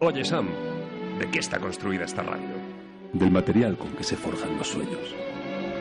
[0.00, 0.46] Oye, Sam,
[1.18, 2.54] ¿de qué está construida esta radio?
[3.12, 5.12] Del material con que se forjan los sueños.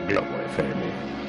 [0.07, 1.26] Globo FM.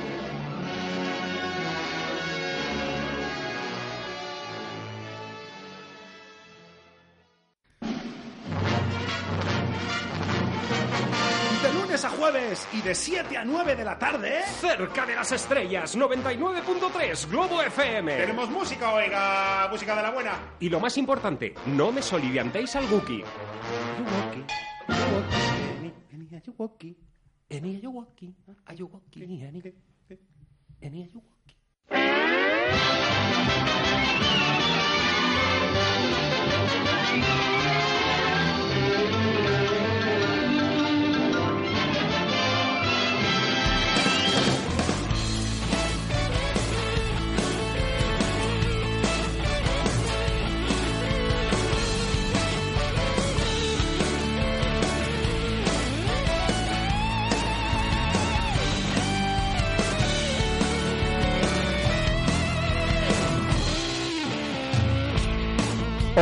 [12.58, 14.42] Jueves y de 7 a 9 de la tarde.
[14.60, 18.16] Cerca de las estrellas, 99.3 Globo FM.
[18.16, 20.38] Tenemos música, oiga, música de la buena.
[20.60, 23.24] Y lo más importante, no me soliviantéis al Wookiee.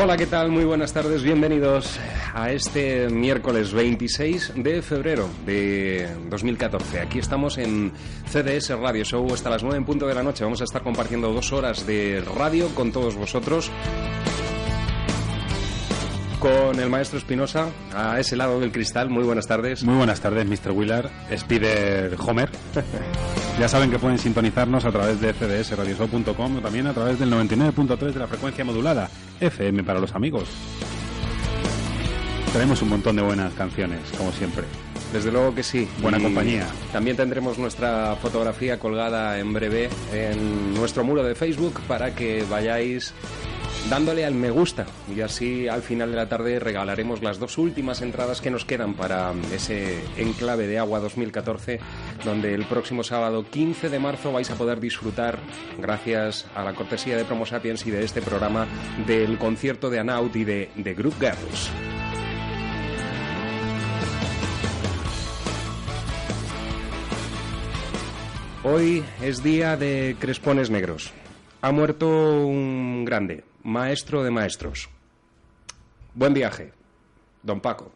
[0.07, 0.53] Hola, ¿qué tal?
[0.53, 1.99] Muy buenas tardes, bienvenidos
[2.33, 7.01] a este miércoles 26 de febrero de 2014.
[7.01, 7.91] Aquí estamos en
[8.31, 10.45] CDS Radio Show hasta las 9 en punto de la noche.
[10.45, 13.73] Vamos a estar compartiendo dos horas de radio con todos vosotros.
[16.41, 19.09] Con el maestro Espinosa, a ese lado del cristal.
[19.09, 19.83] Muy buenas tardes.
[19.85, 20.73] Muy buenas tardes, Mr.
[20.73, 22.51] Wheeler, Spider Homer.
[23.59, 28.13] ya saben que pueden sintonizarnos a través de cdsradioshow.com o también a través del 99.3
[28.13, 29.09] de la frecuencia modulada,
[29.41, 30.49] FM para los amigos.
[32.53, 34.65] Tenemos un montón de buenas canciones, como siempre.
[35.13, 35.89] Desde luego que sí.
[36.01, 36.67] Buena Y compañía.
[36.93, 43.15] También tendremos nuestra fotografía colgada en breve en nuestro muro de Facebook para que vayáis
[43.91, 44.85] dándole al me gusta
[45.15, 48.95] y así al final de la tarde regalaremos las dos últimas entradas que nos quedan
[48.95, 51.79] para ese enclave de agua 2014
[52.25, 55.39] donde el próximo sábado 15 de marzo vais a poder disfrutar
[55.79, 58.67] gracias a la cortesía de Promo Sapiens y de este programa
[59.07, 61.71] del concierto de Anaut y de, de Group Girls.
[68.65, 71.13] Hoy es día de crespones negros.
[71.63, 74.89] Ha muerto un grande, maestro de maestros.
[76.15, 76.73] Buen viaje,
[77.43, 77.91] don Paco.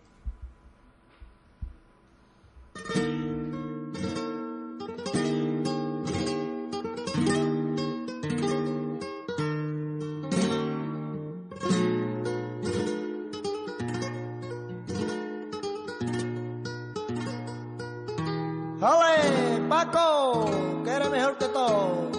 [18.80, 20.82] ¡Ole, Paco!
[20.84, 22.10] Que eres mejor que todo.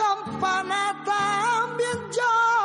[0.00, 2.59] Campana también llora.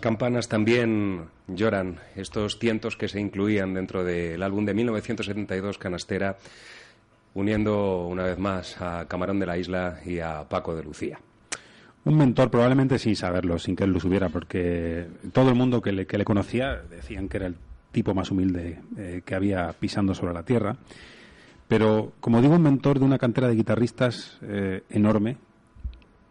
[0.00, 6.36] Campanas también lloran, estos tientos que se incluían dentro del álbum de 1972 Canastera,
[7.34, 11.18] uniendo una vez más a Camarón de la Isla y a Paco de Lucía.
[12.04, 15.92] Un mentor, probablemente sin saberlo, sin que él lo supiera, porque todo el mundo que
[15.92, 17.56] le, que le conocía decían que era el
[17.92, 20.76] tipo más humilde eh, que había pisando sobre la tierra.
[21.68, 25.36] Pero, como digo, un mentor de una cantera de guitarristas eh, enorme,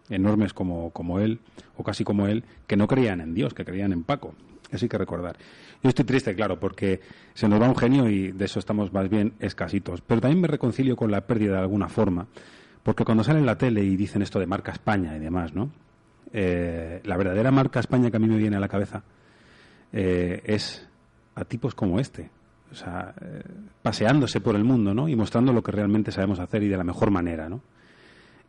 [0.10, 1.40] enormes como, como él,
[1.78, 4.34] o casi como él, que no creían en Dios, que creían en Paco.
[4.72, 5.38] Eso hay que recordar.
[5.82, 7.00] Yo estoy triste, claro, porque
[7.34, 10.02] se nos va un genio y de eso estamos más bien escasitos.
[10.02, 12.28] Pero también me reconcilio con la pérdida de alguna forma,
[12.84, 15.72] porque cuando sale en la tele y dicen esto de marca España y demás, ¿no?
[16.32, 19.02] Eh, la verdadera marca España que a mí me viene a la cabeza
[19.92, 20.88] eh, es
[21.36, 22.30] a tipos como este.
[22.72, 23.42] O sea, eh,
[23.82, 25.10] paseándose por el mundo, ¿no?
[25.10, 27.62] Y mostrando lo que realmente sabemos hacer y de la mejor manera, ¿no?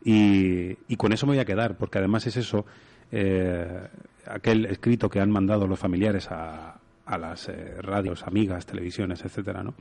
[0.02, 2.64] Y, con eso me voy a quedar, porque además es eso,
[3.12, 3.88] eh,
[4.26, 9.62] aquel escrito que han mandado los familiares a, a las eh, radios, amigas, televisiones, etcétera,
[9.62, 9.74] ¿no?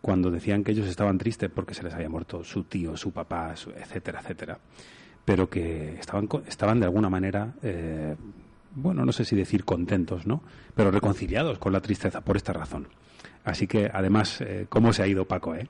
[0.00, 3.54] Cuando decían que ellos estaban tristes porque se les había muerto su tío, su papá,
[3.56, 4.58] su- etcétera, etcétera,
[5.24, 8.16] pero que estaban, estaban de alguna manera, eh,
[8.74, 10.42] bueno, no sé si decir contentos, ¿no?
[10.74, 12.88] Pero reconciliados con la tristeza por esta razón.
[13.44, 15.68] Así que, además, eh, ¿cómo se ha ido Paco, eh?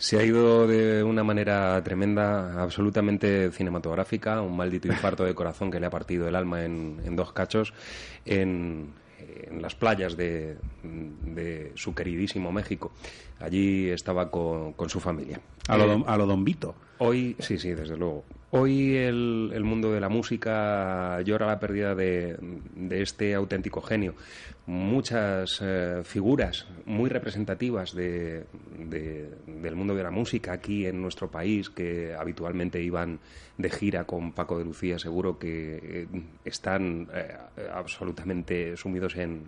[0.00, 5.78] Se ha ido de una manera tremenda, absolutamente cinematográfica, un maldito infarto de corazón que
[5.78, 7.74] le ha partido el alma en, en dos cachos
[8.24, 12.92] en, en las playas de, de su queridísimo México.
[13.40, 15.38] Allí estaba con, con su familia.
[15.68, 16.74] A lo, Eh, don- a lo Don Vito.
[16.98, 18.24] Hoy, sí, sí, desde luego.
[18.52, 22.36] Hoy el, el mundo de la música llora la pérdida de,
[22.74, 24.14] de este auténtico genio.
[24.66, 28.44] Muchas eh, figuras muy representativas de,
[28.76, 33.20] de- del mundo de la música aquí en nuestro país que habitualmente iban
[33.56, 36.06] de gira con Paco de Lucía, seguro que eh,
[36.44, 37.36] están eh,
[37.72, 39.44] absolutamente sumidos en,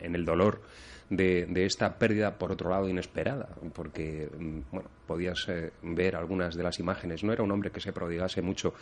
[0.00, 0.62] el dolor
[1.10, 6.62] de, esta pérdida, por otro lado, inesperada, porque, mm, bueno, podías eh, ver algunas de
[6.62, 7.22] las imágenes.
[7.22, 8.74] No era un hombre que se prodigase mucho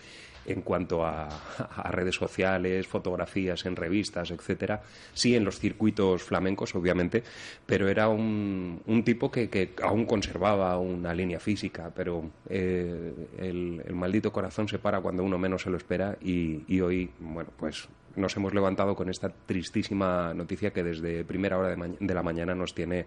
[0.46, 1.28] en cuanto a,
[1.58, 4.82] a redes sociales, fotografías en revistas, etcétera.
[5.12, 7.22] Sí, en los circuitos flamencos, obviamente,
[7.66, 13.82] pero era un, un tipo que, que aún conservaba una línea física, pero eh, el,
[13.86, 17.50] el maldito corazón se para cuando uno menos se lo espera y, y hoy, bueno,
[17.58, 22.14] pues nos hemos levantado con esta tristísima noticia que desde primera hora de, ma- de
[22.14, 23.06] la mañana nos tiene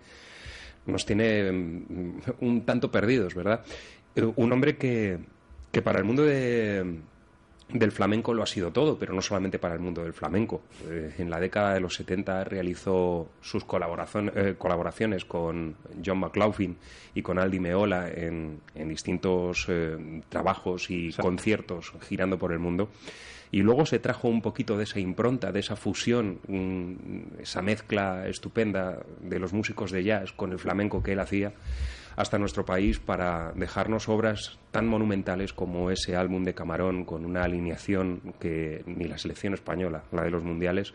[0.86, 3.64] nos tiene mm, un tanto perdidos, ¿verdad?
[4.16, 5.18] Eh, Un hombre que,
[5.72, 7.00] que para el mundo de,
[7.70, 10.64] del flamenco lo ha sido todo, pero no solamente para el mundo del flamenco.
[10.90, 16.76] Eh, en la década de los 70 realizó sus eh, colaboraciones con John McLaughlin
[17.16, 22.90] y con Aldi Meola en, en distintos eh, trabajos y conciertos girando por el mundo.
[23.54, 28.28] Y luego se trajo un poquito de esa impronta, de esa fusión, mm, esa mezcla
[28.28, 31.54] estupenda de los músicos de jazz con el flamenco que él hacía
[32.16, 37.44] hasta nuestro país para dejarnos obras tan monumentales como ese álbum de Camarón con una
[37.44, 40.92] alineación que ni la selección española, la de los mundiales,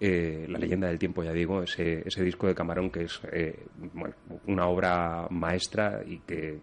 [0.00, 3.66] eh, La leyenda del tiempo, ya digo, ese, ese disco de Camarón que es eh,
[4.46, 6.58] una obra maestra y que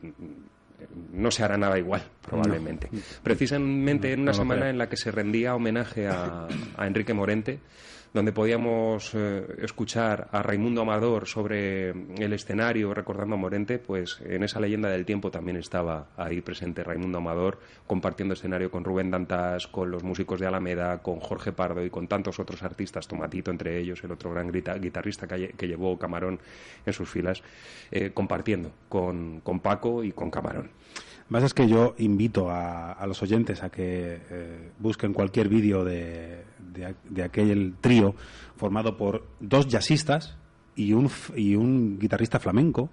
[1.14, 2.90] no se hará nada igual, probablemente.
[3.24, 4.72] Precisamente en una no semana creo.
[4.72, 7.60] en la que se rendía homenaje a, a Enrique Morente,
[8.14, 14.44] donde podíamos eh, escuchar a Raimundo Amador sobre el escenario recordando a Morente, pues en
[14.44, 19.68] esa leyenda del tiempo también estaba ahí presente Raimundo Amador, compartiendo escenario con Rubén Dantas,
[19.68, 23.78] con los músicos de Alameda, con Jorge Pardo y con tantos otros artistas, Tomatito entre
[23.80, 26.40] ellos, el otro gran guitarrista que llevó Camarón
[26.86, 27.44] en sus filas,
[27.92, 30.72] eh, compartiendo con, con Paco y con Camarón.
[31.30, 35.84] Más es que yo invito a, a los oyentes a que eh, busquen cualquier vídeo
[35.86, 36.44] de,
[36.74, 38.16] de, de aquel trío
[38.58, 40.38] formado por dos jazzistas
[40.76, 42.90] y un, y un guitarrista flamenco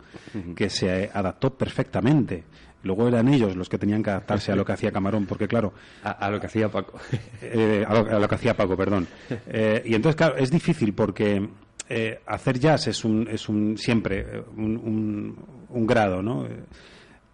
[0.55, 2.45] que se adaptó perfectamente.
[2.83, 5.73] Luego eran ellos los que tenían que adaptarse a lo que hacía Camarón, porque claro,
[6.05, 6.99] A, a lo que hacía Paco.
[7.43, 9.07] eh, a, lo, a lo que hacía Paco, perdón.
[9.47, 11.49] Eh, y entonces, claro, es difícil porque
[11.89, 15.37] eh, hacer jazz es un, es un siempre eh, un, un-
[15.71, 16.45] un grado, ¿no?
[16.47, 16.65] Eh,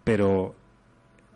[0.03, 0.55] Pero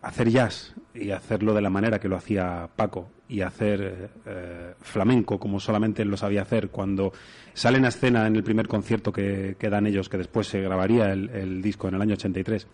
[0.08, 5.40] hacer jazz y hacerlo de la manera que lo hacía Paco y hacer eh, flamenco
[5.40, 7.12] como solamente él lo sabía hacer cuando
[7.54, 11.62] salen a escena en el primer concierto que, dan ellos, que después se grabaría el
[11.62, 12.68] disco en el año 83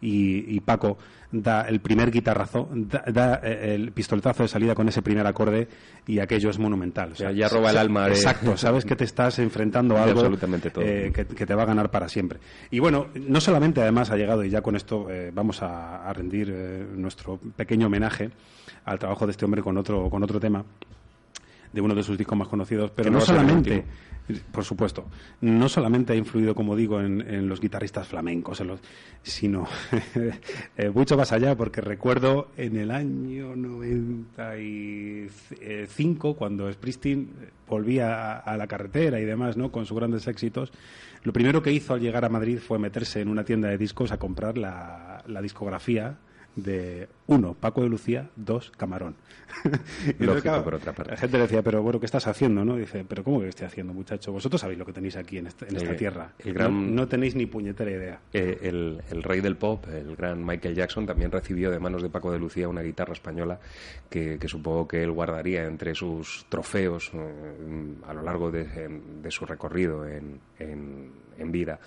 [0.00, 0.98] y, y Paco
[1.30, 5.68] da el primer guitarrazo, da, da, eh, el pistoletazo de salida con ese primer acorde
[6.06, 7.12] y aquello es monumental.
[7.12, 10.20] O sea, ya roba el alma de- Exacto, sabes que te estás enfrentando a algo
[10.20, 10.84] absolutamente todo.
[10.84, 12.38] eh, que, que te va a ganar para siempre.
[12.70, 16.12] Y bueno, no solamente además ha llegado, y ya con esto eh, vamos a, a
[16.14, 18.30] rendir eh, nuestro pequeño homenaje
[18.86, 20.64] al trabajo de este hombre con otro, con otro tema
[21.72, 23.84] de uno de sus discos más conocidos, pero no solamente,
[24.52, 25.06] por supuesto,
[25.40, 28.78] no solamente ha influido, como digo, en, los guitarristas flamencos, en los,
[29.22, 29.66] sino
[30.76, 37.30] eh, mucho más allá, porque recuerdo en el año 95, cuando Springsteen
[37.66, 39.72] volvía a, la carretera y demás, ¿no?
[39.72, 40.72] con sus grandes éxitos,
[41.22, 44.12] lo primero que hizo al llegar a Madrid fue meterse en una tienda de discos
[44.12, 46.18] a comprar la discografía
[46.54, 49.14] de uno, Paco de Lucía, dos, Camarón.
[50.18, 51.12] Y Lógico, por otra parte.
[51.12, 52.64] La gente le decía, pero bueno, ¿qué estás haciendo?
[52.64, 54.32] no Dice, pero ¿cómo que estoy haciendo, muchacho?
[54.32, 56.32] Vosotros sabéis lo que tenéis aquí en, este- en esta Eh, tierra.
[56.38, 58.20] el gran- no, no tenéis ni puñetera idea.
[58.32, 62.10] Eh, el, el rey del pop, el gran Michael Jackson, también recibió de manos de
[62.10, 63.58] Paco de Lucía una guitarra española
[64.10, 68.64] que, que supongo que él guardaría entre sus trofeos eh, a lo largo de,
[69.22, 71.78] de su recorrido en, en- en vida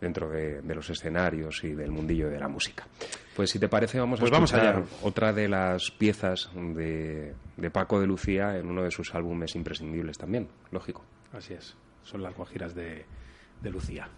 [0.00, 2.86] dentro de, de los escenarios y del mundillo de la música.
[3.34, 4.84] Pues si te parece vamos Pues a vamos escuchar allá.
[5.02, 7.34] Otra de las piezas de,
[7.72, 11.04] Paco de Lucía en uno de sus álbumes imprescindibles también, lógico.
[11.32, 11.76] Así es.
[12.02, 13.04] Son las guajiras de
[13.62, 14.08] Lucía.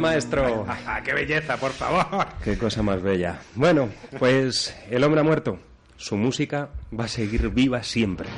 [0.00, 0.66] Maestro.
[1.04, 2.26] ¡Qué belleza, por favor!
[2.42, 3.38] Qué cosa más bella.
[3.54, 3.88] Bueno,
[4.18, 5.58] pues el hombre ha muerto.
[5.96, 8.28] Su música va a seguir viva siempre.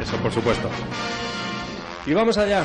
[0.00, 0.68] Eso, por supuesto.
[2.06, 2.64] Y vamos allá.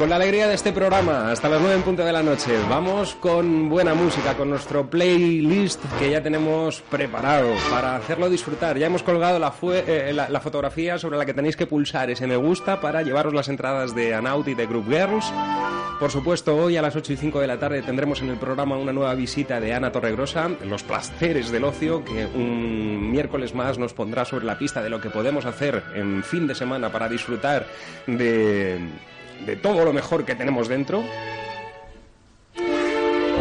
[0.00, 3.16] Con la alegría de este programa, hasta las 9 en punto de la noche, vamos
[3.16, 8.78] con buena música, con nuestro playlist que ya tenemos preparado para hacerlo disfrutar.
[8.78, 12.80] Ya hemos colgado la, eh, fotografía sobre la que tenéis que pulsar ese me gusta
[12.80, 15.30] para llevaros las entradas de Anaut y de Group Girls.
[16.00, 18.78] Por supuesto, hoy a las 8 y 5 de la tarde tendremos en el programa
[18.78, 23.92] una nueva visita de Ana Torregrosa, Los placeres del ocio, que un miércoles más nos
[23.92, 27.66] pondrá sobre la pista de lo que podemos hacer en fin de semana para disfrutar
[28.06, 28.78] de,
[29.46, 31.02] de todo lo mejor que tenemos dentro.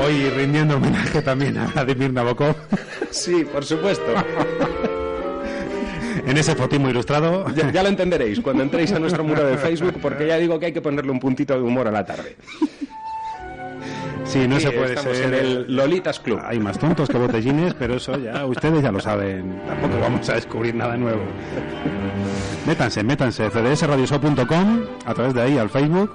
[0.04, 2.56] Hoy rindiendo homenaje también a Vladimir Nabokov
[3.12, 4.14] Sí, por supuesto.
[6.26, 7.46] en ese fotismo ilustrado.
[7.54, 10.68] Ya, ya lo entenderéis cuando entréis a nuestro muro de Facebook, porque ya digo que
[10.68, 12.38] hay que ponerle un puntito de humor a la tarde.
[14.30, 15.26] Sí, no Sí, se puede ser.
[15.26, 16.40] en el Lolitas Club.
[16.44, 19.60] Hay más tontos que botellines, pero eso ya ustedes ya lo saben.
[19.68, 21.22] Tampoco vamos a descubrir nada nuevo.
[22.68, 26.14] Métanse, métanse, cdsradioshow.com, a través de ahí al Facebook,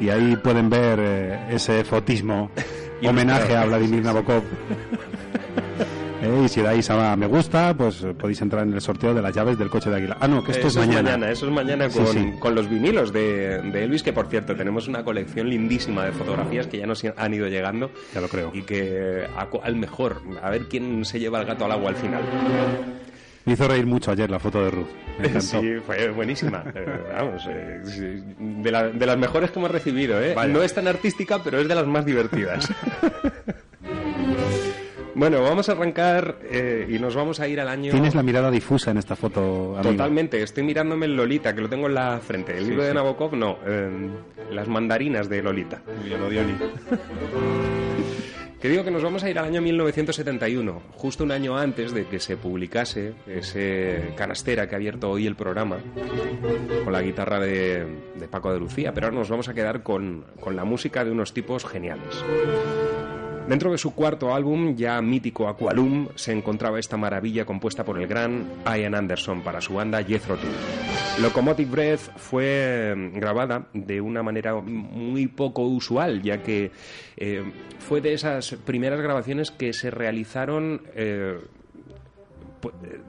[0.00, 2.50] y ahí pueden ver eh, ese fotismo,
[3.06, 4.42] homenaje a Vladimir Nabokov.
[6.22, 9.22] Eh, y si dais a me gusta, pues eh, podéis entrar en el sorteo de
[9.22, 10.16] las llaves del coche de Águila.
[10.20, 11.30] Ah, no, que esto Eso es mañana.
[11.30, 12.32] Eso es mañana con, sí.
[12.38, 16.66] con los vinilos de, de Elvis, que por cierto tenemos una colección lindísima de fotografías
[16.66, 17.90] que ya nos han ido llegando.
[18.14, 18.50] Ya lo creo.
[18.54, 21.96] Y que a al mejor, a ver quién se lleva el gato al agua al
[21.96, 22.22] final.
[23.46, 24.86] Me hizo reír mucho ayer la foto de Ruth.
[25.18, 25.40] Me.
[25.40, 26.62] Sí, fue buenísima.
[26.74, 26.86] Eh,
[27.16, 30.34] vamos, eh, sí, de, la- de las mejores que hemos recibido, ¿eh?
[30.48, 32.70] No es tan artística, pero es de las más divertidas.
[35.20, 37.90] bueno, vamos a arrancar eh, y nos vamos a ir al año...
[37.92, 39.92] Tienes la mirada difusa en esta foto, amigo.
[39.92, 42.56] Totalmente, estoy mirándome el Lolita, que lo tengo en la frente.
[42.56, 42.94] El Sí, libro de.
[42.94, 43.58] Nabokov, no.
[43.66, 44.08] eh,
[44.50, 45.82] las mandarinas de Lolita.
[45.98, 46.54] Muy bien, Odioni.
[48.60, 52.04] Que digo que nos vamos a ir al año 1971, justo un año antes de
[52.04, 55.78] que se publicase ese canastera que ha abierto hoy el programa,
[56.84, 60.26] con la guitarra de, de Paco de Lucía, pero ahora nos vamos a quedar con,
[60.38, 62.22] con la música de unos tipos geniales.
[63.50, 68.06] Dentro de su cuarto álbum, ya mítico Aqualum, se encontraba esta maravilla compuesta por el
[68.06, 70.52] gran Ian Anderson para su banda Jethro Tull.
[71.20, 76.70] Locomotive Breath fue eh, grabada de una manera muy poco usual, ya que
[77.16, 77.42] eh,
[77.80, 81.40] fue de esas primeras grabaciones que se realizaron eh,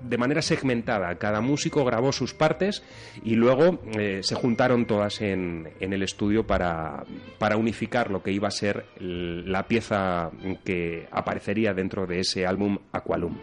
[0.03, 1.15] de manera segmentada.
[1.15, 2.83] Cada músico grabó sus partes
[3.23, 7.03] y luego eh, se juntaron todas en, en el estudio para,
[7.37, 10.31] para unificar lo que iba a ser la pieza
[10.63, 13.37] que aparecería dentro de ese álbum Aqualum.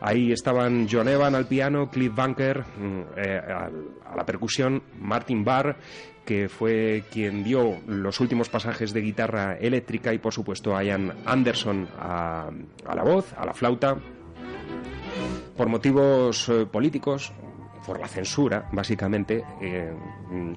[0.00, 5.76] Ahí estaban John Evan al piano, Cliff Bunker mm, eh, a la percusión, Martin Barr
[6.26, 11.88] que fue quien dio los últimos pasajes de guitarra eléctrica y por supuesto Ian Anderson
[11.96, 12.50] a
[12.92, 13.96] la voz, a la flauta,
[15.56, 17.32] por motivos eh, políticos,
[17.86, 19.94] por la censura, básicamente, eh,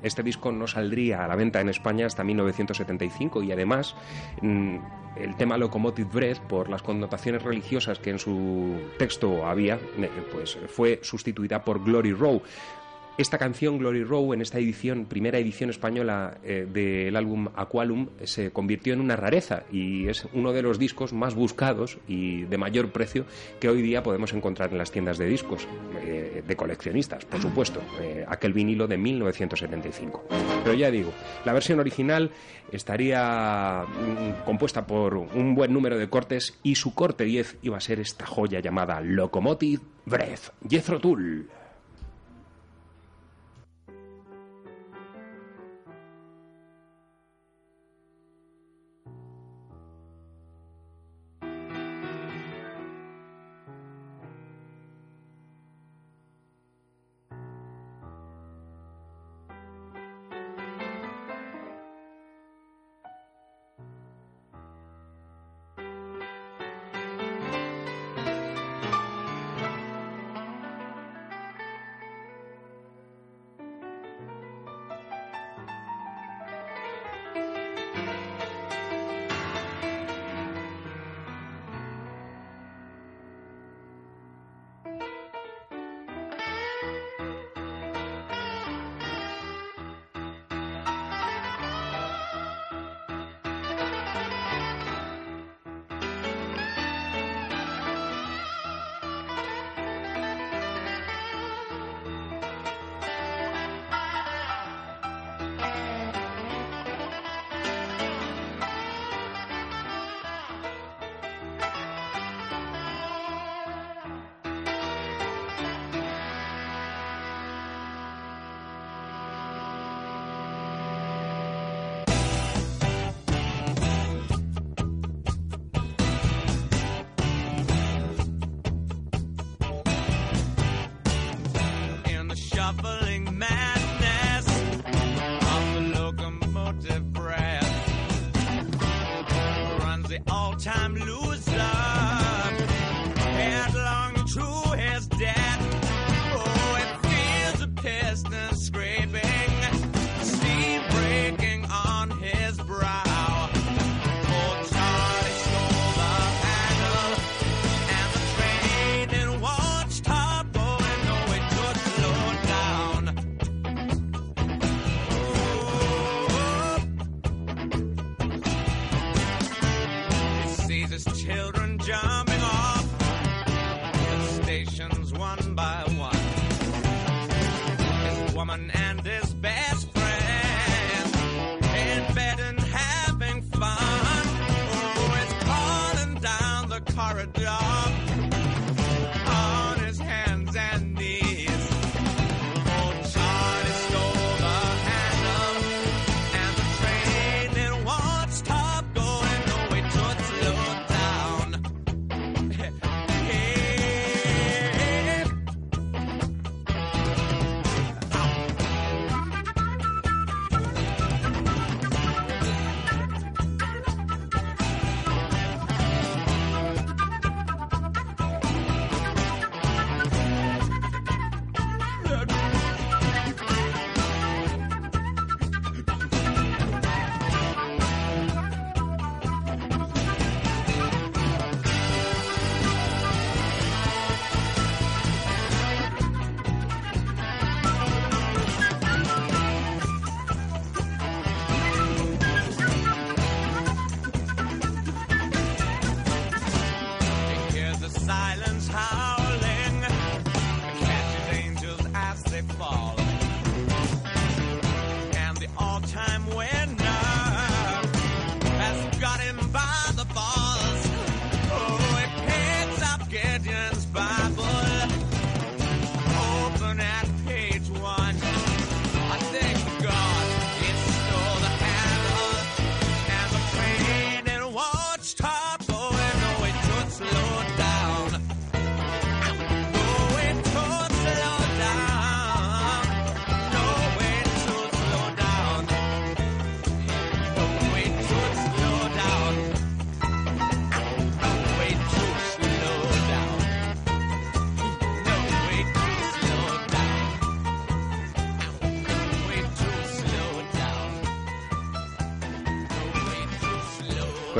[0.01, 3.95] este disco no saldría a la venta en España hasta 1975 y además
[4.41, 4.77] mm,
[5.15, 10.57] el tema Locomotive Breath, por las connotaciones religiosas que en su texto había, eh, pues
[10.67, 12.41] fue sustituida por Glory Row.
[13.19, 18.51] Esta canción, Glory Row, en esta edición, primera edición española eh, del álbum Aqualum, se
[18.51, 22.93] convirtió en una rareza y es uno de los discos más buscados y de mayor
[22.93, 23.25] precio
[23.59, 25.67] que hoy día podemos encontrar en las tiendas de discos,
[26.01, 30.23] eh, de coleccionistas, por supuesto, eh, aquel vinilo de 1975.
[30.63, 31.11] Pero ya digo,
[31.43, 32.31] la versión original
[32.71, 37.81] estaría mm, compuesta por un buen número de cortes y su corte 10 iba a
[37.81, 41.58] ser esta joya llamada Locomotive Breath, Jethro Tull.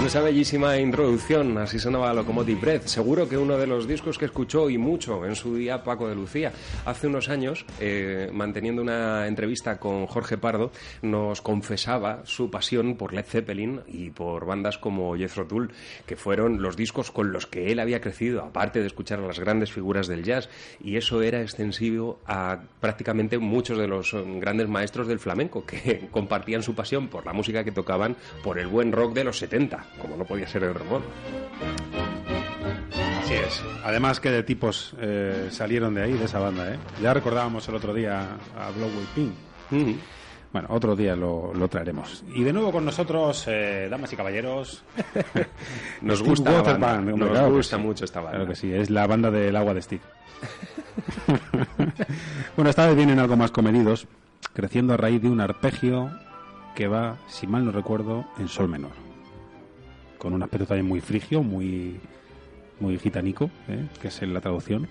[0.09, 2.87] Esa bellísima introducción, así sonaba Locomotive Breath.
[2.87, 6.15] Seguro que uno de los discos que escuchó y mucho en su día Paco de
[6.15, 6.51] Lucía.
[6.83, 13.13] Hace unos años, eh, manteniendo una entrevista con Jorge Pardo, nos confesaba su pasión por
[13.13, 15.71] Led Zeppelin y por bandas como Jethro Tull,
[16.05, 19.39] que fueron los discos con los que él había crecido, aparte de escuchar a las
[19.39, 20.49] grandes figuras del jazz.
[20.83, 26.07] Y eso era extensivo a prácticamente muchos de los eh, grandes maestros del flamenco, que
[26.11, 29.85] compartían su pasión por la música que tocaban, por el buen rock de los 70,
[30.01, 32.08] como no podía ser otro modo.
[33.29, 33.63] Así es.
[33.83, 36.79] Además que de tipos eh, salieron de ahí, de esa banda, ¿eh?
[36.99, 38.21] Ya recordábamos el otro día
[38.57, 39.33] a Blowway Pink.
[39.69, 39.93] Mm.
[40.51, 42.23] Bueno, otro día lo, lo traeremos.
[42.33, 44.83] Y de nuevo con nosotros, eh, damas y caballeros.
[46.01, 47.83] Nos Steve gusta la Waterman, banda, hombre, nos claro gusta sí.
[47.83, 48.31] mucho esta banda.
[48.31, 50.01] Claro que sí, es la banda del agua de Steve.
[52.55, 54.07] bueno, esta vez vienen algo más comedidos,
[54.53, 56.09] creciendo a raíz de un arpegio
[56.73, 58.93] que va, si mal no recuerdo, en sol menor.
[60.17, 61.99] Con un aspecto también muy frigio, muy,
[62.79, 63.87] muy gitanico, ¿eh?
[64.01, 64.87] que es en la traducción.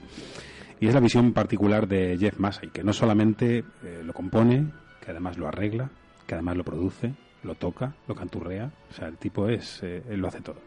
[0.81, 4.67] Y es la visión particular de Jeff Massey, que no solamente eh, lo compone,
[5.05, 5.91] que además lo arregla,
[6.27, 8.71] que además lo produce, lo toca, lo canturrea.
[8.91, 10.61] O sea, el tipo es, eh, lo hace todo.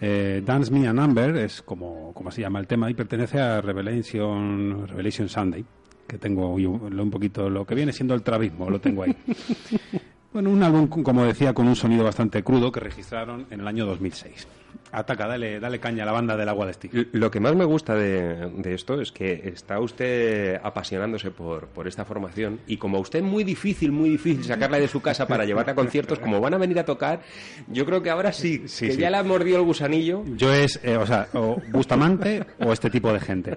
[0.00, 3.60] Eh, Dance Me a Number es como, como se llama el tema y pertenece a
[3.60, 5.64] Revelation, Revelation Sunday,
[6.06, 9.14] que tengo un poquito lo que viene siendo el travismo, lo tengo ahí.
[10.32, 13.86] Bueno, un álbum, como decía, con un sonido bastante crudo que registraron en el año
[13.86, 14.46] 2006.
[14.92, 17.08] Ataca, dale, dale caña a la banda del agua de Steve.
[17.12, 21.88] Lo que más me gusta de, de esto es que está usted apasionándose por, por
[21.88, 25.26] esta formación y como a usted es muy difícil, muy difícil sacarla de su casa
[25.26, 27.20] para llevarla a conciertos, como van a venir a tocar,
[27.68, 28.98] yo creo que ahora sí, Sí, que sí.
[29.00, 30.24] ya le ha mordido el gusanillo.
[30.36, 33.56] Yo es, eh, o sea, o Bustamante o este tipo de gente.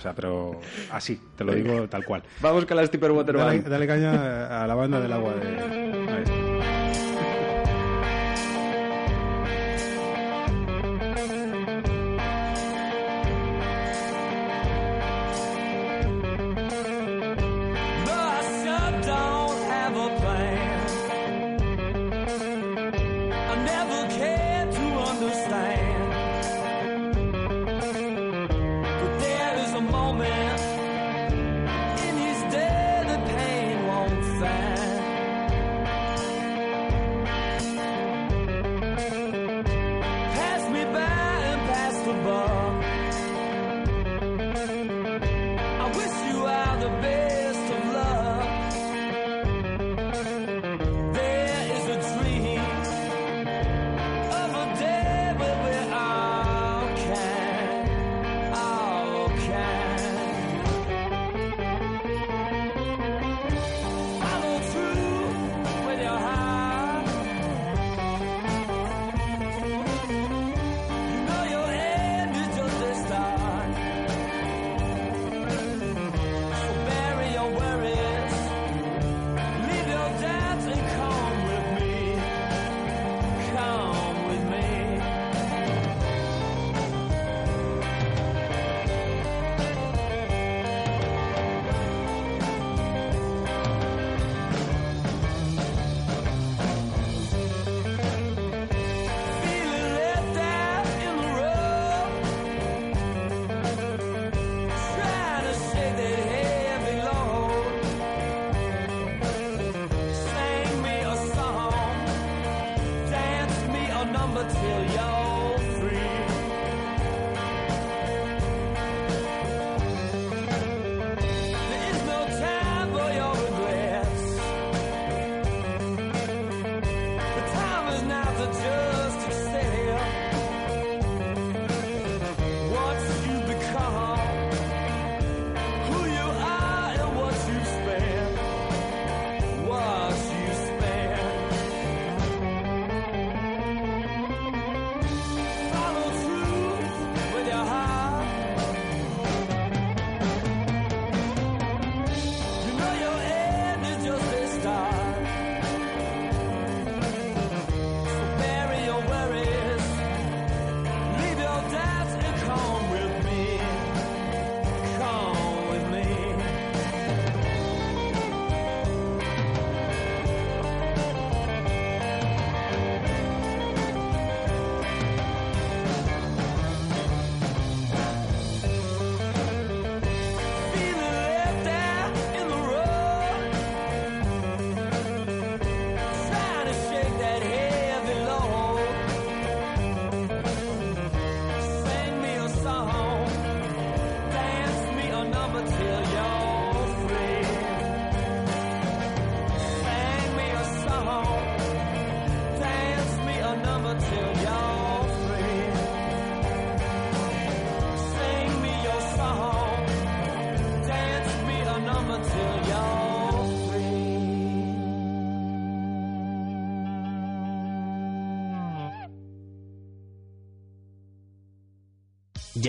[0.00, 0.58] O sea, pero
[0.92, 2.22] así, te lo digo tal cual.
[2.40, 6.29] Vamos con la Stepper Water Dale, dale caña a la banda del agua de...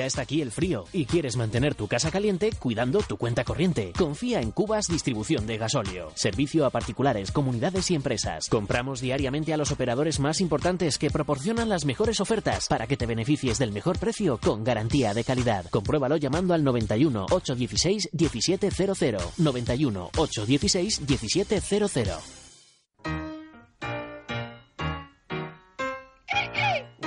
[0.01, 3.93] Ya está aquí el frío y quieres mantener tu casa caliente cuidando tu cuenta corriente.
[3.95, 6.11] Confía en Cubas Distribución de Gasóleo.
[6.15, 8.49] Servicio a particulares, comunidades y empresas.
[8.49, 13.05] Compramos diariamente a los operadores más importantes que proporcionan las mejores ofertas para que te
[13.05, 15.65] beneficies del mejor precio con garantía de calidad.
[15.69, 19.37] Compruébalo llamando al 91 816 1700.
[19.37, 22.40] 91 816 1700.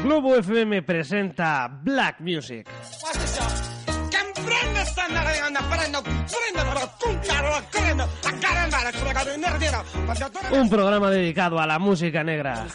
[0.05, 2.69] Globo FM presenta Black Music.
[10.53, 12.67] Un programa dedicado a la música negra.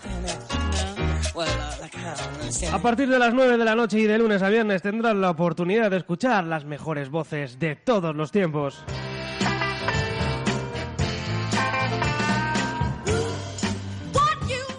[2.73, 5.29] A partir de las 9 de la noche y de lunes a viernes tendrás la
[5.29, 8.83] oportunidad de escuchar las mejores voces de todos los tiempos.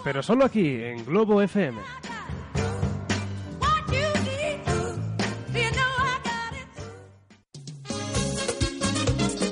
[0.03, 1.79] Pero solo aquí, en Globo FM.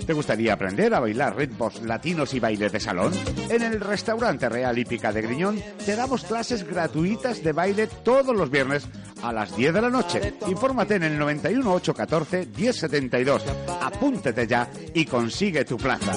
[0.09, 3.13] ¿Te gustaría aprender a bailar ritmos latinos y bailes de salón?
[3.47, 8.49] En el restaurante Real Hípica de Griñón te damos clases gratuitas de baile todos los
[8.49, 8.87] viernes
[9.21, 10.33] a las 10 de la noche.
[10.47, 13.43] Infórmate en el 91 814 1072.
[13.83, 16.13] Apúntete ya y consigue tu plaza.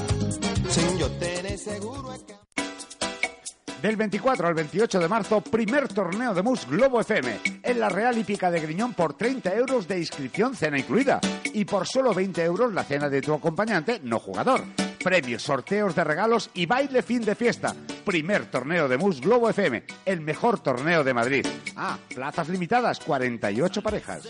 [3.83, 8.17] Del 24 al 28 de marzo, primer torneo de mus Globo FM en la Real
[8.17, 11.21] Hípica de Griñón por 30 euros de inscripción, cena incluida.
[11.53, 14.63] Y por solo 20 euros la cena de tu acompañante, no jugador.
[15.03, 17.75] Premios, sorteos de regalos y baile fin de fiesta.
[18.05, 21.45] Primer torneo de mus Globo FM, el mejor torneo de Madrid.
[21.75, 24.29] Ah, plazas limitadas, 48 parejas.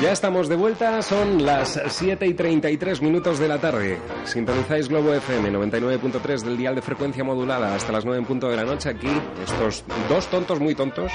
[0.00, 3.98] Ya estamos de vuelta, son las 7 y 33 minutos de la tarde.
[4.24, 8.56] Sintonizáis Globo FM 99.3 del dial de frecuencia modulada hasta las 9 en punto de
[8.56, 8.90] la noche.
[8.90, 9.08] Aquí,
[9.42, 11.10] estos dos tontos muy tontos,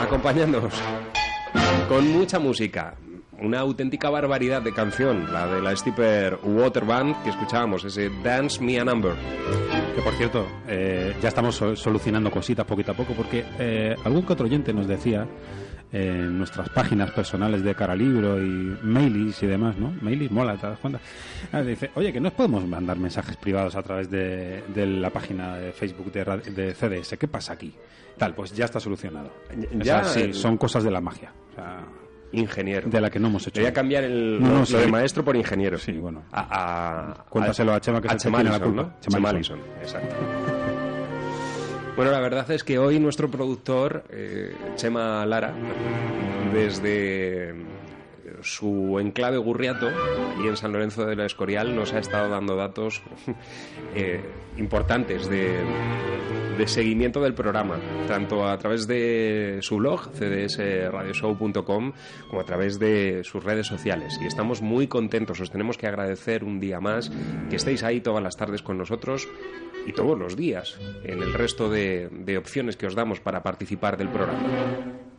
[0.00, 0.72] acompañándonos
[1.88, 2.94] con mucha música.
[3.42, 8.62] Una auténtica barbaridad de canción, la de la Stipper Water Band que escuchábamos, ese Dance
[8.62, 9.14] Me a Number.
[9.96, 14.22] Que por cierto, eh, ya estamos so- solucionando cositas poquito a poco porque eh, algún
[14.24, 15.26] que otro oyente nos decía
[15.92, 19.92] en nuestras páginas personales de cara libro y mailis y demás, ¿no?
[20.00, 21.00] Mailis mola, ¿te das cuenta?
[21.52, 25.56] Ah, dice, oye, que nos podemos mandar mensajes privados a través de, de la página
[25.56, 27.16] de Facebook de, de CDS.
[27.18, 27.74] ¿Qué pasa aquí?
[28.16, 29.30] Tal, pues ya está solucionado.
[29.50, 31.32] O Ya, sea, sí, el- son cosas de la magia.
[31.52, 31.80] O sea,
[32.32, 32.88] Ingeniero.
[32.88, 33.60] de la que no hemos hecho.
[33.60, 34.76] Voy a cambiar el, No, no, lo sí.
[34.76, 35.76] de maestro por ingeniero.
[35.78, 36.22] Sí, bueno.
[36.30, 38.82] A, a- Cuéntaselo a Chema, que a es que tiene la Allison, culpa.
[38.82, 39.00] ¿no?
[39.00, 39.58] Chema Chema Allison.
[39.58, 40.59] Allison, exacto.
[42.00, 45.52] Bueno, la verdad es que hoy nuestro productor, eh, Chema Lara,
[46.50, 47.54] desde
[48.40, 49.90] su enclave Gurriato,
[50.42, 53.02] y en San Lorenzo de la Escorial, nos ha estado dando datos
[53.94, 54.22] eh,
[54.56, 55.62] importantes de,
[56.56, 61.92] de seguimiento del programa, tanto a través de su blog, cdsradioshow.com,
[62.30, 64.18] como a través de sus redes sociales.
[64.22, 67.12] Y estamos muy contentos, os tenemos que agradecer un día más
[67.50, 69.28] que estéis ahí todas las tardes con nosotros
[69.86, 74.08] y todos los días en el resto de, opciones que os damos para participar del
[74.08, 75.09] programa.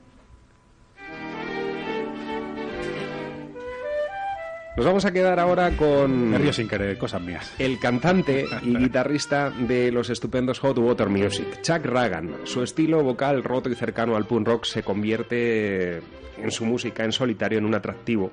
[4.78, 7.54] Nos vamos a quedar ahora con Me río sin querer, cosas mías.
[7.60, 12.38] el cantante y guitarrista de los estupendos Hot Water Music, Chuck Ragan.
[12.46, 15.98] Su estilo vocal roto y cercano al punk rock se convierte
[16.42, 18.32] en su música en solitario en un atractivo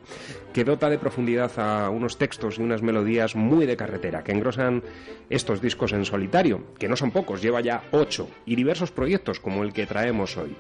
[0.53, 4.85] que dota de profundidad a unos textos y unas melodías muy de carretera que engrosan
[5.29, 9.65] estos discos en solitario, que no son pocos, lleva ya ocho, y diversos proyectos como
[9.65, 10.55] el que traemos hoy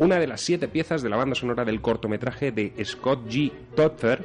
[0.00, 3.52] una de las siete piezas de la banda sonora del cortometraje de Scott G.
[3.76, 4.24] Topfer,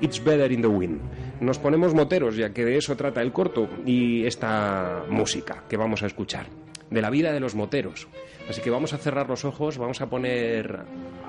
[0.00, 1.00] It's Better in the Wind.
[1.40, 6.04] Nos ponemos moteros, ya que de eso trata el corto y esta música que vamos
[6.04, 6.46] a escuchar,
[6.90, 8.06] de la vida de los moteros.
[8.48, 10.82] Así que vamos a cerrar los ojos, vamos a poner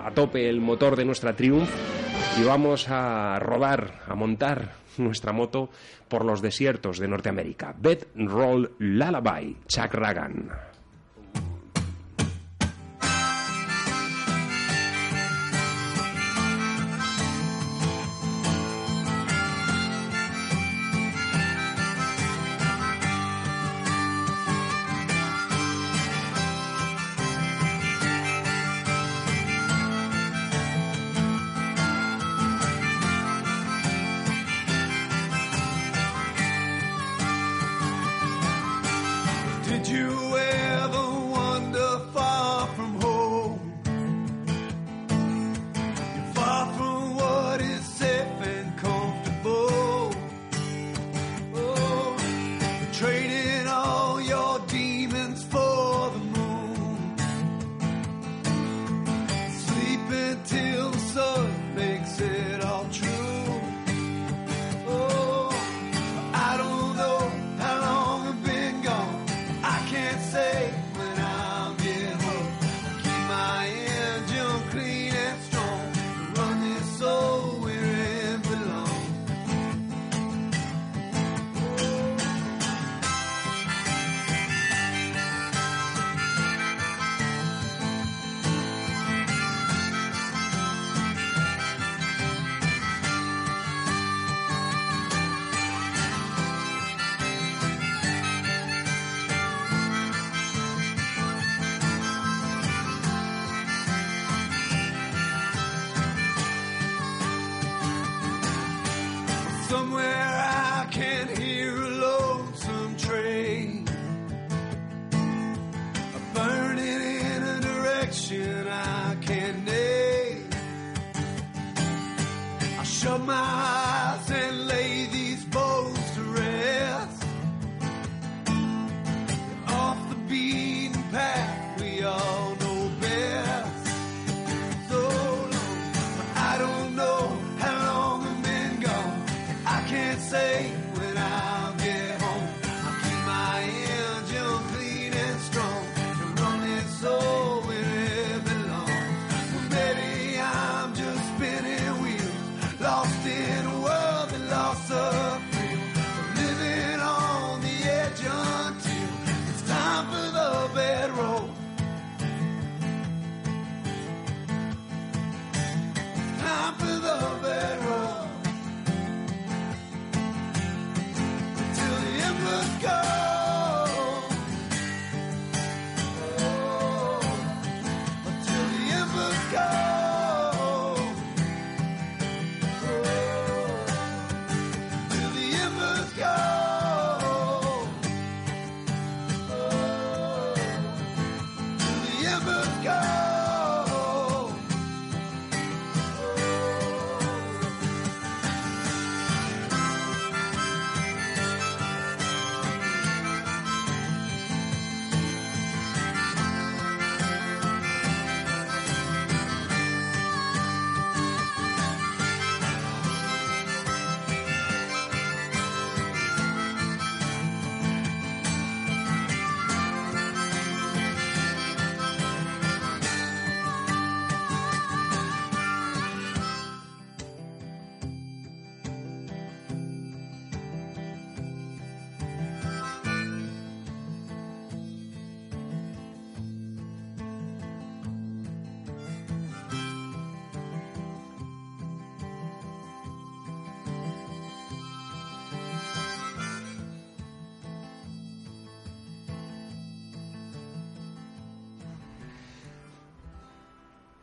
[0.04, 1.70] a tope el motor de nuestra Triumph
[2.40, 5.72] y vamos a rodar, a montar nuestra moto
[6.08, 7.74] por los desiertos de Norteamérica.
[7.76, 10.52] Bed Roll Lullaby, Chuck Ragan.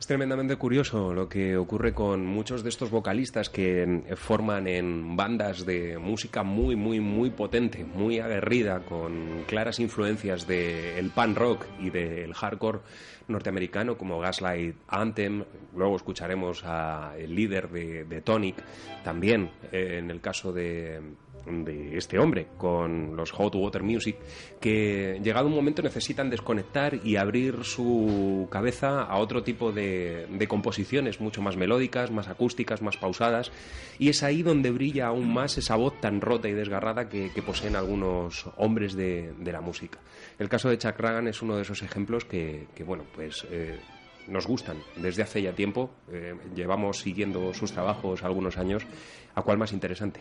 [0.05, 5.17] Es tremendamente curioso lo que ocurre con muchos de estos vocalistas que eh, forman en
[5.17, 11.65] bandas de música muy, muy, muy potente, muy aguerrida, con claras influencias del punk rock
[11.81, 12.81] y del hardcore
[13.29, 15.43] norteamericano como Gaslight Anthem.
[15.75, 18.57] Luego escucharemos al líder de, de Tonic,
[19.05, 21.01] también eh, en el caso de,
[21.47, 24.17] de este hombre con los Hot Water Music
[24.61, 30.49] que llegado un momento necesitan desconectar y abrir su cabeza a otro tipo de, de
[30.49, 33.53] composiciones mucho más melódicas, más acústicas, más pausadas
[33.99, 37.43] y es ahí donde brilla aún más esa voz tan rota y desgarrada que, que
[37.43, 39.99] poseen algunos hombres de, de la música.
[40.39, 43.47] El caso de Chuck Ragan es uno de esos ejemplos que, que bueno, pues...
[43.51, 43.79] eh,
[44.27, 48.87] nos gustan desde hace ya tiempo, eh, llevamos siguiendo sus trabajos algunos años,
[49.35, 50.21] a cuál más interesante.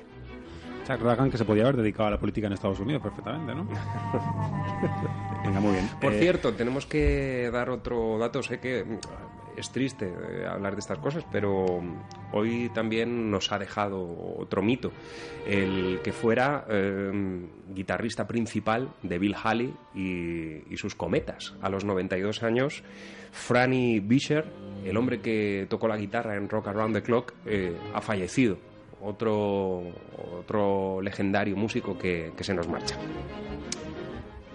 [0.86, 3.66] Chuck Ragan que se podía haber dedicado a la política en Estados Unidos perfectamente, ¿no?
[5.46, 5.90] Venga, muy bien.
[6.02, 8.42] Por Eh, cierto, tenemos que dar otro dato.
[8.44, 8.98] Sé que mm,
[9.58, 11.96] es triste eh, hablar de estas cosas, pero mm,
[12.34, 14.92] hoy también nos ha dejado otro mito.
[15.46, 21.54] El que fuera eh, guitarrista principal de Bill Haley y, y sus cometas.
[21.62, 22.84] A los 92 años,
[23.32, 24.46] Franny Bisher,
[24.86, 28.58] el hombre que tocó la guitarra en Rock Around the Clock, eh, ha fallecido.
[29.04, 29.84] Otro,
[30.40, 32.96] otro legendario músico que, que se nos marcha.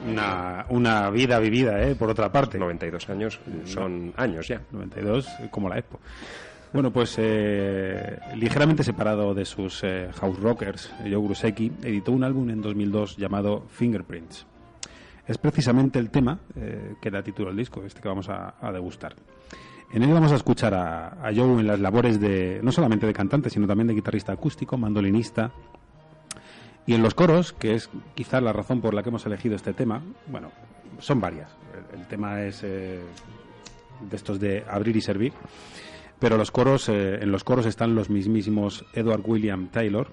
[0.07, 1.95] una, una vida vivida, ¿eh?
[1.95, 2.59] Por otra parte.
[2.59, 4.63] 92 años son años ya.
[4.73, 6.01] 92, eh, como la Expo.
[6.73, 12.51] Bueno, pues eh, ligeramente separado de sus eh, house rockers, Joe Grusecki editó un álbum
[12.51, 14.47] en 2002 llamado Fingerprints.
[15.27, 18.71] Es precisamente el tema eh, que da título al disco, este que vamos a, a
[18.71, 19.15] degustar.
[19.91, 23.49] En él vamos a escuchar a, Joe en las labores de no solamente de cantante,
[23.49, 25.51] sino también de guitarrista acústico, mandolinista.
[26.87, 29.73] Y en los coros, que es quizá la razón por la que hemos elegido este
[29.73, 30.51] tema, bueno,
[30.99, 31.51] son varias.
[31.95, 33.01] El, tema es eh,
[34.01, 35.33] de estos de abrir y servir.
[36.19, 40.09] Pero los coros, eh, en los coros están los mismísimos Edward William Taylor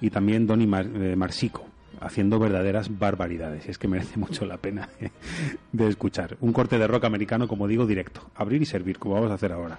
[0.00, 1.66] y también Donny eh, Marsico,
[2.00, 3.66] haciendo verdaderas barbaridades.
[3.66, 4.88] Y es que merece mucho la pena
[5.72, 6.36] de escuchar.
[6.40, 8.20] Un corte de rock americano, como digo, directo.
[8.34, 9.78] Abrir y servir, como vamos a hacer ahora.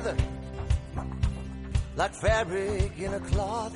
[0.00, 0.16] Together
[1.96, 3.74] like fabric in a cloth.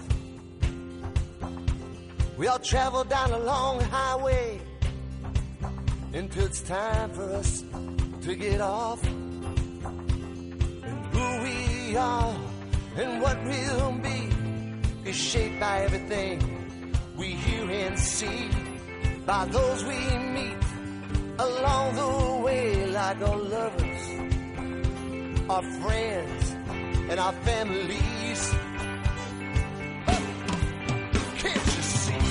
[2.37, 4.61] We all travel down a long highway
[6.13, 7.65] until it's time for us
[8.23, 9.03] to get off.
[9.05, 9.37] And
[11.13, 12.35] who we are
[12.97, 14.29] and what we'll be
[15.09, 18.51] is shaped by everything we hear and see,
[19.25, 19.99] by those we
[20.37, 20.57] meet
[21.39, 23.90] along the way like our lovers,
[25.51, 26.57] our friends,
[27.11, 28.41] and our families.
[31.43, 32.23] Can't you see?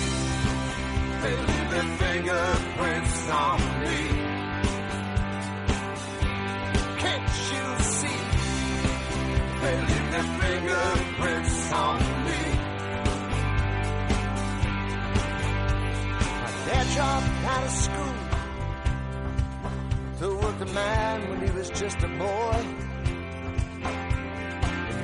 [1.23, 3.99] They leave their fingerprints on me.
[7.03, 7.65] Can't you
[7.97, 8.19] see?
[9.63, 12.41] They leave their fingerprints on me.
[16.43, 18.15] My dad dropped out of school
[20.19, 22.78] to work the mine when he was just a boy.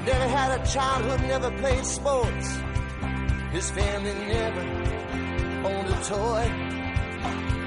[0.06, 2.60] Never had a childhood, never played sports.
[3.52, 4.62] His family never
[5.68, 6.46] owned a toy.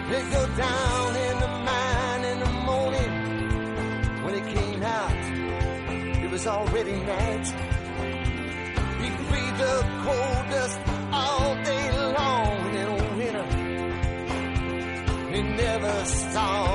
[0.09, 3.13] He'd go down in the mine in the morning.
[4.23, 5.21] When he came out,
[6.23, 7.47] it was already night.
[9.03, 10.79] He breathed the coal dust
[11.11, 11.87] all day
[12.19, 13.47] long in winter.
[15.33, 16.68] He never saw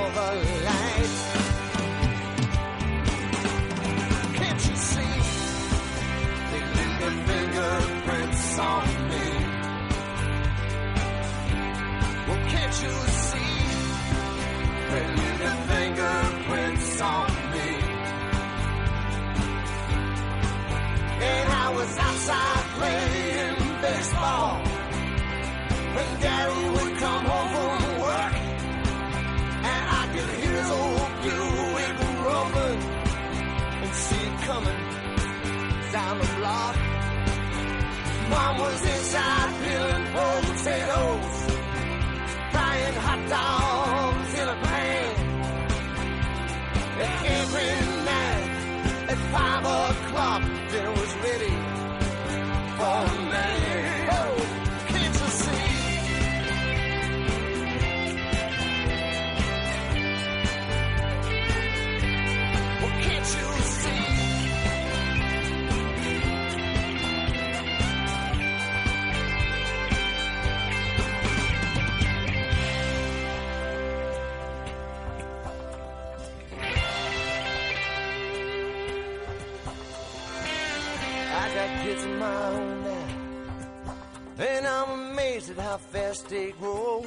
[85.74, 87.04] how fast they grow.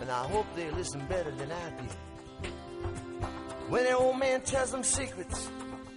[0.00, 2.50] And I hope they listen better than I did.
[3.68, 5.48] When the old man tells them secrets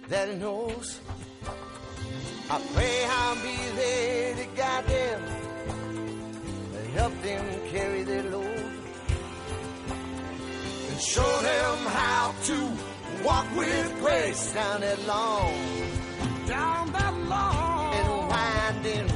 [0.06, 1.00] that he knows,
[2.48, 5.22] I pray I'll be there to guide them
[6.76, 8.70] and help them carry their load
[10.88, 15.52] and show them how to walk with grace down that long,
[16.46, 19.09] down that long and winding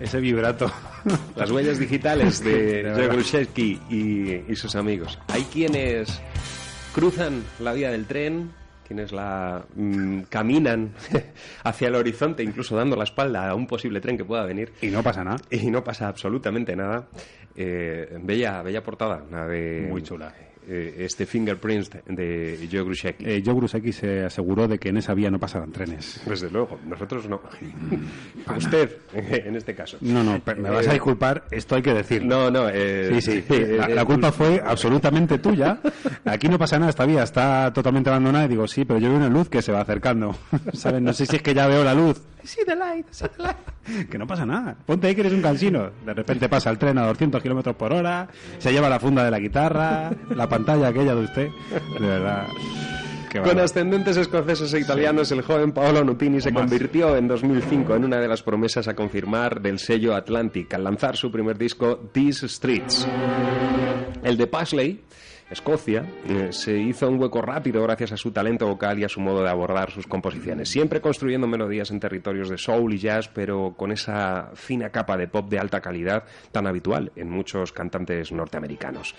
[0.00, 0.70] Ese vibrato.
[1.36, 2.82] Las huellas digitales de
[3.56, 5.18] y, y sus amigos.
[5.28, 6.20] Hay quienes
[6.94, 8.52] cruzan la vía del tren,
[8.86, 10.94] quienes la mm, caminan
[11.64, 14.72] hacia el horizonte, incluso dando la espalda a un posible tren que pueda venir.
[14.80, 15.38] Y no pasa nada.
[15.50, 17.06] Y no pasa absolutamente nada.
[17.54, 20.32] Eh, bella, bella portada, la de Muy chula.
[20.68, 23.24] Eh, este fingerprints de Joe Gruszewski.
[23.24, 26.20] Eh, Joe Grusecki se aseguró de que en esa vía no pasaran trenes.
[26.26, 27.40] Desde luego, nosotros no.
[28.56, 29.98] Usted, en este caso.
[30.00, 32.28] No, no, me vas a Eh, disculpar, esto hay que decirlo.
[32.28, 32.68] No, no.
[32.72, 35.80] eh, Sí, sí, la, la culpa fue absolutamente tuya.
[36.24, 38.44] Aquí no pasa nada, esta vía está totalmente abandonada.
[38.46, 40.34] Y digo, sí, pero yo veo una luz que se va acercando.
[40.72, 41.00] ¿Sabes?
[41.02, 42.20] No sé si es que ya veo la luz.
[42.48, 44.08] Sí, the light, sí, the light.
[44.08, 44.74] Que no pasa nada.
[44.86, 45.90] Ponte ahí que eres un cansino.
[46.06, 48.26] De repente pasa el tren a 200 kilómetros por hora,
[48.56, 51.48] se lleva la funda de la guitarra, la pantalla aquella de usted.
[52.00, 52.46] De verdad.
[53.44, 58.16] Con ascendentes escoceses e italianos, el joven Paolo Nutini se convirtió en 2005 en una
[58.18, 63.06] de las promesas a confirmar del sello Atlantic al lanzar su primer disco These Streets.
[64.22, 65.02] El de Paisley,
[65.50, 69.20] Escocia, eh, se hizo un hueco rápido gracias a su talento vocal y a su
[69.20, 73.74] modo de abordar sus composiciones, siempre construyendo melodías en territorios de soul y jazz, pero
[73.76, 79.14] con esa fina capa de pop de alta calidad tan habitual en muchos cantantes norteamericanos.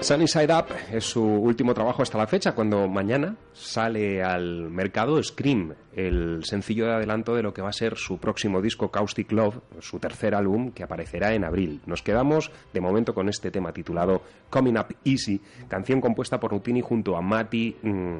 [0.00, 5.22] Sunny Side Up es su último trabajo hasta la fecha, cuando mañana sale al mercado
[5.22, 9.32] Scream, el sencillo de adelanto de lo que va a ser su próximo disco Caustic
[9.32, 11.80] Love, su tercer álbum que aparecerá en abril.
[11.86, 16.82] Nos quedamos de momento con este tema titulado Coming Up Easy, canción compuesta por Nutini
[16.82, 18.18] junto a Matty mm,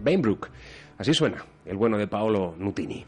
[0.00, 0.50] Bainbrook.
[0.98, 3.06] Así suena el bueno de Paolo Nutini.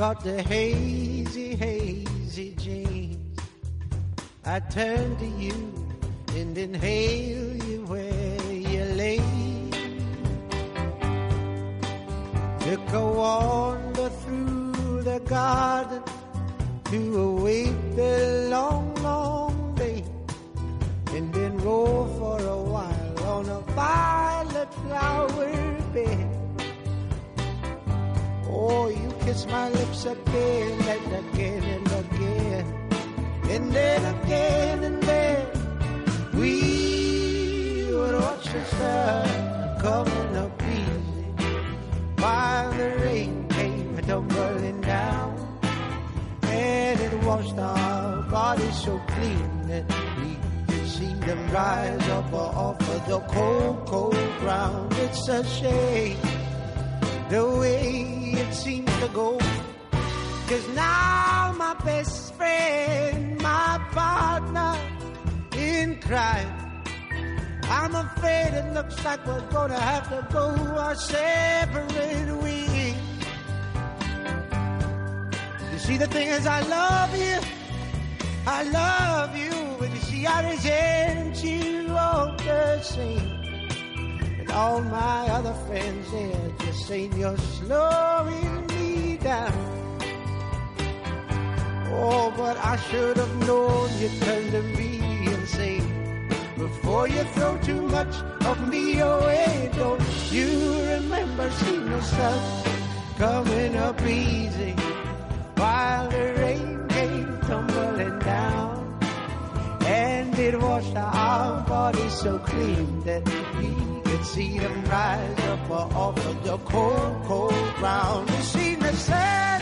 [0.00, 3.38] Got the hazy, hazy jeans.
[4.46, 5.58] I turn to you
[6.34, 9.20] and inhale you where you lay.
[12.60, 16.02] Took a wander through the garden
[16.86, 20.02] to await the long, long day.
[21.12, 25.52] And then roll for a while on a violet flower
[25.92, 26.39] bed.
[28.52, 32.66] Oh, you kiss my lips again and again and again.
[33.48, 35.46] And then again and then
[36.34, 41.26] we would watch the sun coming up easy
[42.18, 45.60] while the rain came tumbling down.
[46.42, 49.86] And it washed our bodies so clean that
[50.18, 50.36] we
[50.66, 54.92] could see them rise up off of the cold, cold ground.
[54.98, 56.18] It's a shame
[57.28, 59.38] the way it seems to go.
[60.48, 64.76] Cause now my best friend, my partner
[65.56, 66.82] in crime,
[67.64, 72.94] I'm afraid it looks like we're gonna have to go our separate ways.
[75.72, 77.38] You see, the thing is, I love you,
[78.46, 83.39] I love you, but you see, I resent you all the same.
[84.52, 89.52] All my other friends, they're just saying you're slowing me down.
[91.92, 95.80] Oh, but I should have known you'd turn to me and say,
[96.56, 100.48] before you throw too much of me away, don't you
[100.94, 102.64] remember seeing the sun
[103.18, 104.72] coming up easy
[105.56, 108.98] while the rain came tumbling down?
[109.82, 113.24] And it washed our bodies so clean that
[113.58, 113.89] we
[114.20, 118.28] could see them rise up off of the cold, cold ground.
[118.28, 119.60] You seen the sun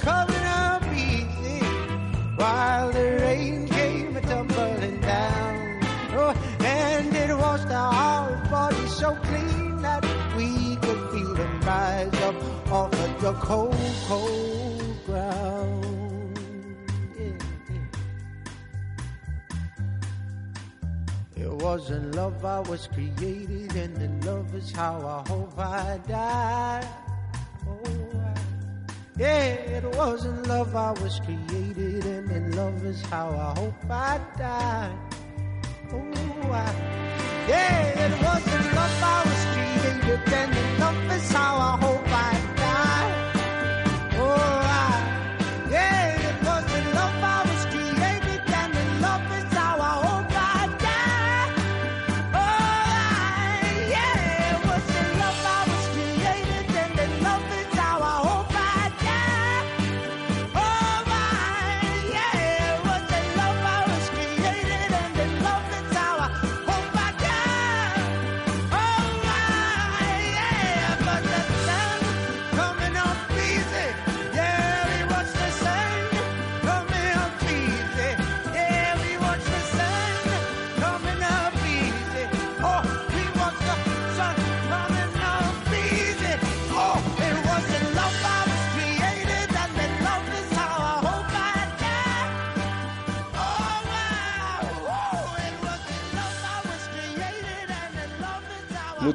[0.00, 1.60] coming up easy
[2.36, 5.80] while the rain came tumbling down.
[6.14, 10.02] Oh, and it washed our bodies so clean that
[10.36, 12.36] we could feel them rise up
[12.72, 14.77] off of the cold, cold
[21.62, 26.86] was in love I was created, and in love is how I hope I die.
[27.68, 27.82] Oh,
[29.16, 33.90] yeah, it was in love I was created, and in love is how I hope
[33.90, 34.96] I die.
[35.92, 36.72] Oh, I,
[37.48, 41.97] yeah, it was in love I was created, and in love is how I hope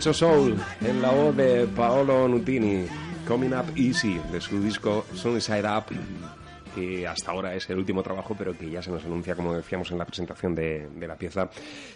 [0.04, 2.84] Mucho soul en la voz de Paolo Nutini.
[3.26, 5.86] Coming Up Easy de su disco Sunnyside Up.
[6.76, 9.92] Que hasta ahora es el último trabajo, pero que ya se nos anuncia, como decíamos
[9.92, 11.50] en la presentación de, de la pieza,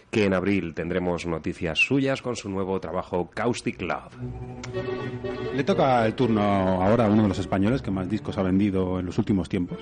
[0.09, 4.13] que en abril tendremos noticias suyas con su nuevo trabajo Caustic Love.
[5.53, 6.41] Le toca el turno
[6.81, 9.79] ahora a uno de los españoles que más discos ha vendido en los últimos tiempos,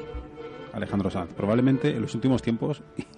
[0.73, 1.32] Alejandro Sanz.
[1.36, 2.82] Probablemente en los últimos tiempos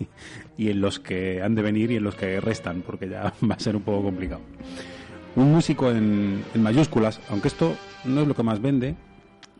[0.58, 3.32] y, y en los que han de venir y en los que restan, porque ya
[3.50, 4.42] va a ser un poco complicado.
[5.38, 7.76] Un músico en, en mayúsculas, aunque esto
[8.06, 8.96] no es lo que más vende,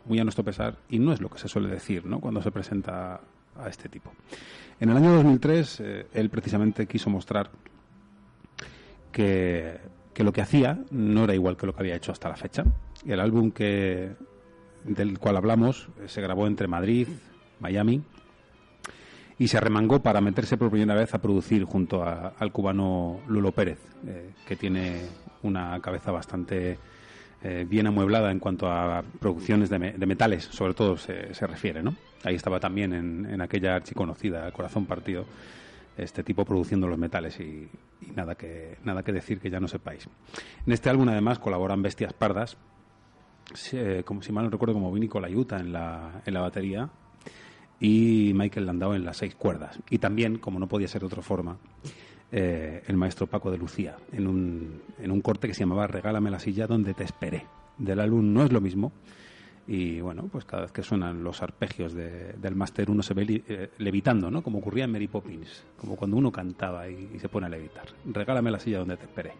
[0.06, 2.18] muy a nuestro pesar, y no es lo que se suele decir ¿no?
[2.18, 3.20] cuando se presenta
[3.56, 4.12] a este tipo.
[4.80, 7.50] En el año 2003, eh, él precisamente quiso mostrar
[9.12, 9.78] que,
[10.16, 12.64] lo que hacía no era igual que lo que había hecho hasta la fecha.
[13.04, 14.16] Y el álbum que,
[14.82, 17.06] del cual hablamos eh, se grabó entre Madrid,
[17.60, 18.02] Miami,
[19.38, 23.78] y se arremangó para meterse por primera vez a producir junto al cubano Lulo Pérez,
[24.04, 25.02] eh, que tiene
[25.42, 26.78] una cabeza bastante
[27.42, 31.82] eh, bien amueblada en cuanto a producciones de, me- de metales, sobre todo se, refiere,
[31.82, 31.94] ¿no?
[32.24, 35.24] Ahí estaba también en, aquella archiconocida Corazón Partido
[35.96, 37.68] este tipo produciendo los metales y,
[38.00, 40.08] y nada que nada que decir que ya no sepáis.
[40.66, 42.56] En este álbum además colaboran Bestias Pardas,
[43.54, 46.88] se- como si mal no recuerdo como Vinny Colaiuta en la, en la batería
[47.80, 49.78] y Michael Landau en las seis cuerdas.
[49.90, 51.58] Y también, como no podía ser de otra forma,
[52.32, 56.30] eh, el maestro Paco de Lucía en un, en un corte que se llamaba Regálame
[56.30, 57.46] la silla donde te esperé.
[57.78, 58.92] Del álbum no es lo mismo.
[59.66, 63.24] Y bueno, pues cada vez que suenan los arpegios de- del máster uno se ve
[63.26, 64.42] li- eh, levitando, ¿no?
[64.42, 67.84] Como ocurría en Mary Poppins, como cuando uno cantaba y, y se pone a levitar.
[68.06, 69.32] Regálame la silla donde te esperé.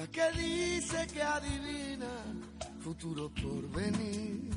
[0.00, 2.12] La que dice que adivina
[2.82, 4.50] futuro por venir.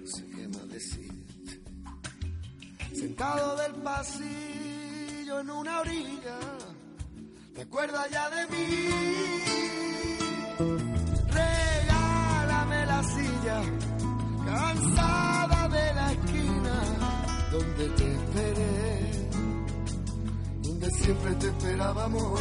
[0.00, 1.60] No sé qué más decirte.
[2.94, 6.38] Sentado del pasillo en una orilla,
[7.54, 8.66] ¿te acuerdas ya de mí?
[11.28, 13.58] Regálame la silla,
[14.46, 16.76] cansada de la esquina
[17.52, 19.06] donde te esperé
[20.62, 22.40] donde siempre te esperábamos.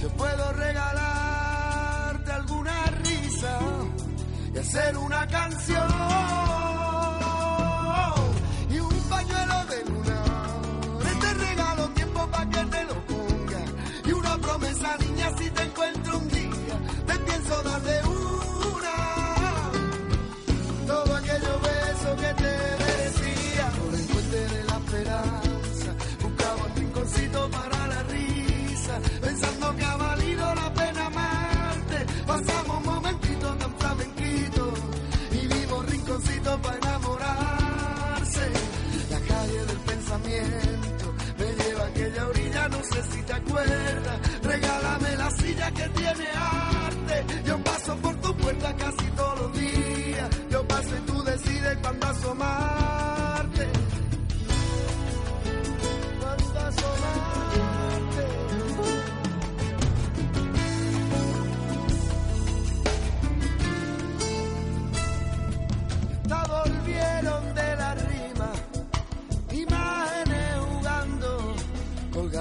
[0.00, 3.58] Yo puedo regalarte alguna risa
[4.54, 6.59] y hacer una canción
[36.58, 38.50] para enamorarse.
[39.10, 44.42] La calle del pensamiento me lleva a aquella orilla, no sé si te acuerdas.
[44.42, 47.26] Regálame la silla que tiene arte.
[47.44, 50.28] Yo paso por tu puerta casi todos los días.
[50.50, 52.79] Yo paso y tú decides cuándo asomar.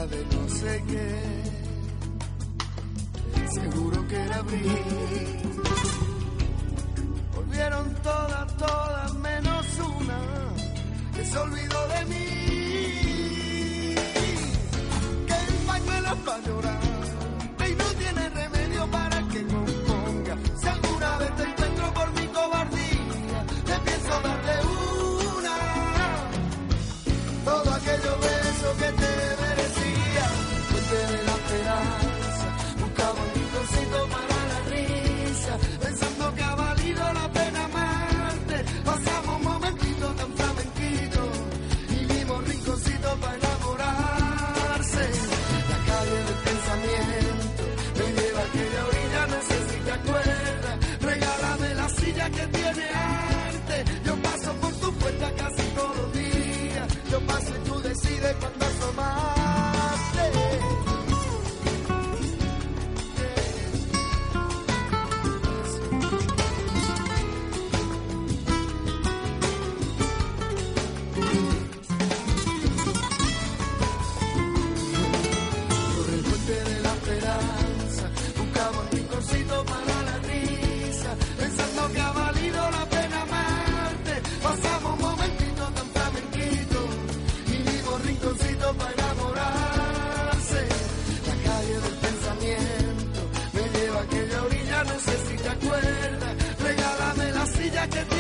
[0.08, 1.22] De no sé qué.
[3.52, 5.42] Seguro que era abril.
[7.36, 9.66] Volvieron todas, todas menos
[9.98, 10.20] una
[11.16, 12.26] que se olvidó de mí.
[15.28, 16.79] Que el pañuelo para llorar
[94.00, 96.36] aquella orilla, no sé si te acuerdas.
[96.60, 98.19] Regálame la silla que tiene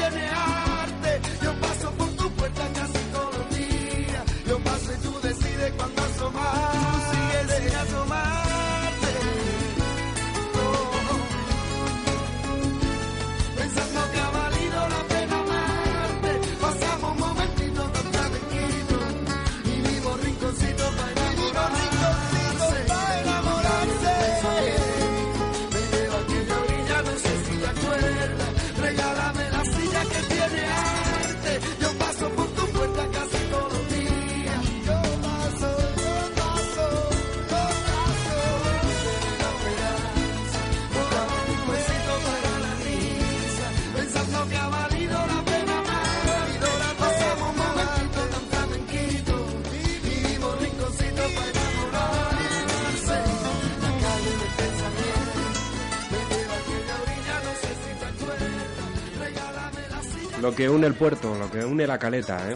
[60.41, 62.55] Lo que une el puerto, lo que une la caleta, ¿eh?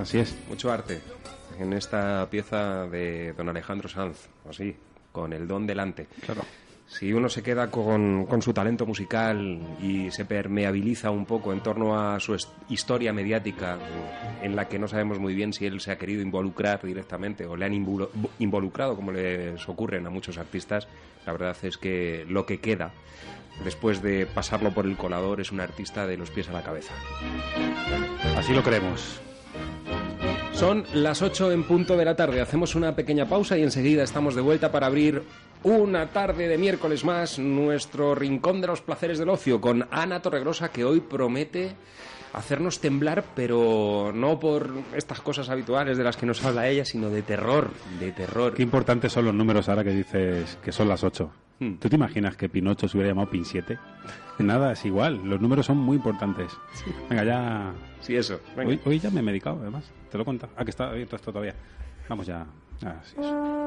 [0.00, 0.36] Así es.
[0.48, 1.00] Mucho arte
[1.58, 4.74] en esta pieza de don Alejandro Sanz, así,
[5.10, 6.06] con el don delante.
[6.24, 6.42] Claro.
[6.86, 11.60] Si uno se queda con, con su talento musical y se permeabiliza un poco en
[11.60, 12.36] torno a su
[12.68, 13.78] historia mediática,
[14.42, 17.56] en la que no sabemos muy bien si él se ha querido involucrar directamente o
[17.56, 17.72] le han
[18.38, 20.86] involucrado, como les ocurren a muchos artistas,
[21.24, 22.92] la verdad es que lo que queda
[23.64, 26.94] después de pasarlo por el colador es un artista de los pies a la cabeza.
[28.36, 29.20] Así lo creemos.
[30.52, 32.40] Son las 8 en punto de la tarde.
[32.40, 35.22] Hacemos una pequeña pausa y enseguida estamos de vuelta para abrir
[35.64, 40.70] una tarde de miércoles más nuestro rincón de los placeres del ocio con Ana Torregrosa
[40.70, 41.74] que hoy promete
[42.32, 47.10] hacernos temblar, pero no por estas cosas habituales de las que nos habla ella, sino
[47.10, 48.54] de terror, de terror.
[48.54, 51.30] Qué importantes son los números ahora que dices que son las 8.
[51.62, 51.76] Hmm.
[51.76, 53.78] ¿Tú te imaginas que Pinocho se hubiera llamado Pin 7?
[54.38, 55.20] Nada, es igual.
[55.24, 56.50] Los números son muy importantes.
[57.08, 57.72] Venga, ya.
[58.00, 58.40] Sí, eso.
[58.56, 58.70] Venga.
[58.70, 59.84] Hoy, hoy ya me he medicado, además.
[60.10, 60.48] Te lo cuento.
[60.56, 61.54] Ah, que está abierto esto todavía.
[62.08, 62.44] Vamos ya.
[62.84, 63.62] Ah, sí, eso.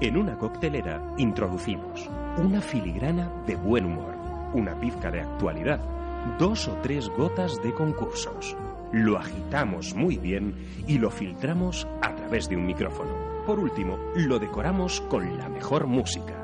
[0.00, 4.14] En una coctelera introducimos una filigrana de buen humor,
[4.52, 5.80] una pizca de actualidad,
[6.38, 8.54] dos o tres gotas de concursos.
[8.92, 10.54] Lo agitamos muy bien
[10.86, 13.35] y lo filtramos a través de un micrófono.
[13.46, 16.34] Por último, lo decoramos con la mejor música.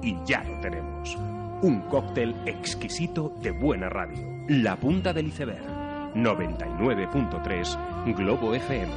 [0.00, 1.18] Y ya lo tenemos.
[1.62, 4.24] Un cóctel exquisito de buena radio.
[4.46, 5.66] La punta del iceberg.
[6.14, 8.92] 99.3 Globo FM.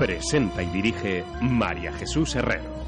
[0.00, 2.80] Presenta y dirige María Jesús Herrero.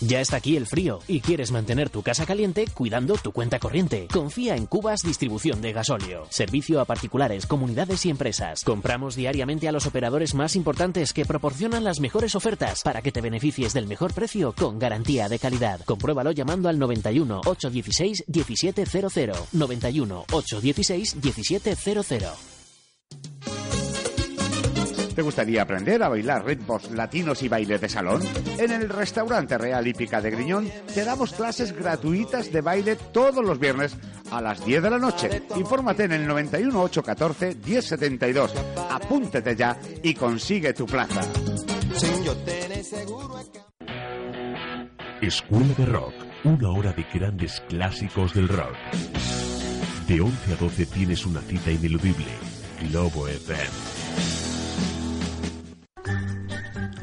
[0.00, 4.08] Ya está aquí el frío y quieres mantener tu casa caliente cuidando tu cuenta corriente.
[4.12, 6.26] Confía en Cubas Distribución de Gasóleo.
[6.28, 8.62] Servicio a particulares, comunidades y empresas.
[8.62, 13.22] Compramos diariamente a los operadores más importantes que proporcionan las mejores ofertas para que te
[13.22, 15.80] beneficies del mejor precio con garantía de calidad.
[15.84, 19.54] Compruébalo llamando al 91 816 1700.
[19.54, 22.56] 91 816 1700.
[25.16, 28.20] ¿Te gustaría aprender a bailar ritmos latinos y baile de salón?
[28.58, 33.58] En el restaurante Real Hípica de Griñón te damos clases gratuitas de baile todos los
[33.58, 33.96] viernes
[34.30, 35.42] a las 10 de la noche.
[35.56, 38.54] Infórmate en el 91 814 1072.
[38.90, 41.22] Apúntete ya y consigue tu plaza.
[45.22, 46.14] Escuela de Rock,
[46.44, 48.76] una hora de grandes clásicos del rock.
[50.06, 52.26] De 11 a 12 tienes una cita ineludible.
[52.90, 53.95] Globo FM.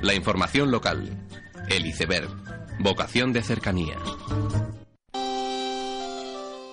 [0.04, 1.18] La información local.
[1.70, 2.28] El iceberg.
[2.80, 3.96] Vocación de cercanía.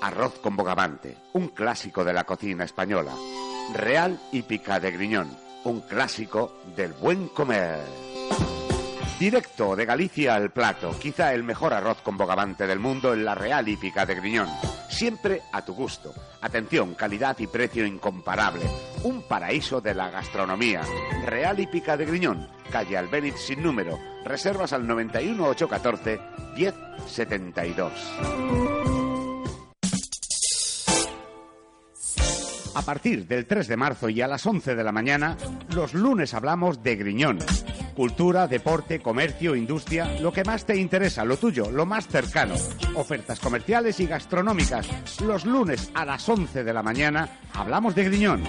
[0.02, 3.12] Arroz con bogavante, un clásico de la cocina española.
[3.72, 5.30] Real Hípica de Griñón,
[5.62, 7.78] un clásico del buen comer.
[9.20, 13.36] Directo de Galicia al plato, quizá el mejor arroz con bogavante del mundo en la
[13.36, 14.48] Real Hípica de Griñón.
[14.88, 16.12] Siempre a tu gusto.
[16.40, 18.64] Atención, calidad y precio incomparable.
[19.04, 20.82] Un paraíso de la gastronomía.
[21.24, 23.98] Real Hípica de Griñón, calle Albéniz sin número.
[24.24, 26.20] Reservas al 91 814
[26.56, 27.92] 1072.
[32.74, 35.36] A partir del 3 de marzo y a las 11 de la mañana,
[35.74, 37.38] los lunes hablamos de Griñón.
[38.01, 42.55] Cultura, deporte, comercio, industria, lo que más te interesa, lo tuyo, lo más cercano.
[42.94, 45.20] Ofertas comerciales y gastronómicas.
[45.20, 48.42] Los lunes a las 11 de la mañana hablamos de Griñón.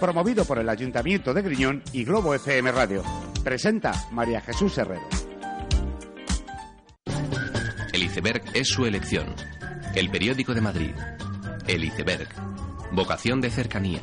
[0.00, 3.04] Promovido por el Ayuntamiento de Griñón y Globo FM Radio.
[3.44, 5.08] Presenta María Jesús Herrero.
[7.92, 9.36] El iceberg es su elección.
[9.94, 10.94] El periódico de Madrid.
[11.68, 12.28] El iceberg.
[12.90, 14.00] Vocación de cercanía.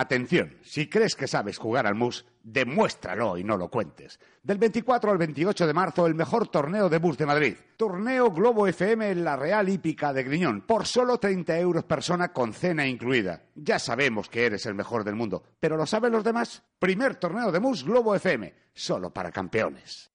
[0.00, 4.18] Atención, si crees que sabes jugar al mus, demuéstralo y no lo cuentes.
[4.42, 7.54] Del 24 al 28 de marzo, el mejor torneo de mus de Madrid.
[7.76, 12.54] Torneo Globo FM en la Real Hípica de Griñón, por solo 30 euros persona con
[12.54, 13.42] cena incluida.
[13.54, 16.62] Ya sabemos que eres el mejor del mundo, pero ¿lo saben los demás?
[16.78, 20.10] Primer torneo de mus Globo FM, solo para campeones.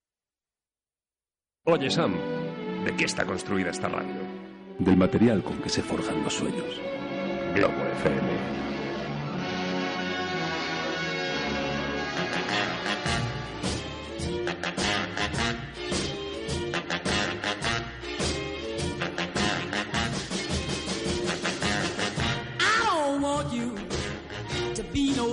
[1.65, 2.15] Oye, Sam,
[2.83, 4.15] ¿de qué está construida esta radio?
[4.79, 6.81] Del material con que se forjan los sueños.
[7.53, 8.74] Globo FM.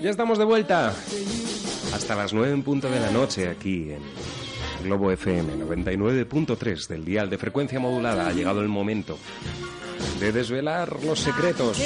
[0.00, 0.94] Ya estamos de vuelta.
[1.92, 4.02] Hasta las 9 en punto de la noche aquí en
[4.84, 8.28] Globo FM 99.3 del dial de frecuencia modulada.
[8.28, 9.18] Ha llegado el momento
[10.20, 11.78] de desvelar los secretos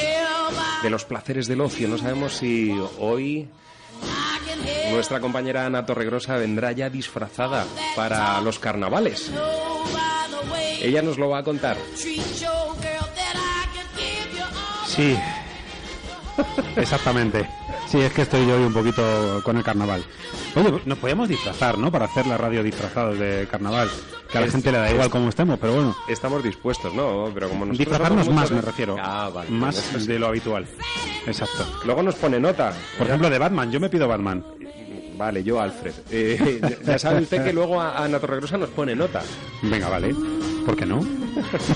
[0.82, 1.88] de los placeres del ocio.
[1.88, 3.48] No sabemos si hoy
[4.90, 7.64] nuestra compañera Ana Torregrosa vendrá ya disfrazada
[7.96, 9.30] para los carnavales.
[10.80, 11.76] Ella nos lo va a contar.
[14.86, 15.16] Sí,
[16.76, 17.48] exactamente.
[17.92, 19.02] Sí, es que estoy yo hoy un poquito
[19.44, 20.02] con el carnaval.
[20.56, 21.92] Oye, nos podíamos disfrazar, ¿no?
[21.92, 23.90] Para hacer la radio disfrazados de carnaval.
[24.30, 25.94] Que a la Es- gente le da igual cómo estemos, pero bueno.
[26.08, 27.28] Estamos dispuestos, ¿no?
[27.34, 28.96] Pero como nosotros Disfrazarnos más, me refiero.
[28.98, 29.50] Ah, vale.
[29.50, 30.66] Más de lo habitual.
[31.26, 31.66] Exacto.
[31.84, 32.72] Luego nos pone nota.
[32.96, 33.70] Por ejemplo, de Batman.
[33.70, 34.42] Yo me pido Batman.
[35.16, 35.92] Vale, yo Alfred.
[36.10, 39.22] Eh, ya sabe usted que luego a Ana Torregrosa nos pone nota.
[39.62, 40.14] Venga, vale.
[40.64, 41.04] ¿Por qué no?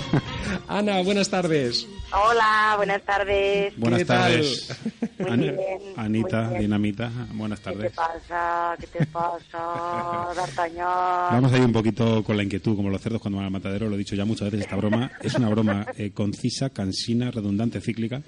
[0.68, 1.86] Ana, buenas tardes.
[2.12, 3.74] Hola, buenas tardes.
[3.76, 4.20] Buenas ¿Qué tal?
[4.32, 4.76] tardes.
[5.18, 5.58] Muy Ani- bien,
[5.96, 6.60] Anita, muy bien.
[6.62, 7.92] Dinamita, buenas ¿Qué te tardes.
[7.92, 8.76] pasa?
[8.80, 11.32] ¿Qué te pasa, D'Artagnan?
[11.32, 13.96] Vamos ahí un poquito con la inquietud, como los cerdos cuando van al matadero, lo
[13.96, 18.22] he dicho ya muchas veces, esta broma es una broma eh, concisa, cansina, redundante, cíclica.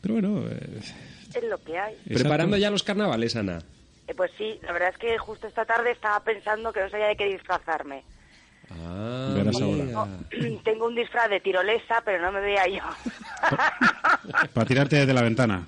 [0.00, 0.80] Pero bueno, eh,
[1.34, 1.94] Es lo que hay.
[2.06, 3.58] Preparando ya los carnavales, Ana.
[4.08, 7.06] Eh, pues sí, la verdad es que justo esta tarde estaba pensando que no sabía
[7.08, 8.04] de qué disfrazarme.
[8.70, 10.06] Ah, ahora.
[10.64, 12.82] Tengo un disfraz de tirolesa, pero no me vea yo.
[14.54, 15.66] Para tirarte desde la ventana.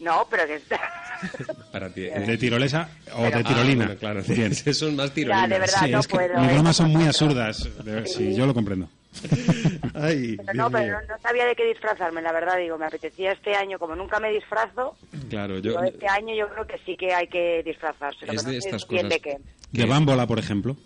[0.00, 0.80] No, pero que está...
[1.72, 2.02] Para ti.
[2.02, 3.84] De tirolesa o de Ah, tirolina.
[3.86, 4.50] bueno, claro, Bien.
[4.66, 5.42] es más tirolina.
[5.42, 6.40] Ya, de verdad, Sí, no es que puedo.
[6.40, 6.54] mis ¿eh?
[6.54, 7.68] bromas son muy absurdas.
[8.06, 8.88] Sí, yo lo comprendo.
[9.94, 13.32] Ay, Pero no, pero no, no sabía de qué disfrazarme, la verdad, digo, me apetecía
[13.32, 14.96] este año, como nunca me disfrazo,
[15.28, 15.82] Claro, yo...
[15.82, 18.60] este año yo creo que sí que hay que disfrazarse, lo Es que no de
[18.60, 19.36] sé estas cosas de qué.
[19.70, 20.76] De bámbola, por ejemplo.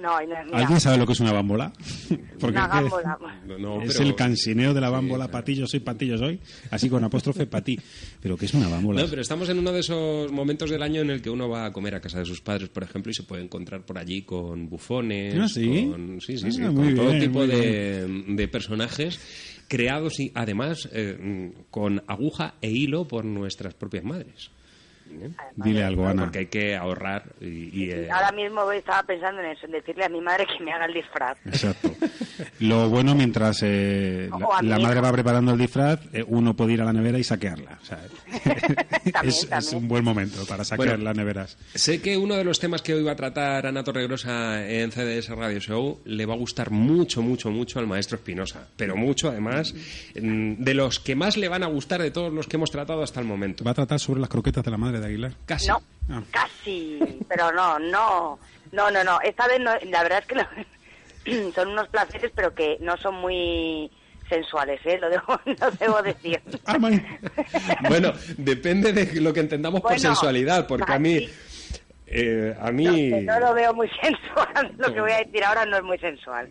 [0.00, 1.72] No, ¿Alguien sabe lo que es una bámbola?
[2.40, 3.18] Porque una gámbola.
[3.46, 7.04] No, no, es pero- el cansineo de la bámbola, patillo soy, patillo soy, así con
[7.04, 7.78] apóstrofe patí.
[8.20, 9.02] Pero ¿qué es una bámbola?
[9.02, 11.66] No, pero estamos en uno de esos momentos del año en el que uno va
[11.66, 14.22] a comer a casa de sus padres, por ejemplo, y se puede encontrar por allí
[14.22, 15.88] con bufones, ¿Ah, sí?
[15.90, 19.20] con, sí, sí, Ah, sí, muy con todo tipo de, de personajes
[19.68, 24.50] creados y además eh, con aguja e hilo por nuestras propias madres.
[25.10, 25.30] ¿Eh?
[25.56, 26.24] Dile algo, Ana.
[26.24, 30.04] Porque hay que ahorrar y, y, eh, Ahora mismo estaba pensando en eso, en decirle
[30.04, 31.38] a mi madre que me haga el disfraz.
[31.46, 31.90] Exacto.
[32.60, 34.30] Lo bueno, mientras eh,
[34.62, 37.78] la, madre va preparando el disfraz, eh, uno puede ir a la nevera y saquearla.
[37.80, 37.98] O sea,
[39.22, 41.58] es, es un buen momento para saquear Bueno, las neveras.
[41.74, 45.28] Sé que uno de los temas que hoy va a tratar Ana Torregrosa en CDS
[45.30, 48.68] Radio Show le va a gustar mucho, mucho, mucho al maestro Espinosa.
[48.76, 49.74] Pero mucho, además,
[50.20, 53.02] mm, de los que más le van a gustar de todos los que hemos tratado
[53.02, 53.64] hasta el momento.
[53.64, 55.32] Va a tratar sobre las croquetas de la madre de Aguilar.
[55.46, 55.68] Casi.
[55.68, 55.82] No,
[56.12, 56.22] Ah.
[56.32, 56.98] casi,
[57.28, 58.38] pero no, no,
[58.72, 59.20] no, no, no.
[59.20, 60.26] Esta vez no, la verdad es
[61.24, 63.88] que son unos placeres, pero que no son muy
[64.28, 64.98] sensuales, ¿eh?
[64.98, 66.40] Lo debo, lo debo decir.
[67.88, 71.28] Bueno, depende de lo que entendamos por sensualidad, porque a mí...
[72.08, 73.10] eh, a mí...
[73.22, 76.48] No lo veo muy sensual, lo que voy a decir ahora no es muy sensual.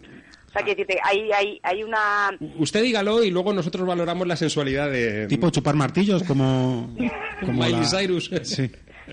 [0.49, 2.31] O sea, que decirte, hay, hay, hay una...
[2.57, 5.27] Usted dígalo y luego nosotros valoramos la sensualidad de...
[5.27, 6.89] Tipo chupar martillos, como.
[7.39, 8.29] como Miley la- Cyrus.
[8.43, 8.69] Sí.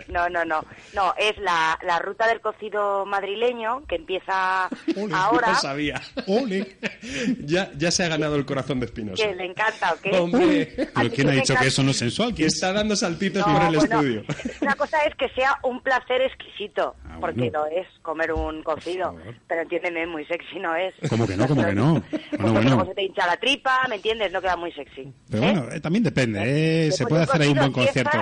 [0.09, 0.64] No, no, no.
[0.94, 4.68] No, es la, la ruta del cocido madrileño que empieza
[5.12, 5.49] ahora.
[5.51, 6.01] Lo sabía.
[7.44, 9.22] ya, ya se ha ganado el corazón de Espinosa.
[9.26, 10.11] Que le encanta, ¿o qué?
[10.18, 10.72] Hombre.
[10.94, 12.34] ¿Pero quién ha dicho que encanta- eso no es sensual?
[12.34, 14.24] Que está dando saltitos No, por el bueno, estudio.
[14.61, 19.16] Una cosa es que sea un placer exquisito, Ah, porque lo es comer un cocido.
[19.49, 20.94] Pero entiéndeme, muy sexy no es.
[21.09, 21.47] ¿Cómo que no?
[21.47, 21.86] ¿Cómo que no?
[22.36, 22.61] Bueno, Porque bueno.
[22.76, 24.30] luego se te hincha la tripa, ¿me entiendes?
[24.32, 25.11] No queda muy sexy.
[25.30, 26.92] Pero bueno, eh, también depende, ¿eh?
[26.92, 28.18] Se puede hacer ahí un buen cocido concierto.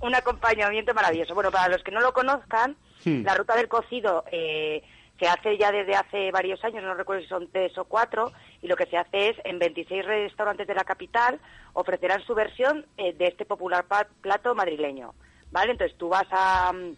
[0.00, 1.34] un acompañamiento maravilloso.
[1.34, 2.76] Bueno, para los que no lo conozcan,
[3.24, 4.82] la ruta del cocido eh,
[5.18, 8.32] se hace ya desde hace varios años, no recuerdo si son tres o cuatro,
[8.62, 11.38] y lo que se hace es en 26 restaurantes de la capital
[11.74, 13.84] ofrecerán su versión eh, de este popular
[14.20, 15.14] plato madrileño.
[15.50, 15.72] ¿Vale?
[15.72, 16.96] Entonces tú vas a, mm,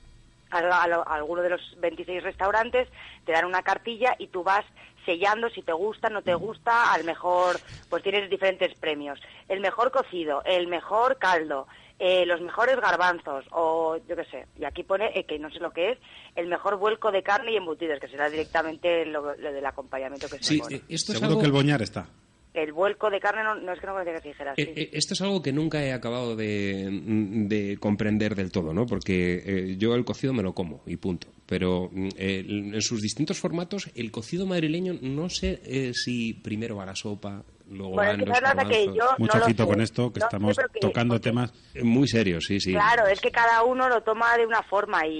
[0.51, 2.89] a, a- a alguno de los 26 restaurantes,
[3.25, 4.65] te dan una cartilla y tú vas
[5.05, 9.21] sellando si te gusta, no te gusta, al mejor, pues tienes diferentes premios.
[9.49, 11.67] El mejor cocido, el mejor caldo,
[11.99, 15.59] eh, los mejores garbanzos, o yo qué sé, y aquí pone, eh, que no sé
[15.61, 15.99] lo que es,
[16.35, 20.39] el mejor vuelco de carne y embutidos, que será directamente lo, lo del acompañamiento que
[20.39, 20.77] se Sí, pone.
[20.77, 21.41] eh, esto es Seguro algo...
[21.41, 22.09] que el boñar está.
[22.55, 24.63] El vuelco de carne no, no es que no conocía que se dijera así.
[24.63, 28.87] Eh, eh, Esto es algo que nunca he acabado de, de comprender del todo, ¿no?
[28.87, 31.27] Porque eh, yo el cocido me lo como y punto.
[31.45, 36.77] Pero mm, eh, en sus distintos formatos, el cocido madrileño no sé eh, si primero
[36.77, 39.67] va la sopa, luego Bueno, van es que los la que yo Mucho no lo
[39.67, 41.53] con esto, que No estamos que- tocando temas.
[41.75, 42.73] Eh, Muy serio, sí, sí.
[42.73, 45.11] Claro, es que cada uno lo toma de una forma y,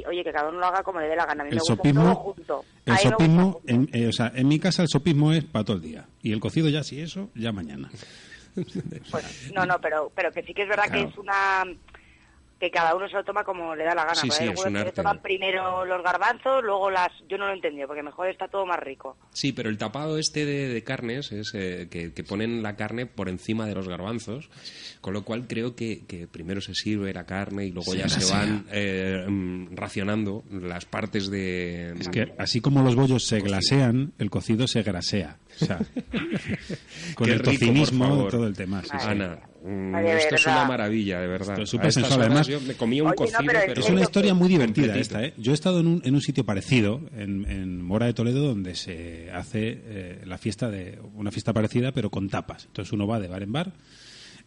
[0.00, 1.42] y, oye, que cada uno lo haga como le dé la gana.
[1.42, 2.64] A mí El me gusta sopismo- todo junto.
[2.86, 5.82] El sopismo, en, eh, o sea, en mi casa el sopismo es para todo el
[5.82, 6.06] día.
[6.22, 7.90] Y el cocido ya, si eso, ya mañana.
[9.10, 11.04] Pues, no, no, pero, pero que sí que es verdad Claro.
[11.06, 11.64] que es una
[12.60, 14.14] que cada uno se lo toma como le da la gana.
[14.14, 14.92] Sí, sí, es un arte.
[14.92, 17.08] toman primero los garbanzos, luego las...
[17.26, 19.16] Yo no lo he entendido, porque mejor está todo más rico.
[19.32, 23.06] Sí, pero el tapado este de, de carnes es eh, que, que ponen la carne
[23.06, 24.50] por encima de los garbanzos,
[25.00, 28.30] con lo cual creo que, que primero se sirve la carne y luego ya se
[28.30, 31.94] van eh, mm, racionando las partes de...
[31.98, 35.38] Es que así como los bollos se glasean, el cocido se grasea.
[35.62, 35.78] O sea,
[37.14, 38.82] con Qué el rico, tocinismo, todo el tema.
[38.82, 39.06] sí, sí.
[39.08, 41.50] Ana, mm, Ay, esto es una maravilla, de verdad.
[41.50, 42.20] Esto es A súper sensual.
[42.22, 43.80] Además, yo me comía un Oye, no, pero.
[43.80, 45.16] Es una historia muy divertida completito.
[45.18, 45.34] esta, ¿eh?
[45.36, 48.74] Yo he estado en un, en un sitio parecido, en, en Mora de Toledo, donde
[48.74, 52.66] se hace eh, la fiesta de una fiesta parecida, pero con tapas.
[52.66, 53.72] Entonces uno va de bar en bar,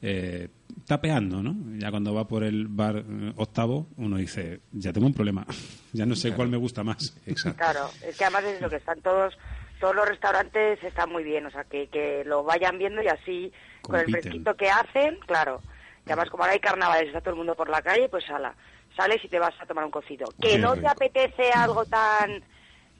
[0.01, 0.49] eh,
[0.85, 1.55] tapeando, ¿no?
[1.77, 5.45] Ya cuando va por el bar eh, octavo, uno dice, ya tengo un problema,
[5.93, 7.15] ya no sé cuál me gusta más.
[7.25, 7.57] Exacto.
[7.57, 9.33] Claro, es que además es lo que están todos...
[9.79, 13.51] Todos los restaurantes están muy bien, o sea, que, que lo vayan viendo y así,
[13.83, 15.61] con el fresquito que hacen, claro.
[16.05, 18.55] Y además, como ahora hay carnavales, está todo el mundo por la calle, pues ala,
[18.95, 20.27] sales y te vas a tomar un cocido.
[20.41, 22.43] Que Qué no te apetece algo tan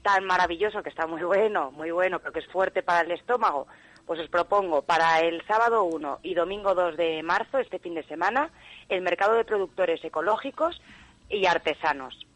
[0.01, 3.67] tan maravilloso, que está muy bueno, muy bueno, pero que es fuerte para el estómago,
[4.05, 8.03] pues os propongo para el sábado 1 y domingo 2 de marzo, este fin de
[8.03, 8.49] semana,
[8.89, 10.81] el mercado de productores ecológicos
[11.29, 12.27] y artesanos.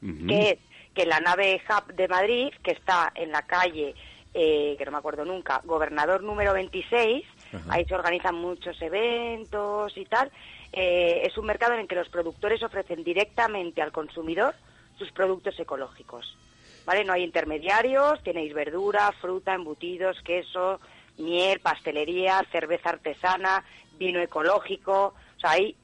[0.00, 0.58] ¿Qué es?
[0.94, 3.94] que la nave Hub de Madrid, que está en la calle,
[4.34, 7.24] eh, que no me acuerdo nunca, Gobernador número 26,
[7.68, 10.30] Ahí se organizan muchos eventos y tal,
[10.72, 14.54] eh, es un mercado en el que los productores ofrecen directamente al consumidor
[14.98, 16.36] sus productos ecológicos.
[16.84, 17.04] ¿Vale?
[17.04, 20.80] No hay intermediarios, tenéis verdura, fruta, embutidos, queso,
[21.18, 23.64] miel, pastelería, cerveza artesana,
[23.98, 25.76] vino ecológico, o sea, hay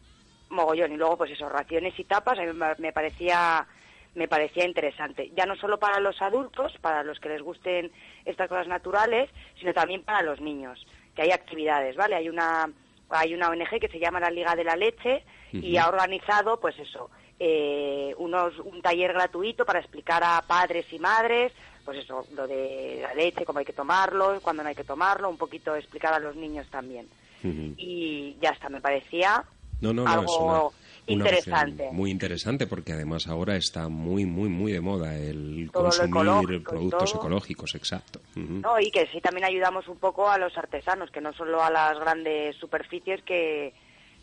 [0.50, 3.66] mogollón y luego pues eso, raciones y tapas, a mí me parecía
[4.14, 7.92] me parecía interesante, ya no solo para los adultos, para los que les gusten
[8.24, 9.30] estas cosas naturales,
[9.60, 10.84] sino también para los niños,
[11.18, 12.14] que hay actividades, ¿vale?
[12.14, 12.70] Hay una
[13.10, 16.78] hay una ONG que se llama la Liga de la Leche y ha organizado, pues
[16.78, 21.52] eso, eh, unos, un taller gratuito para explicar a padres y madres,
[21.84, 25.28] pues eso, lo de la leche, cómo hay que tomarlo, cuándo no hay que tomarlo,
[25.28, 27.08] un poquito explicar a los niños también.
[27.42, 29.42] Y ya está, me parecía
[29.80, 31.82] No, no, no, algo es una, una interesante.
[31.82, 36.62] opción muy interesante porque además ahora está muy, muy, muy de moda el Todo consumir
[36.62, 38.20] productos ecológicos, exacto.
[38.34, 41.70] No, y que sí también ayudamos un poco a los artesanos, que no solo a
[41.70, 43.72] las grandes superficies que,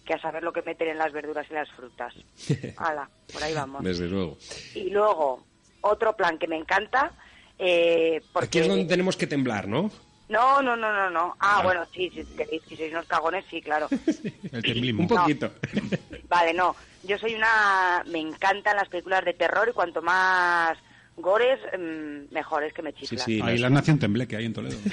[0.06, 2.14] que a saber lo que meten en las verduras y las frutas.
[2.78, 3.84] Hala, por ahí vamos.
[3.84, 4.38] Desde luego.
[4.74, 5.44] Y luego,
[5.82, 7.12] otro plan que me encanta,
[7.58, 8.48] eh, porque...
[8.48, 9.92] Aquí es donde tenemos que temblar, ¿no?
[10.28, 11.36] No, no, no, no, no.
[11.40, 13.88] Ah, bueno, sí, si queréis que sois unos cagones, sí, claro.
[14.52, 15.04] El temblismo.
[15.04, 15.52] Un poquito.
[16.28, 16.76] Vale, no.
[17.04, 18.04] Yo soy una...
[18.08, 20.78] Me encantan las películas de terror y cuanto más
[21.18, 23.48] gores, mm, mejor, es que me chiflan.
[23.48, 24.78] Ahí la nación tembleque, ahí en Toledo.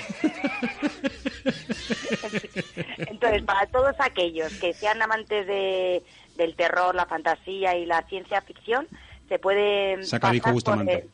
[2.99, 6.03] Entonces, para todos aquellos que sean amantes de,
[6.37, 8.87] del terror, la fantasía y la ciencia ficción,
[9.29, 10.95] se puede Sacadico pasar por Bustamante.
[10.95, 11.11] el,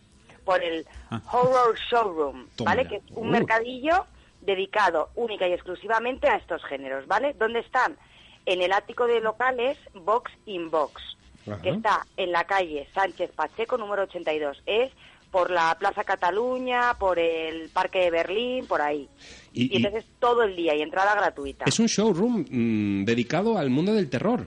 [0.48, 1.20] por el Ah.
[1.30, 2.88] Horror Showroom, ¿vale?
[2.88, 3.32] Que es un Uh.
[3.32, 4.06] mercadillo
[4.40, 7.34] dedicado única y exclusivamente a estos géneros, ¿vale?
[7.38, 7.98] ¿Dónde están?
[8.46, 11.02] En el ático de locales Box in Box,
[11.46, 11.60] Ajá.
[11.60, 14.62] que está en la calle Sánchez Pacheco número 82.
[14.64, 14.90] Es
[15.30, 19.06] por la Plaza Cataluña, por el Parque de Berlín, por ahí.
[19.52, 21.66] Y- Y, y- entonces todo el día y entrada gratuita.
[21.66, 24.46] Es un showroom mm, dedicado al mundo del terror.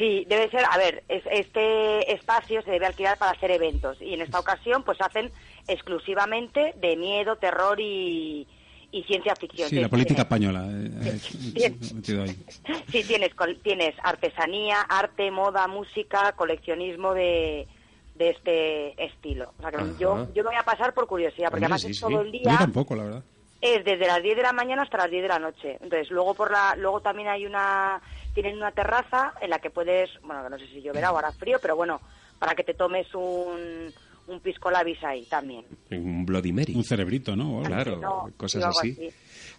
[0.00, 4.14] Sí, debe ser, a ver, es- este espacio se debe alquilar para hacer eventos y
[4.14, 5.30] en esta ocasión pues hacen
[5.68, 8.48] exclusivamente de miedo, terror y,
[8.92, 9.68] y ciencia ficción.
[9.68, 10.64] Sí, la política española.
[10.70, 11.20] eh, eh,
[11.54, 12.34] Tienes- metido ahí.
[12.90, 17.68] Sí, tienes, artesanía, arte, moda, música, coleccionismo de,
[18.14, 19.52] de este estilo.
[19.58, 21.90] O sea, que yo, yo me voy a pasar por curiosidad, porque Hombre, además sí,
[21.90, 22.02] es sí.
[22.02, 23.22] todo el Yo día, tampoco, la verdad.
[23.60, 25.72] es desde las 10 de la mañana hasta las 10 de la noche.
[25.82, 28.00] Entonces, luego por la luego también hay una
[28.34, 31.32] tienen una terraza en la que puedes, bueno, que no sé si lloverá o hará
[31.32, 32.00] frío, pero bueno,
[32.38, 33.92] para que te tomes un
[34.26, 35.64] un pisco labis ahí también.
[35.90, 36.72] Un Bloody Mary.
[36.76, 37.62] Un cerebrito, ¿no?
[37.64, 38.92] Claro, No, cosas así.
[38.92, 39.08] así.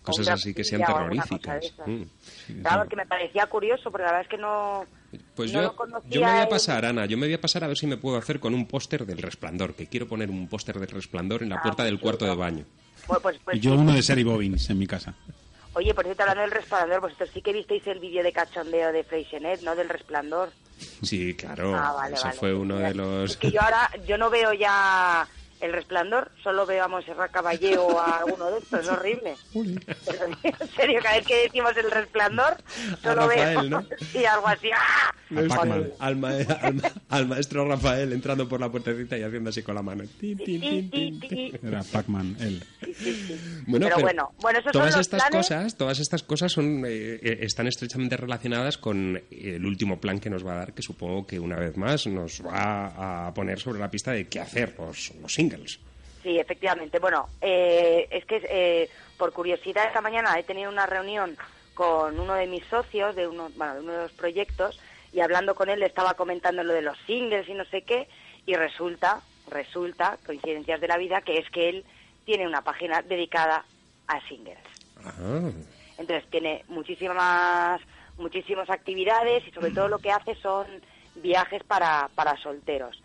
[0.02, 1.74] Cosas así que sean terroríficas.
[1.86, 2.62] Mm.
[2.62, 4.86] Claro, que me parecía curioso, porque la verdad es que no
[5.36, 5.76] Pues no yo,
[6.10, 7.86] yo me voy a el- pasar, Ana, yo me voy a pasar a ver si
[7.86, 11.44] me puedo hacer con un póster del resplandor, que quiero poner un póster del resplandor
[11.44, 12.66] en la Ah, puerta del pues cuarto de baño.
[13.08, 15.14] Pues, pues Y yo uno de Sherry Bobbins en mi casa.
[15.74, 19.04] Oye, por cierto, hablando del resplandor, vosotros sí que visteis el vídeo de cachondeo de
[19.04, 19.76] Freixenet, ¿no?
[19.76, 20.52] Del resplandor.
[21.02, 22.38] Sí, claro, Ah, vale, eso vale.
[22.38, 23.32] fue uno de los...
[23.32, 25.26] Es que yo ahora, yo no veo ya
[25.62, 29.36] el resplandor, solo veo a Monserrat Caballé o a alguno de estos, es horrible.
[30.06, 32.58] Pero, en serio, cada vez que decimos el resplandor,
[33.04, 33.80] solo Rafael, veo...
[33.82, 33.88] ¿no?
[34.12, 34.70] Sí, algo así.
[34.76, 35.12] ¡ah!
[35.34, 35.50] Al,
[36.00, 36.30] al ma-
[36.60, 40.04] al ma- al maestro Rafael entrando por la puertecita y haciendo así con la mano.
[40.20, 41.60] Tin, tin, tin, tin, tin.
[41.64, 42.62] Era Pac-Man, él.
[43.66, 45.38] Bueno, Pero bueno, bueno, esos todas son estas planes.
[45.48, 50.30] cosas, todas estas cosas son eh, eh, están estrechamente relacionadas con el último plan que
[50.30, 53.80] nos va a dar, que supongo que una vez más nos va a poner sobre
[53.80, 55.34] la pista de qué hacer los, los
[56.24, 57.00] Sí, efectivamente.
[57.00, 61.36] Bueno, eh, es que eh, por curiosidad esta mañana he tenido una reunión
[61.74, 64.80] con uno de mis socios de uno, bueno, de uno de los proyectos
[65.14, 68.08] y hablando con él le estaba comentando lo de los singles y no sé qué
[68.46, 71.86] y resulta, resulta, coincidencias de la vida, que es que él
[72.26, 73.66] tiene una página dedicada
[74.08, 74.60] a singles.
[75.98, 77.82] Entonces tiene muchísimas
[78.18, 80.68] muchísimas actividades y sobre todo lo que hace son
[81.16, 83.02] viajes para, para solteros.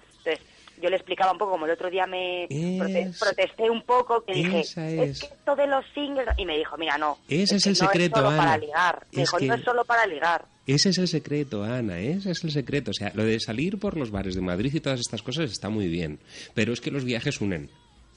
[0.82, 4.22] Yo le explicaba un poco, como el otro día me prote- Es- protesté un poco,
[4.24, 4.76] que dije, es.
[4.76, 5.20] es.
[5.20, 6.26] que esto de los singles...
[6.36, 7.18] Y me dijo, mira, no.
[7.28, 8.58] Ese es que el no secreto, es solo para Ana.
[8.58, 9.06] ligar.
[9.12, 10.44] Me Es dijo, que- no es solo para ligar.
[10.66, 12.90] Ese es el secreto, Ana, ese es el secreto.
[12.90, 15.68] O sea, lo de salir por los bares de Madrid y todas estas cosas está
[15.68, 16.18] muy bien,
[16.54, 17.70] pero es que los viajes unen.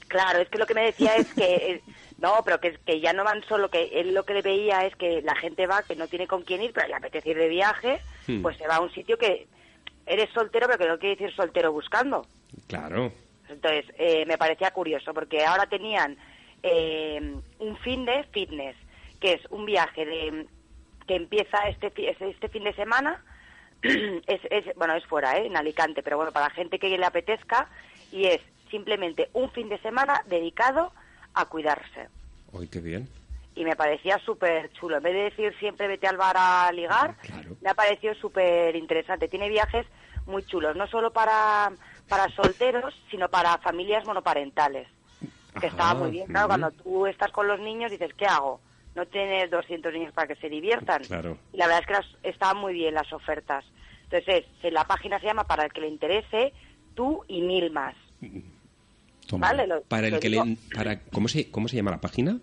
[0.08, 1.44] Claro, es que lo que me decía es que...
[1.54, 1.80] eh,
[2.20, 4.94] No, pero que, que ya no van solo, que él lo que le veía es
[4.96, 7.48] que la gente va, que no tiene con quién ir, pero le apetece ir de
[7.48, 8.42] viaje, Hmm.
[8.42, 9.46] pues se va a un sitio que
[10.10, 12.26] eres soltero, pero que no quiere decir soltero buscando.
[12.66, 13.12] Claro.
[13.48, 16.16] Entonces, eh, me parecía curioso, porque ahora tenían
[16.62, 18.76] eh, un fin de fitness,
[19.20, 20.46] que es un viaje de
[21.06, 23.22] que empieza este, este este fin de semana,
[23.82, 25.46] es, es- bueno, es fuera, ¿eh?
[25.46, 27.68] en Alicante, pero bueno, para la gente que le apetezca,
[28.12, 30.92] y es simplemente un fin de semana dedicado
[31.34, 32.08] a cuidarse.
[32.52, 33.08] Hoy qué bien.
[33.54, 34.98] Y me parecía súper chulo.
[34.98, 37.16] En vez de decir siempre vete al bar a ligar,
[37.60, 39.28] me ha parecido súper interesante.
[39.28, 39.86] Tiene viajes
[40.26, 41.72] muy chulos, no solo para,
[42.08, 44.86] para solteros, sino para familias monoparentales.
[45.60, 46.26] Que estaba muy bien.
[46.28, 48.60] Claro, cuando tú estás con los niños dices, ¿qué hago?
[48.94, 51.02] No tienes 200 niños para que se diviertan.
[51.02, 51.36] Claro.
[51.52, 53.64] Y la verdad es que las- estaban muy bien las ofertas.
[54.04, 56.52] Entonces, es- la página se llama, para el que le interese,
[56.94, 57.94] tú y mil más.
[59.32, 59.66] ¿Vale?
[59.66, 60.56] Lo- Para el que digo, le...
[60.74, 62.38] Para, ¿cómo, se, ¿Cómo se llama la página?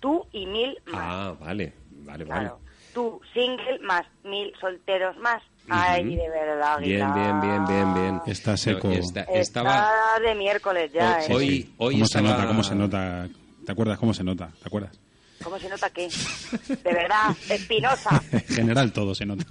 [0.00, 1.00] Tú y mil más.
[1.02, 1.72] Ah, vale,
[2.04, 2.40] vale, vale.
[2.40, 2.60] Claro.
[2.94, 5.42] Tú single más mil solteros más.
[5.68, 8.20] Ay, de verdad, Bien, bien, bien, bien, bien.
[8.26, 8.88] Está seco.
[8.88, 9.88] No, está- Está estaba...
[10.20, 11.32] de miércoles ya, ¿eh?
[11.32, 12.46] Hoy, hoy ¿Cómo estaba- se nota?
[12.48, 13.28] ¿Cómo se nota?
[13.66, 14.50] ¿Te acuerdas cómo se nota?
[14.60, 14.98] ¿Te acuerdas?
[15.44, 16.08] ¿Cómo se nota que?
[16.08, 18.20] De verdad, Espinosa.
[18.32, 19.44] En general todo se nota.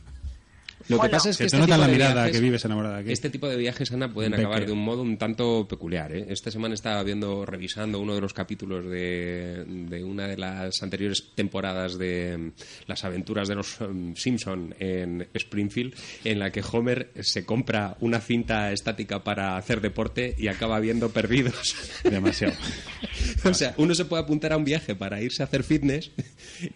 [0.90, 1.12] Lo que Bueno.
[1.12, 2.98] pasa es Se que te este nota tipo la de mirada viajes- que vives enamorada
[2.98, 3.12] aquí.
[3.12, 4.46] Este tipo de viajes, Ana, pueden Becker.
[4.48, 6.12] acabar de un modo un tanto peculiar.
[6.16, 6.26] ¿eh?
[6.30, 11.28] Esta semana estaba viendo, revisando uno de los capítulos de, de una de las anteriores
[11.36, 12.52] temporadas de mm,
[12.88, 15.94] Las aventuras de los um, Simpson en Springfield,
[16.24, 21.10] en la que Homer se compra una cinta estática para hacer deporte y acaba viendo
[21.10, 21.76] perdidos.
[22.04, 22.56] Demasiado.
[23.46, 26.12] o sea, uno se puede apuntar a un viaje para irse a hacer fitness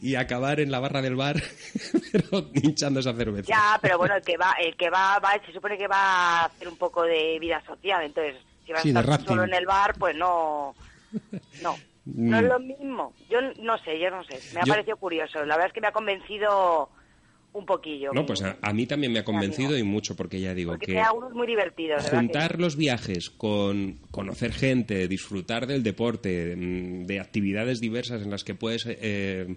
[0.01, 1.41] y acabar en la barra del bar,
[2.11, 3.47] pero hinchando esa cerveza.
[3.49, 5.97] Ya, pero bueno, el que va, el que va, va, se supone que va
[6.41, 8.35] a hacer un poco de vida social, entonces
[8.65, 10.75] si va a Sí, estar solo en el bar, pues no,
[11.61, 12.47] no, no es Mm.
[12.47, 13.13] lo mismo.
[13.29, 14.41] Yo no sé, yo no sé.
[14.53, 15.39] Me ha Yo- parecido curioso.
[15.45, 16.89] La verdad es que me ha convencido
[17.53, 18.11] un poquillo.
[18.13, 20.87] No, pues a, a mí también me ha convencido y mucho, porque ya digo porque
[20.87, 22.03] que algunos muy divertidos.
[22.09, 28.43] juntar los viajes con conocer gente, disfrutar del deporte, mm, de actividades diversas en las
[28.43, 29.55] que puedes eh,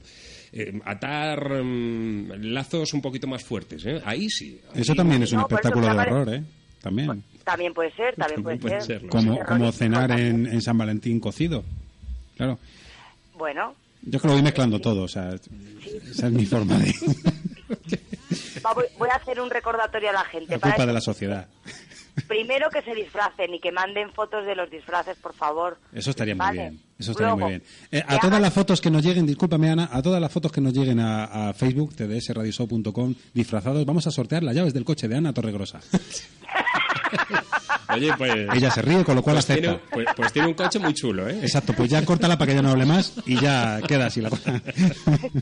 [0.53, 4.01] eh, atar mm, lazos un poquito más fuertes, ¿eh?
[4.05, 4.61] Ahí sí.
[4.75, 6.43] Eso también es un No, espectáculo de horror, ¿eh?
[6.83, 7.23] También.
[7.45, 9.07] También puede ser, también, puede, puede ser.
[9.09, 11.65] Como, Terrorismo como cenar en, en San Valentín cocido.
[12.37, 12.59] Claro.
[13.39, 16.93] Bueno, Yo es que lo voy mezclando todo, o sea, esa es mi forma de...
[18.65, 20.53] va, voy, voy a hacer un recordatorio a la gente.
[20.55, 21.49] La para culpa que- de la sociedad.
[22.29, 25.79] Primero que se disfracen y que manden fotos de los disfraces, por favor.
[25.93, 26.61] Eso estaría muy Vale.
[26.63, 26.81] bien.
[26.99, 27.63] Eso estaría Luego, muy bien.
[27.93, 30.51] Eh, a todas hagan- las fotos que nos lleguen, discúlpame Ana, a todas las fotos
[30.51, 35.07] que nos lleguen a, a Facebook, tdsradioshow.com, disfrazados, vamos a sortear las llaves del coche
[35.09, 35.81] de Ana Torregrosa.
[37.95, 38.49] Oye, pues...
[38.55, 39.61] Ella se ríe, con lo cual pues acepta.
[39.79, 41.39] tiene, pues, pues tiene un coche muy chulo, ¿eh?
[41.43, 44.31] Exacto, pues ya córtala para que ya no hable más y ya queda así la
[44.31, 44.61] cosa.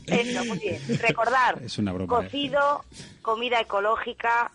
[0.05, 0.79] Eso, muy bien.
[1.01, 2.23] Recordar, Es una broma, ¿eh?
[2.25, 2.83] cocido,
[3.21, 4.51] comida ecológica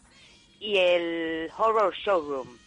[0.61, 2.60] y el horror showroom.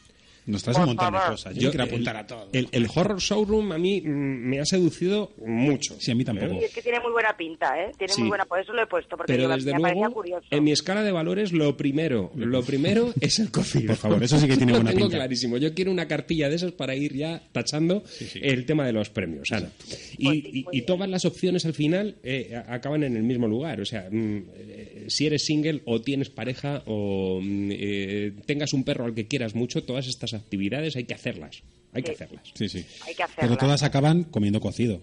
[0.46, 1.56] Nos traes un montón de cosas.
[1.56, 2.50] Yo, Yo, quiero el- apuntar a todo.
[2.52, 5.96] El, el horror showroom a mí me ha seducido mucho.
[6.00, 6.54] Sí, a mí tampoco.
[6.56, 7.92] Y es que tiene muy buena pinta, ¿eh?
[7.98, 8.22] Tiene Sí.
[8.22, 10.46] muy buena, por eso lo he puesto, porque Pero yo- desde luego, curioso.
[10.52, 13.88] en mi escala de valores, lo primero, lo primero es el cocido.
[13.88, 15.18] Por favor, eso sí que tiene Lo buena tengo pinta.
[15.18, 15.58] clarísimo.
[15.58, 18.04] Yo quiero una cartilla de esas para ir ya tachando
[18.36, 19.70] el tema de los premios, Ana.
[20.18, 23.80] Y, Pues y- y todas las opciones al final eh, acaban en el mismo lugar.
[23.82, 28.84] O sea, mm, eh, si eres single o tienes pareja o mm, eh, tengas un
[28.84, 31.64] perro al que quieras mucho, todas estas actividades hay que hacerlas.
[31.94, 32.44] Hay que hacerlas.
[32.56, 32.86] Sí, sí.
[33.06, 35.02] Hay que Pero todas acaban comiendo cocido.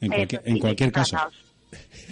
[0.00, 1.16] En en cualquier caso.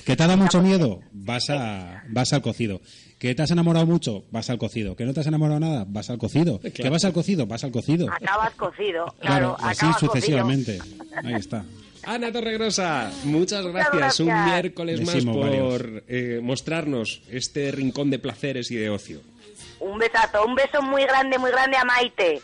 [0.04, 1.00] ¿Que te ha dado mucho miedo?
[1.12, 2.80] Vas, a, vas al cocido.
[3.18, 4.24] ¿Que te has enamorado mucho?
[4.30, 4.96] Vas al cocido.
[4.96, 5.84] ¿Que no te has enamorado nada?
[5.88, 6.60] Vas al cocido.
[6.74, 7.46] ¿Que vas al cocido?
[7.46, 8.10] Vas al cocido.
[8.10, 10.78] Acabas cocido, Claro, claro, así sucesivamente.
[11.22, 11.64] Ahí está.
[12.02, 14.20] Ana Torregrosa, muchas Muchas gracias.
[14.20, 19.22] Un miércoles más por eh, mostrarnos este rincón de placeres y de ocio.
[19.84, 22.40] Un besazo, un beso muy grande, muy grande a Maite.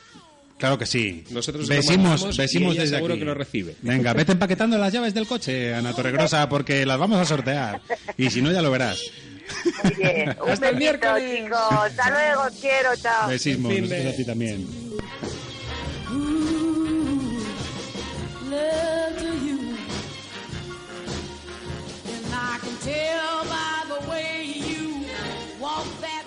[0.59, 1.25] Claro que sí.
[1.31, 3.21] Nosotros besimos, besimos desde seguro aquí.
[3.21, 3.77] que lo recibe.
[3.81, 7.81] Venga, vete empaquetando las llaves del coche, Ana Torregrosa, porque las vamos a sortear.
[8.19, 9.01] Y si no, ya lo verás.
[9.83, 10.37] Muy bien.
[10.43, 11.45] Un Hasta el besito, miércoles.
[11.45, 11.73] chicos.
[11.73, 13.29] Hasta luego, quiero, chao.
[13.29, 14.67] Besismo, Fin de- nosotros a ti también.
[18.51, 19.59] love to you.
[22.07, 25.07] And I can tell by the way you
[25.61, 26.20] walk that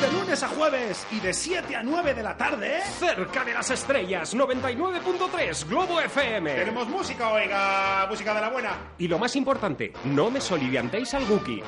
[0.00, 3.70] De lunes a jueves y de 7 a 9 de la tarde, Cerca de las
[3.70, 6.54] estrellas, 99.3 Globo FM.
[6.54, 8.76] tenemos música, oiga, música de la buena.
[8.98, 11.62] Y lo más importante, no me soliviantéis al Wookiee.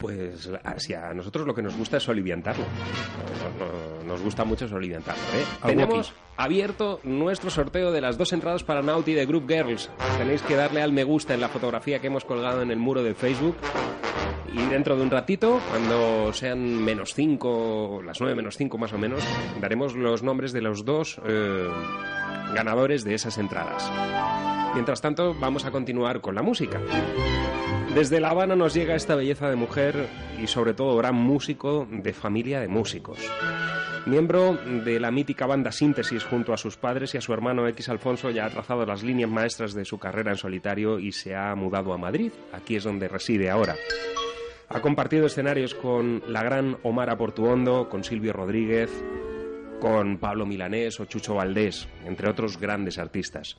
[0.00, 0.48] Pues
[0.78, 2.64] si a nosotros lo que nos gusta es soliviantarlo.
[3.58, 5.22] No- no- Nos gusta mucho soliviantarlo.
[5.34, 5.44] ¿eh?
[5.66, 9.90] Tenemos abierto nuestro sorteo de las dos entradas para Naughty de Group Girls.
[10.18, 13.02] Tenéis que darle al me gusta en la fotografía que hemos colgado en el muro
[13.04, 13.56] de Facebook.
[14.52, 18.98] Y dentro de un ratito, cuando sean menos 5, las 9 menos 5 más o
[18.98, 19.22] menos,
[19.60, 21.68] daremos los nombres de los dos eh,
[22.54, 23.90] ganadores de esas entradas.
[24.74, 26.80] Mientras tanto, vamos a continuar con la música.
[27.94, 30.08] Desde La Habana nos llega esta belleza de mujer
[30.40, 33.18] y sobre todo gran músico de familia de músicos.
[34.06, 37.88] Miembro de la mítica banda Síntesis junto a sus padres y a su hermano X
[37.88, 41.54] Alfonso, ya ha trazado las líneas maestras de su carrera en solitario y se ha
[41.54, 42.32] mudado a Madrid.
[42.52, 43.74] Aquí es donde reside ahora.
[44.68, 48.90] Ha compartido escenarios con la gran Omar Portuondo, con Silvio Rodríguez,
[49.80, 53.56] con Pablo Milanés o Chucho Valdés, entre otros grandes artistas.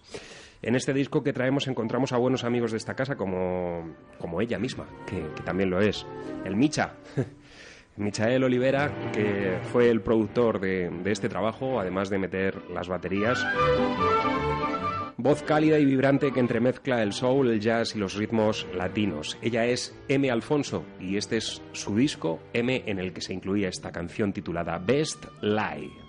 [0.61, 4.59] En este disco que traemos encontramos a buenos amigos de esta casa como, como ella
[4.59, 6.05] misma, que, que también lo es.
[6.45, 6.93] El Micha,
[7.97, 13.43] Michael Olivera, que fue el productor de, de este trabajo, además de meter las baterías.
[15.17, 19.37] Voz cálida y vibrante que entremezcla el soul, el jazz y los ritmos latinos.
[19.41, 20.31] Ella es M.
[20.31, 24.79] Alfonso y este es su disco M en el que se incluía esta canción titulada
[24.79, 26.00] Best Lie.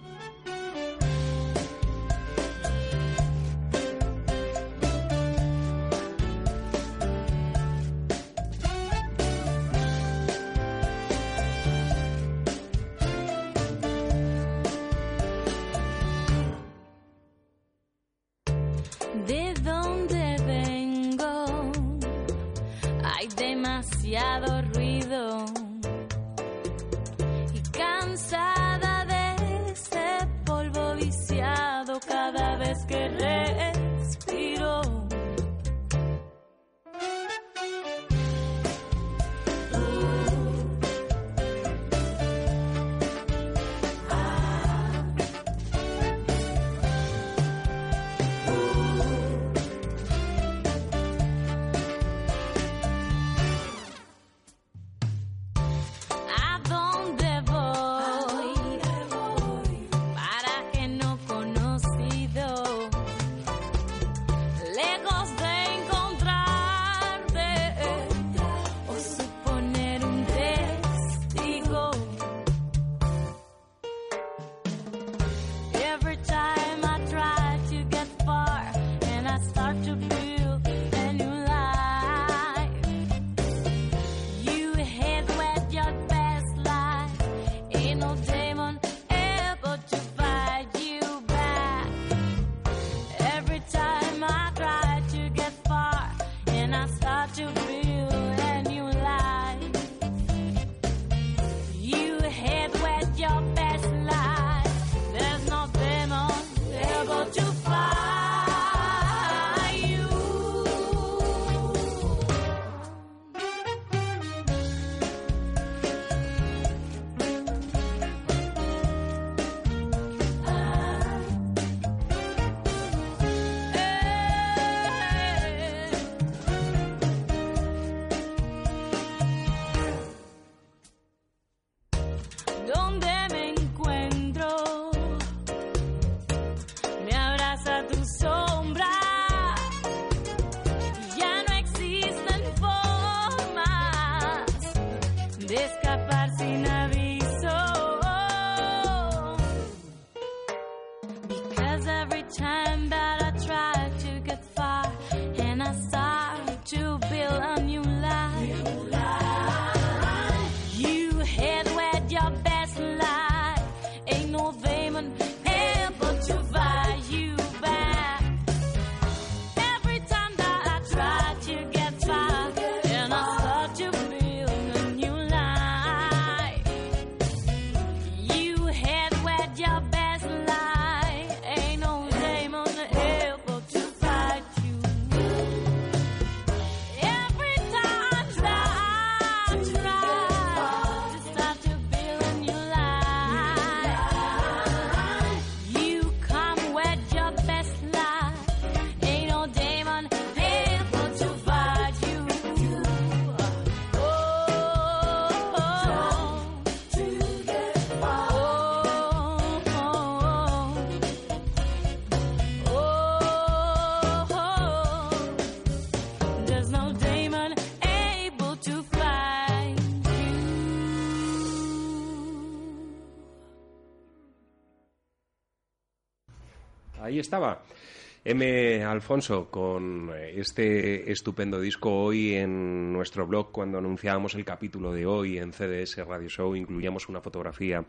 [228.33, 228.83] M.
[228.83, 235.37] Alfonso, con este estupendo disco hoy en nuestro blog, cuando anunciábamos el capítulo de hoy
[235.37, 237.85] en CDS Radio Show, incluíamos una fotografía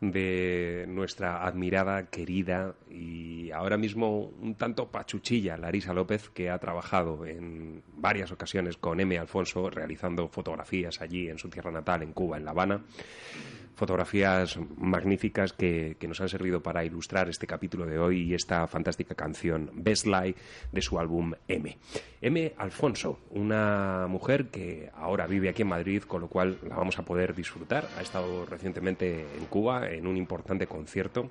[0.00, 7.24] de nuestra admirada, querida y ahora mismo un tanto pachuchilla Larisa López, que ha trabajado
[7.24, 9.16] en varias ocasiones con M.
[9.16, 12.82] Alfonso realizando fotografías allí en su tierra natal, en Cuba, en La Habana
[13.74, 19.14] fotografías magníficas que, nos han servido para ilustrar este capítulo de hoy y esta fantástica
[19.14, 20.40] canción Best Life
[20.70, 21.76] de su álbum M.
[22.20, 22.52] M.
[22.58, 27.04] Alfonso, una mujer que ahora vive aquí en Madrid, con lo cual la vamos a
[27.04, 27.88] poder disfrutar.
[27.98, 31.30] Ha estado recientemente en Cuba en un importante concierto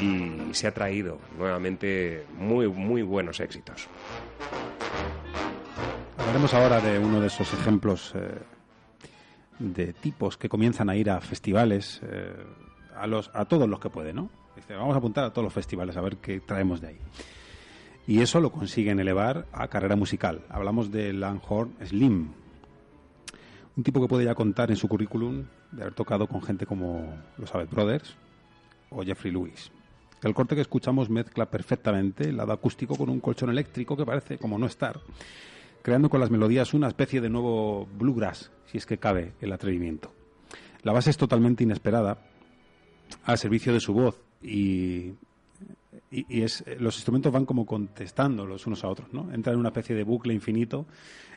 [0.00, 3.88] y se ha traído nuevamente muy, muy buenos éxitos.
[6.16, 8.57] Hablaremos ahora de uno de esos ejemplos eh,
[9.58, 12.32] de tipos que comienzan a ir a festivales, eh,
[12.96, 14.30] a, los, a todos los que pueden, ¿no?
[14.56, 16.98] Dice, vamos a apuntar a todos los festivales a ver qué traemos de ahí.
[18.06, 20.42] Y eso lo consiguen elevar a carrera musical.
[20.48, 22.32] Hablamos de Langhorn Slim,
[23.76, 27.14] un tipo que puede ya contar en su currículum de haber tocado con gente como
[27.36, 28.16] los Avett Brothers
[28.90, 29.70] o Jeffrey Lewis.
[30.22, 34.38] El corte que escuchamos mezcla perfectamente el lado acústico con un colchón eléctrico que parece
[34.38, 34.98] como no estar,
[35.82, 40.12] creando con las melodías una especie de nuevo bluegrass, si es que cabe el atrevimiento.
[40.82, 42.18] La base es totalmente inesperada,
[43.24, 45.12] al servicio de su voz y,
[46.10, 49.32] y, es, los instrumentos van como contestando los unos a otros, ¿no?
[49.32, 50.86] Entra en una especie de bucle infinito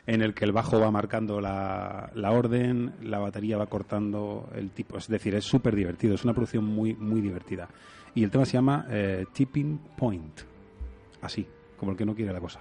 [0.06, 4.70] en el que el bajo va marcando la, la orden, la batería va cortando el
[4.70, 7.68] tipo, es decir, es súper divertido, es una producción muy, muy divertida.
[8.14, 10.40] Y el tema se llama eh, Tipping Point,
[11.22, 11.46] así,
[11.78, 12.60] como el que no quiere la cosa.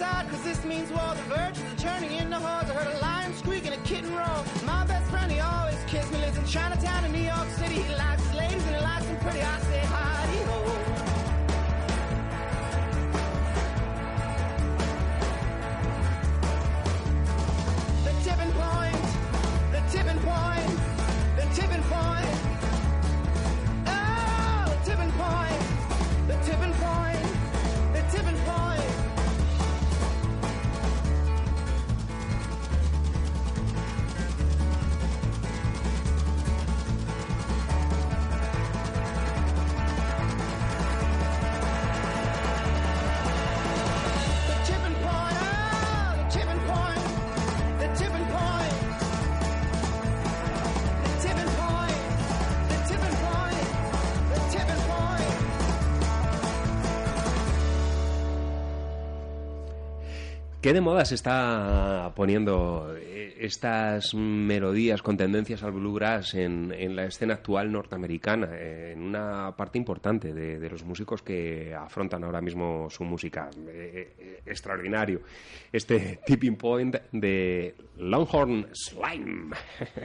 [0.00, 1.14] Cause this means war.
[1.14, 2.70] The virgins are turning into hordes.
[2.70, 4.44] I heard a lion squeak and a kitten roar.
[4.64, 6.18] My best friend, he always kissed me.
[6.20, 7.82] Lives in Chinatown in New York City.
[7.82, 9.42] He likes ladies and he likes them pretty.
[9.42, 10.01] I say hi
[60.62, 66.94] ¿Qué de moda se está poniendo eh, estas melodías con tendencias al bluegrass en, en
[66.94, 68.48] la escena actual norteamericana?
[68.52, 73.50] eh, en una parte importante de, los músicos que afrontan ahora mismo su música.
[73.66, 75.22] Eh, extraordinario.
[75.72, 79.56] Este tipping point de Longhorn Slime.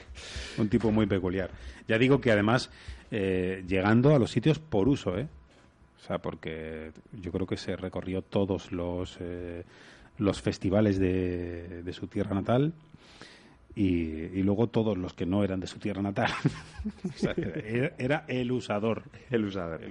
[0.57, 1.51] Un tipo muy peculiar.
[1.87, 2.71] Ya digo que además,
[3.11, 5.27] llegando a los sitios por uso, ¿eh?
[5.99, 9.19] O sea, porque yo creo que se recorrió todos los,
[10.17, 12.73] los festivales de, de su tierra natal
[13.75, 16.31] y, y luego todos los que no eran de su tierra natal.
[17.03, 19.03] O sea, era, era el usador.
[19.29, 19.81] El usador.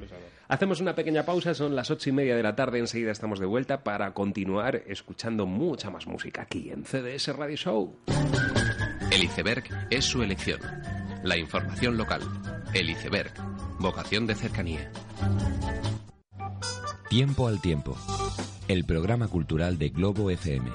[0.48, 3.47] Hacemos una pequeña pausa, son las ocho y media de la tarde, enseguida estamos de
[3.47, 7.97] vuelta para continuar escuchando mucha más música aquí en CDS Radio Show.
[9.12, 10.61] El iceberg es su elección.
[11.23, 12.23] La información local.
[12.73, 13.32] El iceberg.
[13.78, 14.90] Vocación de cercanía.
[17.11, 17.97] Tiempo al tiempo.
[18.68, 20.68] El programa cultural de Globo FM.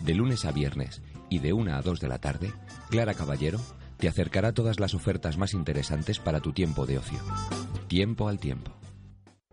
[0.00, 2.52] De lunes a viernes y de 1 a 2 de la tarde,
[2.90, 3.60] Clara Caballero
[3.96, 7.20] te acercará todas las ofertas más interesantes para tu tiempo de ocio.
[7.86, 8.81] Tiempo al tiempo.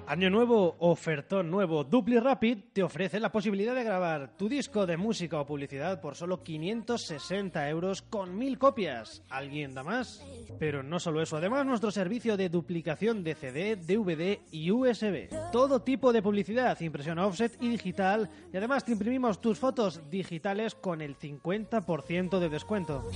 [0.09, 1.83] Año nuevo, ofertón nuevo.
[1.83, 6.15] Dupli Rapid te ofrece la posibilidad de grabar tu disco de música o publicidad por
[6.15, 9.21] solo 560 euros con mil copias.
[9.29, 10.25] ¿Alguien da más?
[10.57, 15.29] Pero no solo eso, además nuestro servicio de duplicación de CD, DVD y USB.
[15.51, 18.31] Todo tipo de publicidad, impresión offset y digital.
[18.51, 23.07] Y además te imprimimos tus fotos digitales con el 50% de descuento.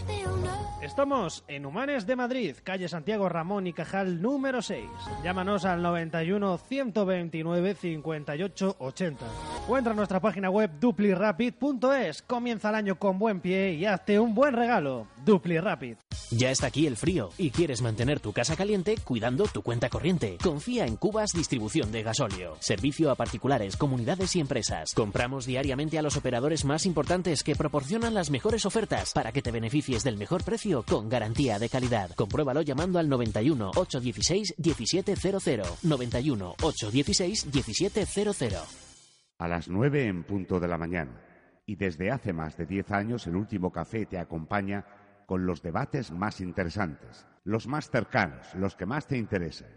[0.83, 4.83] Estamos en Humanes de Madrid, calle Santiago Ramón y Cajal número 6.
[5.23, 6.57] Llámanos al 91
[6.91, 9.25] 129 58 80.
[9.67, 12.21] O entra a nuestra página web duplirapid.es.
[12.23, 15.07] Comienza el año con buen pie y hazte un buen regalo.
[15.23, 15.95] Dupli Rapid.
[16.31, 20.37] Ya está aquí el frío y quieres mantener tu casa caliente cuidando tu cuenta corriente.
[20.43, 22.57] Confía en Cubas Distribución de Gasóleo.
[22.59, 24.93] Servicio a particulares, comunidades y empresas.
[24.93, 29.51] Compramos diariamente a los operadores más importantes que proporcionan las mejores ofertas para que te
[29.51, 32.11] beneficies del mejor precio con garantía de calidad.
[32.15, 35.83] Compruébalo llamando al 91 816 1700.
[35.83, 39.35] 91 816 1700.
[39.37, 41.21] A las 9 en punto de la mañana.
[41.65, 44.85] Y desde hace más de 10 años el último café te acompaña
[45.25, 49.69] con los debates más interesantes, los más cercanos, los que más te interesan.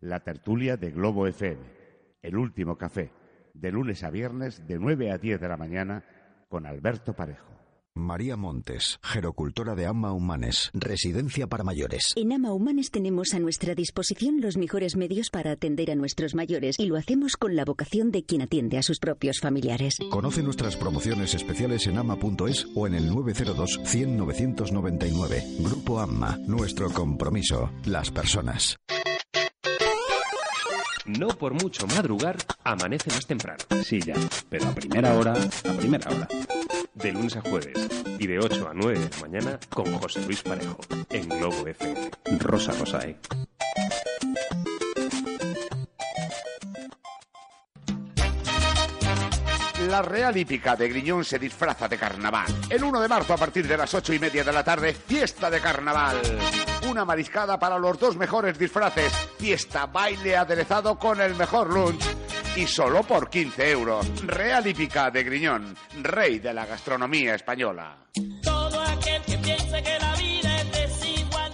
[0.00, 1.62] La tertulia de Globo FM.
[2.22, 3.10] El último café.
[3.54, 6.04] De lunes a viernes de 9 a 10 de la mañana
[6.48, 7.51] con Alberto Parejo.
[7.94, 12.12] María Montes, gerocultora de Ama Humanes, residencia para mayores.
[12.16, 16.78] En Ama Humanes tenemos a nuestra disposición los mejores medios para atender a nuestros mayores
[16.78, 19.96] y lo hacemos con la vocación de quien atiende a sus propios familiares.
[20.10, 25.44] Conoce nuestras promociones especiales en ama.es o en el 902 100 999.
[25.60, 28.76] Grupo AMA, nuestro compromiso, las personas.
[31.04, 33.58] No por mucho madrugar, amanece más temprano.
[33.84, 34.14] Sí, ya,
[34.48, 36.28] pero a primera hora, a primera hora.
[36.94, 37.72] De lunes a jueves
[38.18, 40.78] y de 8 a 9 de la mañana con José Luis Parejo
[41.10, 42.10] en Globo FM.
[42.38, 43.16] Rosa Rosa, ¿eh?
[49.88, 52.46] La Real Hípica de Griñón se disfraza de carnaval.
[52.70, 55.50] El 1 de marzo a partir de las 8 y media de la tarde, fiesta
[55.50, 56.20] de carnaval.
[56.88, 59.12] Una mariscada para los dos mejores disfraces.
[59.38, 62.04] Fiesta, baile aderezado con el mejor lunch.
[62.54, 64.06] Y solo por 15 euros.
[64.26, 67.96] Real Hípica de Griñón, rey de la gastronomía española.
[68.42, 71.52] Todo aquel que piense que la vida es desigual.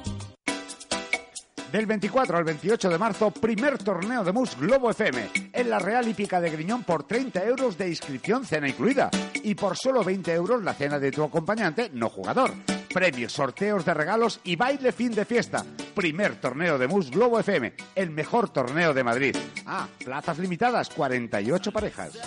[1.71, 5.31] Del 24 al 28 de marzo, primer torneo de MUS Globo FM.
[5.53, 9.09] En la Real Hípica de Griñón por 30 euros de inscripción, cena incluida.
[9.45, 12.53] Y por solo 20 euros la cena de tu acompañante, no jugador.
[12.93, 15.65] Premios, sorteos de regalos y baile fin de fiesta.
[15.95, 17.75] Primer torneo de MUS Globo FM.
[17.95, 19.37] El mejor torneo de Madrid.
[19.67, 22.19] Ah, plazas limitadas, 48 parejas.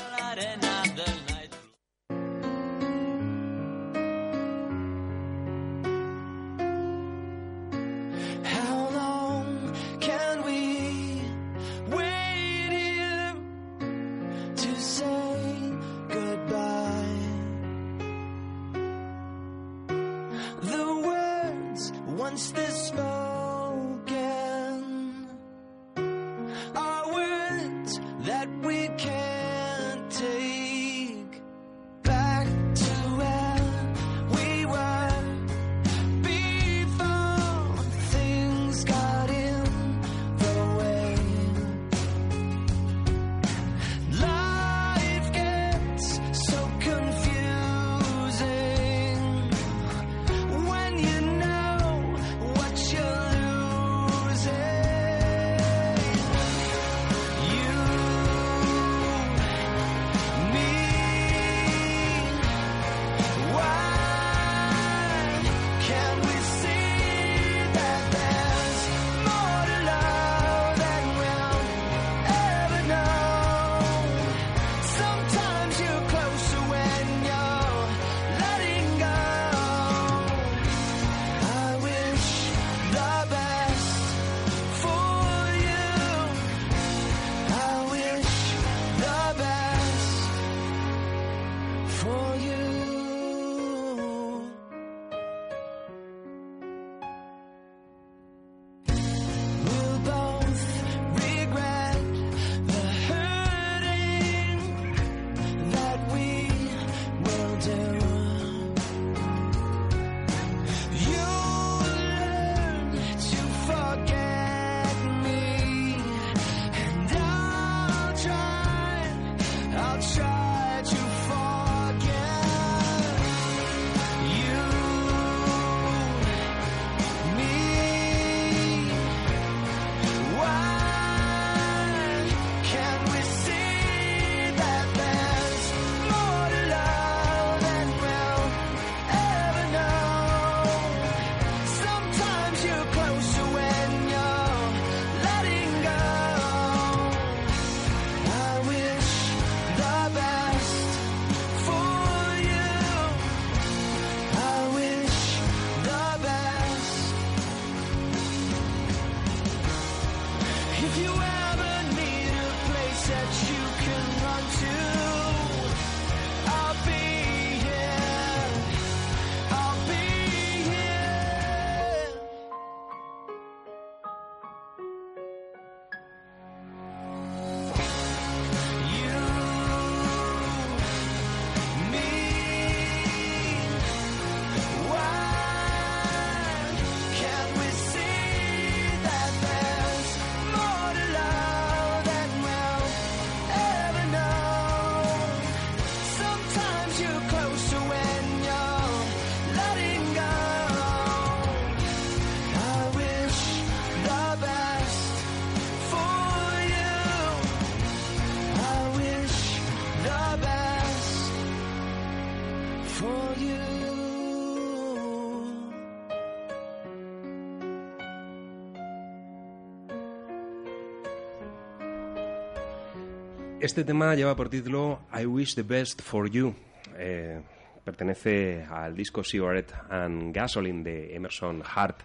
[223.61, 226.53] Este tema lleva por título I Wish the Best for You.
[226.97, 227.39] Eh,
[227.83, 231.99] pertenece al disco Cigarette and Gasoline de Emerson Hart.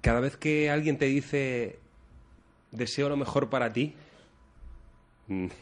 [0.00, 1.78] Cada vez que alguien te dice
[2.70, 3.94] deseo lo mejor para ti,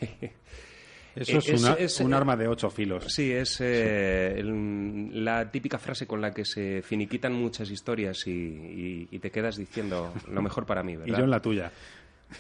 [1.17, 3.05] Eso es, una- un arma de ocho filos.
[3.09, 8.31] Sí, es eh, el- la típica frase con la que se finiquitan muchas historias y,
[8.31, 11.19] y- y te quedas diciendo lo mejor para mí, Y ¿verdad?
[11.19, 11.73] yo en la tuya.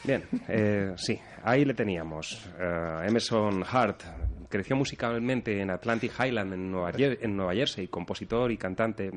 [0.04, 2.50] Bien, eh, sí, ahí le teníamos.
[2.58, 4.02] Eh, Emerson Hart
[4.48, 9.10] creció musicalmente en Atlantic Highland, en Nueva, en Nueva Jersey, compositor y cantante,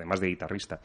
[0.00, 0.80] además de guitarrista.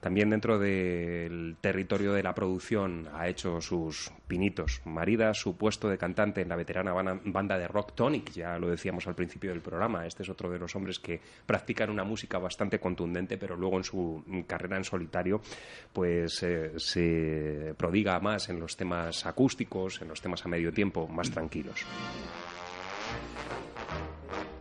[0.00, 4.82] También dentro del territorio de la producción ha hecho sus pinitos.
[4.84, 6.92] Marida su puesto de cantante en la veterana
[7.24, 10.06] banda de rock Tonic, ya lo decíamos al principio del programa.
[10.06, 13.84] Este es otro de los hombres que practican una música bastante contundente, pero luego en
[13.84, 15.40] su carrera en solitario,
[15.92, 21.08] pues eh, se prodiga más en los temas acústicos, en los temas a medio tiempo,
[21.08, 21.84] más tranquilos.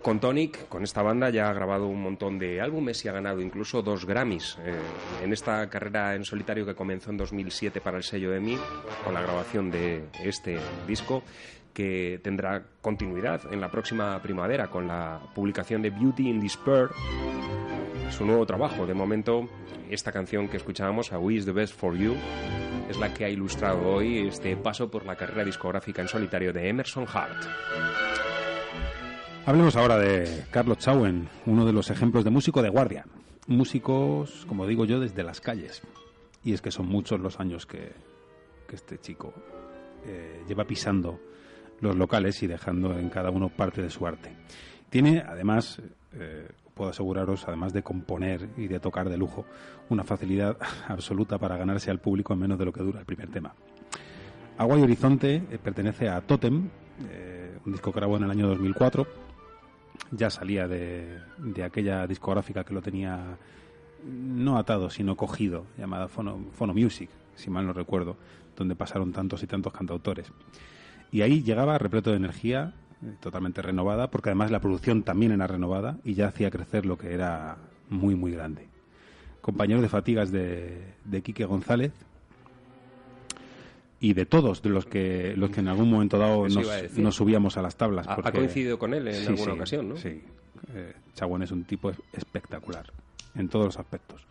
[0.08, 3.42] Con Tonic, con esta banda, ya ha grabado un montón de álbumes y ha ganado
[3.42, 4.58] incluso dos Grammys.
[4.64, 4.80] eh,
[5.22, 8.58] en esta carrera en solitario que comenzó en 2007 para el sello EMI,
[9.04, 11.24] con la grabación de este disco,
[11.74, 16.88] que tendrá continuidad en la próxima primavera con la publicación de Beauty in Despair,
[18.10, 18.86] su nuevo trabajo.
[18.86, 19.50] De momento,
[19.90, 22.16] esta canción que escuchábamos, A Wish the Best for You,
[22.90, 26.70] es la que ha ilustrado hoy este paso por la carrera discográfica en solitario de
[26.70, 27.46] Emerson Hart.
[29.48, 33.06] Hablemos ahora de Carlos Chauen, uno de los ejemplos de músico de guardia.
[33.48, 35.82] Músicos, como digo yo, desde las calles.
[36.44, 37.94] Y es que son muchos los años que,
[38.70, 39.34] este chico
[40.06, 41.22] eh, lleva pisando
[41.80, 44.36] los locales y dejando en cada uno parte de su arte.
[44.90, 49.46] Tiene, además, eh, puedo aseguraros, además de componer y de tocar de lujo,
[49.88, 50.58] una facilidad
[50.90, 53.56] absoluta para ganarse al público en menos de lo que dura el primer tema.
[54.58, 56.70] Agua y Horizonte eh, pertenece a Totem,
[57.66, 59.27] un disco que grabó en el año 2004
[60.12, 63.38] ya salía de, de aquella discográfica que lo tenía
[64.04, 68.16] no atado, sino cogido, llamada Phono Music, si mal no recuerdo,
[68.56, 70.32] donde pasaron tantos y tantos cantautores.
[71.12, 75.48] Y ahí llegaba repleto de energía, eh, totalmente renovada, porque además la producción también era
[75.48, 77.58] renovada y ya hacía crecer lo que era
[77.90, 78.68] muy, muy grande.
[79.42, 81.94] Compañero de fatigas de, de Quique González
[84.00, 86.68] y de todos de los que los que en algún momento dado nos,
[86.98, 88.08] nos subíamos a las tablas.
[88.08, 89.98] Ha- coincidido con él en Sí, alguna sí, ocasión, ¿no?
[89.98, 90.22] Sí.
[90.74, 92.86] Eh, Chaguán es un tipo es- espectacular
[93.36, 94.26] en todos los aspectos.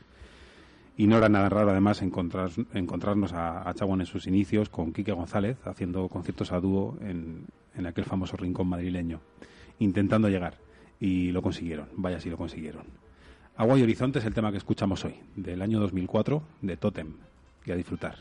[0.99, 4.93] Y no era nada raro, además, encontrar, encontrarnos a, a Chaguán en sus inicios con
[4.93, 7.45] Quique González haciendo conciertos a dúo en,
[7.77, 9.21] en aquel famoso rincón madrileño,
[9.79, 10.55] intentando llegar.
[10.99, 12.85] Y lo consiguieron, vaya si lo consiguieron.
[13.59, 17.13] Agua y Horizonte es el tema que escuchamos hoy, del año 2004, de Totem.
[17.67, 18.17] Y a disfrutar.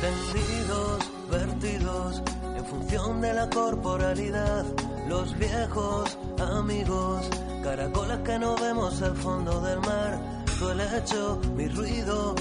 [0.00, 2.22] Tendidos, vertidos,
[2.56, 4.64] en función de la corporalidad,
[5.08, 7.28] los viejos amigos,
[7.62, 12.34] caracolas que no vemos al fondo del mar, tu helecho, mi ruido,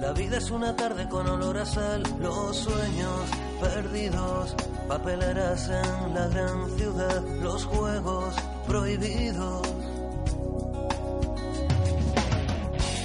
[0.00, 3.20] la vida es una tarde con olor a sal, los sueños
[3.60, 4.56] perdidos,
[4.88, 8.34] papeleras en la gran ciudad, los juegos
[8.66, 9.68] prohibidos.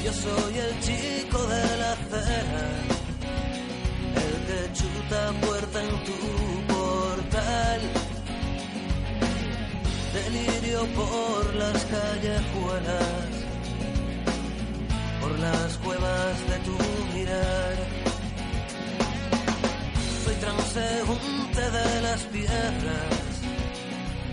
[0.05, 2.65] Yo soy el chico de la acera
[4.23, 7.81] el que chuta puerta en tu portal.
[10.13, 13.40] Delirio por las callejuelas,
[15.31, 16.77] por las cuevas de tu
[17.13, 17.75] mirar.
[20.23, 23.31] Soy transeúnte de las piedras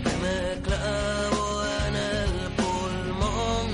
[0.03, 3.67] que me clavo en el pulmón.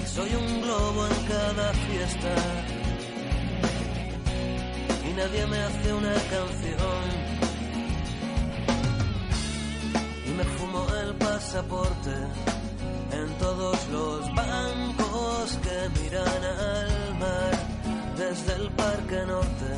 [0.00, 2.34] Y soy un globo en cada fiesta
[5.08, 7.04] y nadie me hace una canción.
[10.26, 12.55] Y me fumo el pasaporte
[13.16, 17.54] en todos los bancos que miran al mar
[18.16, 19.70] desde el Parque Norte.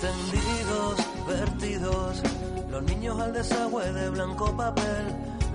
[0.00, 0.96] Tendidos,
[1.26, 2.22] vertidos,
[2.70, 5.06] los niños al desagüe de blanco papel,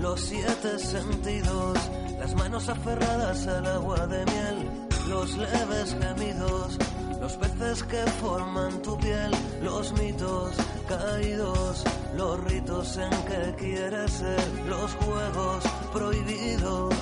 [0.02, 1.78] los siete sentidos,
[2.20, 6.78] las manos aferradas al agua de miel, los leves gemidos,
[7.20, 9.32] Los peces que forman tu piel,
[9.62, 10.56] los mitos
[10.88, 11.84] caídos,
[12.16, 15.64] los ritos en que quieres ser, los juegos
[15.94, 16.96] prohibidos.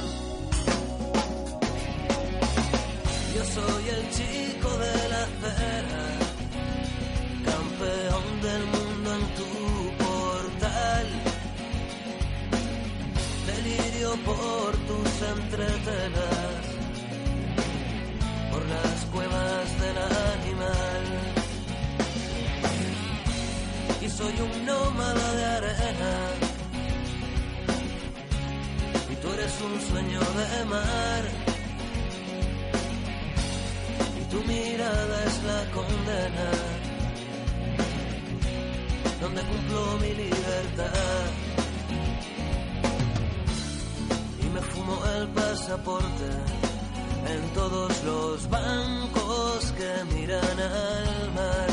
[3.35, 6.05] Yo soy el chico de la acera,
[7.49, 9.53] campeón del mundo en tu
[10.03, 11.07] portal.
[13.47, 16.38] Delirio por tus las
[19.13, 21.05] cuevas del animal.
[24.01, 26.13] Y soy un nómada de arena,
[29.11, 31.23] y tú eres un sueño de mar.
[34.19, 36.49] Y tu mirada es la condena,
[39.21, 41.49] donde cumplo mi libertad.
[44.41, 46.68] y me fumo el pasaporte
[47.29, 51.69] en todos los bancos que miran al mar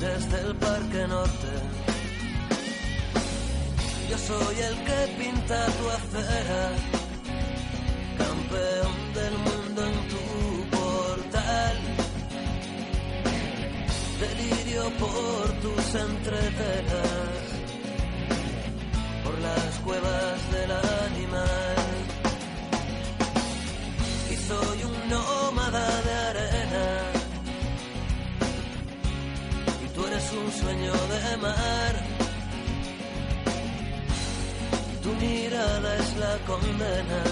[0.00, 1.52] desde el Parque Norte.
[4.10, 6.62] Yo soy el que pinta tu acera,
[8.18, 11.76] campeón del mundo en tu portal.
[14.20, 17.42] Delirio por tus entretelas,
[19.24, 21.65] por las cuevas del animal.
[26.06, 26.86] De arena,
[29.84, 31.94] y tú eres un sueño de mar.
[35.02, 37.22] Tu mirada es la condena,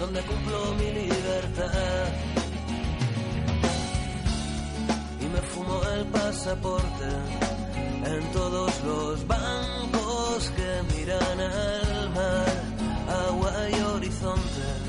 [0.00, 2.08] donde cumplo mi libertad.
[5.20, 7.08] Y me fumo el pasaporte
[8.04, 12.54] en todos los bancos que miran al mar,
[13.28, 14.81] agua y horizonte.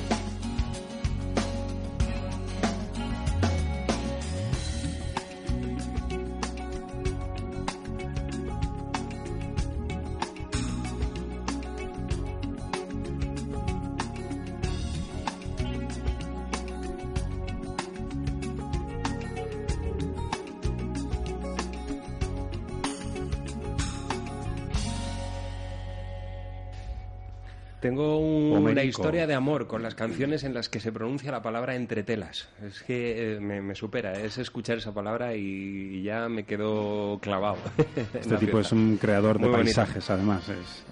[28.83, 29.01] Homérico.
[29.01, 32.49] historia de amor con las canciones en las que se pronuncia la palabra entretelas.
[32.61, 37.19] Es que eh, me, me supera, es escuchar esa palabra y, y ya me quedo
[37.21, 37.57] clavado.
[38.13, 39.65] Este la tipo es un creador de Muy bonito.
[39.75, 40.47] paisajes, además.
[40.49, 40.83] Es,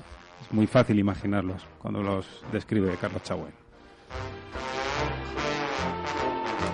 [0.41, 3.53] es muy fácil imaginarlos cuando los describe Carlos Chagüen.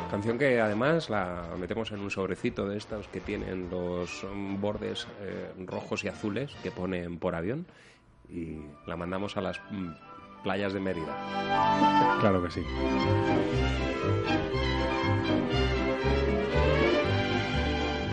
[0.10, 4.26] Canción que además la metemos en un sobrecito de estos que tienen los
[4.58, 7.68] bordes eh, rojos y azules que ponen por avión
[8.30, 9.90] y la mandamos a las mm,
[10.44, 11.16] playas de Mérida.
[12.20, 12.62] Claro que sí.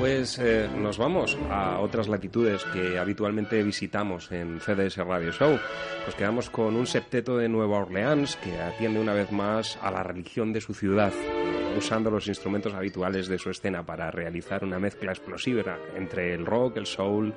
[0.05, 5.59] Pues eh, nos vamos a otras latitudes que habitualmente visitamos en CDS Radio Show.
[6.05, 10.02] Nos quedamos con un septeto de Nueva Orleans que atiende una vez más a la
[10.02, 11.10] religión de su ciudad,
[11.76, 16.76] usando los instrumentos habituales de su escena para realizar una mezcla explosiva entre el rock,
[16.76, 17.34] el soul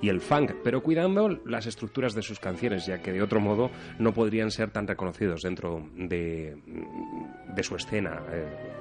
[0.00, 3.70] y el funk, pero cuidando las estructuras de sus canciones, ya que de otro modo
[3.98, 6.56] no podrían ser tan reconocidos dentro de,
[7.62, 8.22] su escena.
[8.32, 8.80] eh,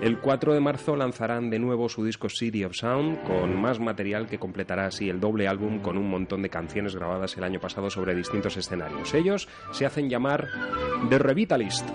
[0.00, 4.26] el 4 de marzo lanzarán de nuevo su disco City of Sound con más material
[4.26, 7.90] que completará así el doble álbum con un montón de canciones grabadas el año pasado
[7.90, 9.12] sobre distintos escenarios.
[9.12, 10.48] Ellos se hacen llamar
[11.10, 11.86] The Revitalist.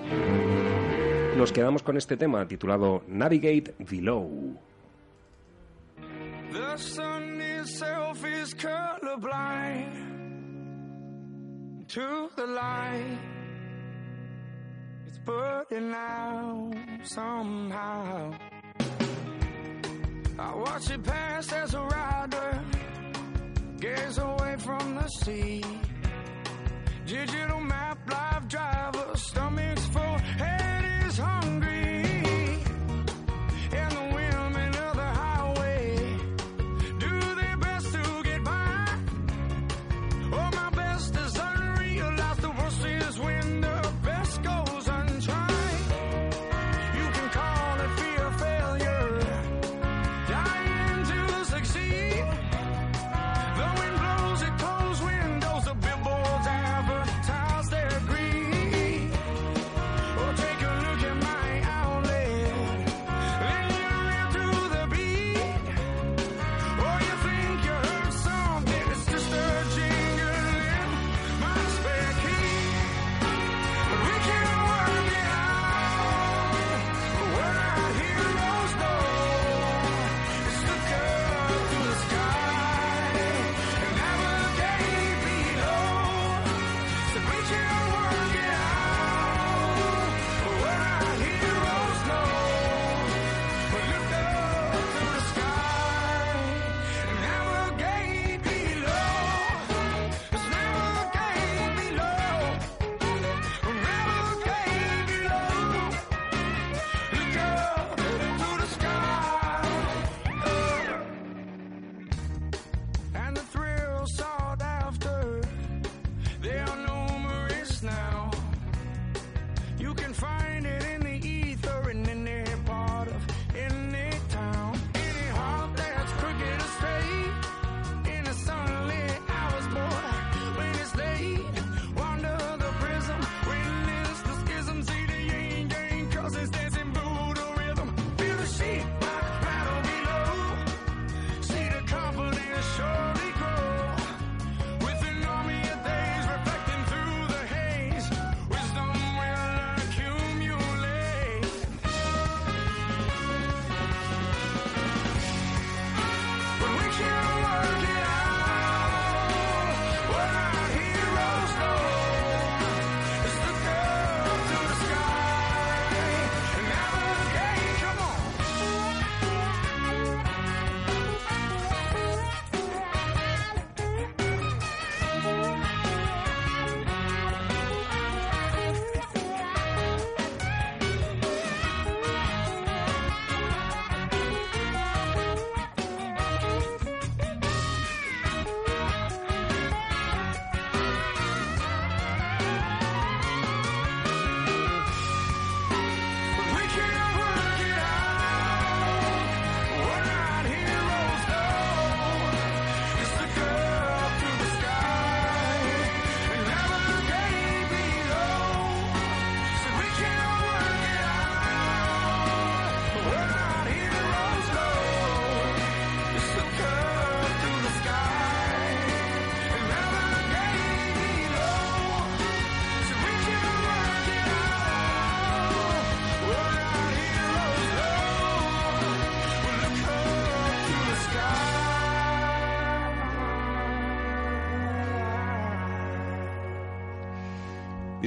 [1.35, 4.57] Nos quedamos con este tema titulado Navigate Below.
[6.51, 9.91] The sun itself is colorblind
[11.89, 13.19] to the light.
[15.07, 18.33] It's burning out somehow.
[20.39, 22.61] I watch it pass as a rider
[23.79, 25.61] gaze away from the sea.
[27.05, 29.14] Digital map, live driver,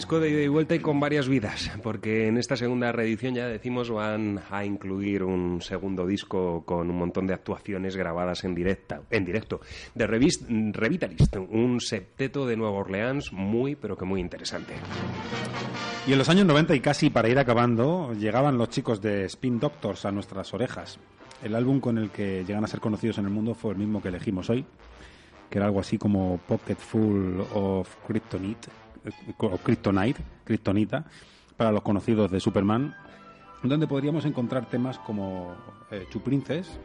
[0.09, 3.47] Disco de ida y vuelta y con varias vidas, porque en esta segunda reedición ya
[3.47, 9.03] decimos van a incluir un segundo disco con un montón de actuaciones grabadas en directa,
[9.11, 9.61] en directo,
[9.95, 14.73] de Revis- Revitalist, un septeto de Nueva Orleans muy pero que muy interesante.
[16.07, 19.61] Y en los años 90 y casi para ir acabando, llegaban los chicos de Spin
[19.61, 20.99] Doctors a nuestras orejas.
[21.43, 24.01] El álbum con el que llegan a ser conocidos en el mundo fue el mismo
[24.01, 24.65] que elegimos hoy,
[25.51, 28.69] que era algo así como Pocket Full of Kryptonite,
[29.39, 31.05] o Kryptonite, Kryptonita,
[31.57, 32.95] para los conocidos de Superman,
[33.63, 35.55] donde podríamos encontrar temas como
[35.91, 36.79] eh, Princess,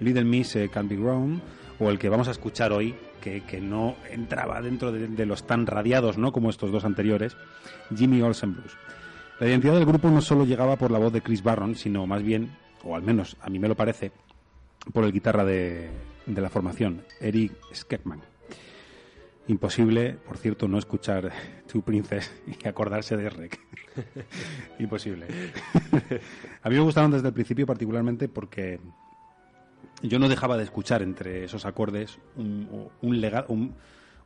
[0.00, 1.40] Little Miss eh, Can Be Grown,
[1.78, 6.16] o el que vamos a escuchar hoy, que, no entraba dentro de, los tan radiados
[6.16, 6.32] ¿no?
[6.32, 7.36] como estos dos anteriores,
[7.94, 8.76] Jimmy Olsen Blues.
[9.38, 12.22] La identidad del grupo no solo llegaba por la voz de Chris Barron, sino más
[12.22, 14.12] bien, o al menos a mí me lo parece,
[14.92, 15.90] por el guitarra de,
[16.26, 18.22] de la formación, Eric Skekman.
[19.48, 21.32] Imposible, por cierto, no escuchar
[21.66, 23.58] Two Princess y acordarse de Rec.
[24.78, 25.26] Imposible.
[26.62, 28.78] a mí me gustaron desde el principio particularmente porque
[30.02, 33.74] yo no dejaba de escuchar entre esos acordes un, un lega- un-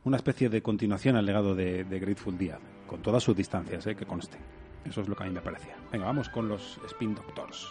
[0.03, 3.95] una especie de continuación al legado de, de Grateful Dead, con todas sus distancias, eh,
[3.95, 4.37] que conste.
[4.85, 5.77] Eso es lo que a mí me parecía.
[5.93, 7.65] Venga, vamos con los Spin Doctors.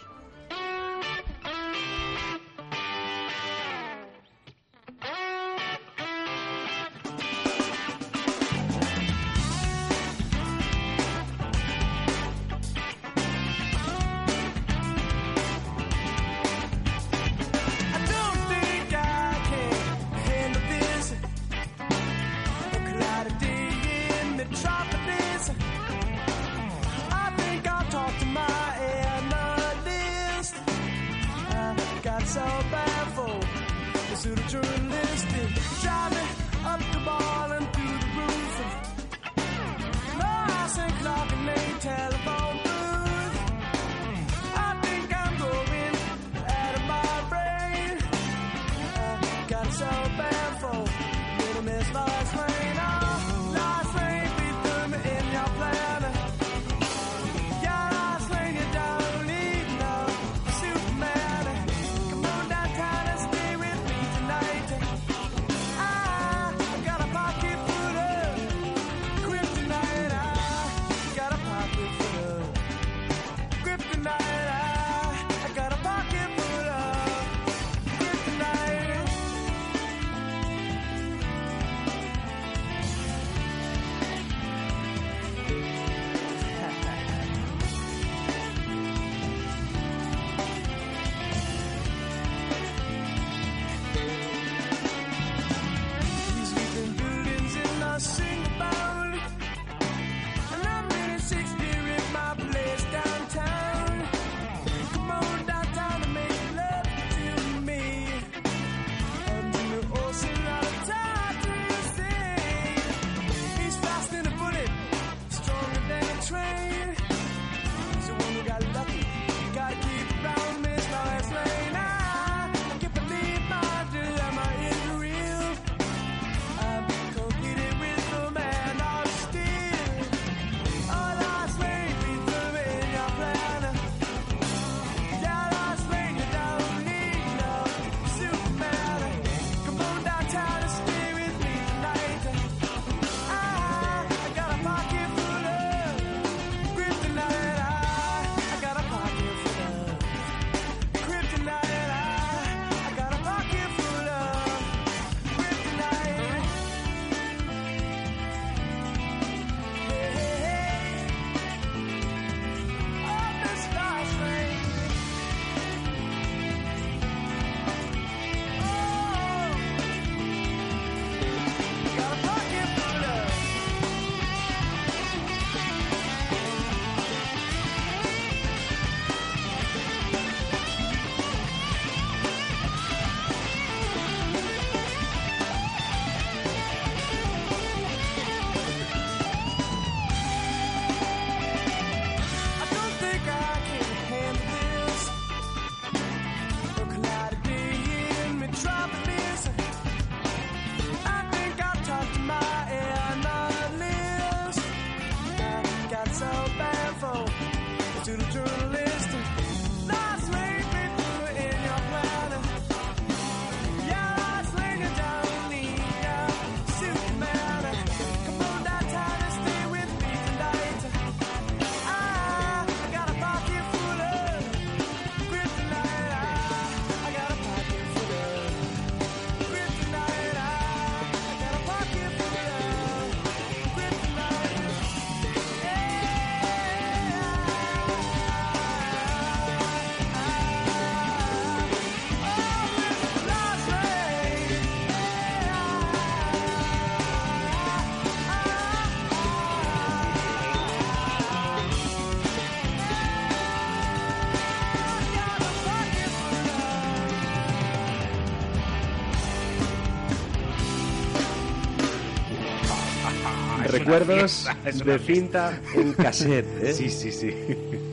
[263.84, 266.62] Recuerdos fiesta, de cinta en cassette.
[266.62, 266.72] ¿eh?
[266.72, 267.30] Sí, sí, sí.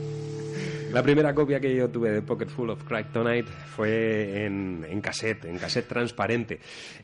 [0.92, 5.44] La primera copia que yo tuve de Pocket Full of Kryptonite fue en, en cassette,
[5.44, 6.58] en cassette transparente.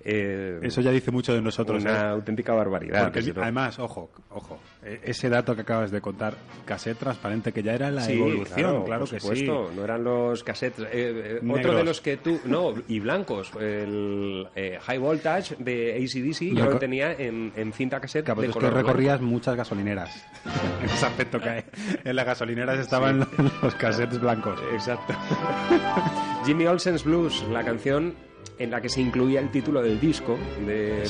[0.05, 1.83] Eh, Eso ya dice mucho de nosotros.
[1.83, 2.09] Una ¿eh?
[2.09, 3.13] auténtica barbaridad.
[3.13, 4.59] Porque, además, ojo, ojo,
[5.03, 6.35] ese dato que acabas de contar,
[6.65, 9.77] cassette transparente, que ya era la Sí, evolución, claro, por que supuesto, sí.
[9.77, 10.85] no eran los cassettes.
[10.93, 12.41] eh, eh, otro de los que tú.
[12.45, 13.51] No, y blancos.
[13.61, 18.49] El eh, High Voltage de ACDC yo lo tenía en, en cinta cassette Claro, de
[18.49, 18.77] es que blanco.
[18.77, 20.25] recorrías muchas gasolineras.
[20.83, 21.65] en ese aspecto que hay.
[22.05, 23.27] En las gasolineras estaban
[23.63, 24.61] los cassettes blancos.
[24.73, 25.15] Exacto.
[26.45, 28.15] Jimmy Olsen's Blues, la canción
[28.59, 31.03] en la que se incluía el título del disco de,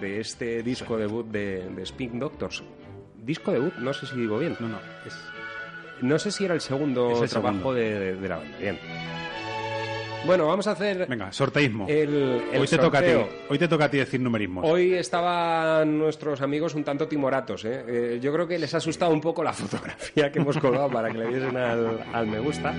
[0.00, 2.62] de, este disco debut de, de Spin Doctors.
[3.22, 4.56] Disco debut, no sé si digo bien.
[4.58, 5.16] No, no, es...
[6.00, 7.74] No sé si era el segundo el trabajo segundo.
[7.74, 8.58] De, la banda.
[8.58, 8.78] Bien.
[10.26, 11.86] Bueno, vamos a hacer Venga, sorteísmo.
[11.88, 13.10] el, el Hoy te toca a ti.
[13.48, 14.64] Hoy te toca a ti decir numerismos.
[14.68, 17.64] Hoy estaban nuestros amigos un tanto timoratos.
[17.64, 17.84] ¿eh?
[17.86, 21.10] Eh, yo creo que les ha asustado un poco la fotografía que hemos colgado para
[21.10, 22.72] que le diesen al, al me gusta.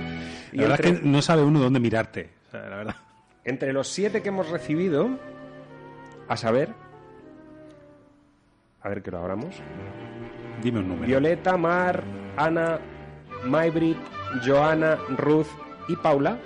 [0.52, 2.30] Y La verdad entre, es que no sabe uno dónde mirarte.
[2.48, 2.96] O sea, la verdad.
[3.44, 5.10] entre los siete que hemos recibido,
[6.28, 6.70] a saber,
[8.82, 9.56] a ver que lo abramos.
[10.64, 11.06] Dime un número.
[11.06, 12.02] Violeta, Mar,
[12.38, 12.80] Ana,
[13.44, 13.98] Maybrit,
[14.44, 15.46] Joana, Ruth
[15.88, 16.38] y Paula.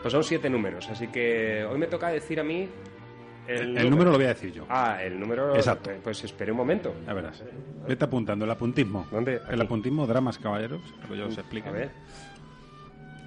[0.00, 2.68] Pues son siete números, así que hoy me toca decir a mí
[3.48, 4.64] el, El número lo voy a decir yo.
[4.68, 5.56] Ah, el número.
[5.56, 5.90] Exacto.
[6.04, 6.94] Pues espere un momento.
[7.06, 7.42] Ya verás.
[7.88, 9.06] Vete apuntando el apuntismo.
[9.10, 9.40] ¿Dónde?
[9.50, 10.82] El apuntismo, dramas, caballeros.
[11.08, 11.70] Que yo os explico.
[11.70, 11.90] A ver.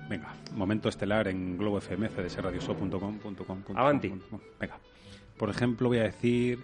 [0.08, 3.20] Venga, momento estelar en Globo FM, cdsradioshow.com.
[3.76, 4.14] Avanti.
[4.60, 4.78] Venga.
[5.38, 6.60] Por ejemplo, voy a decir.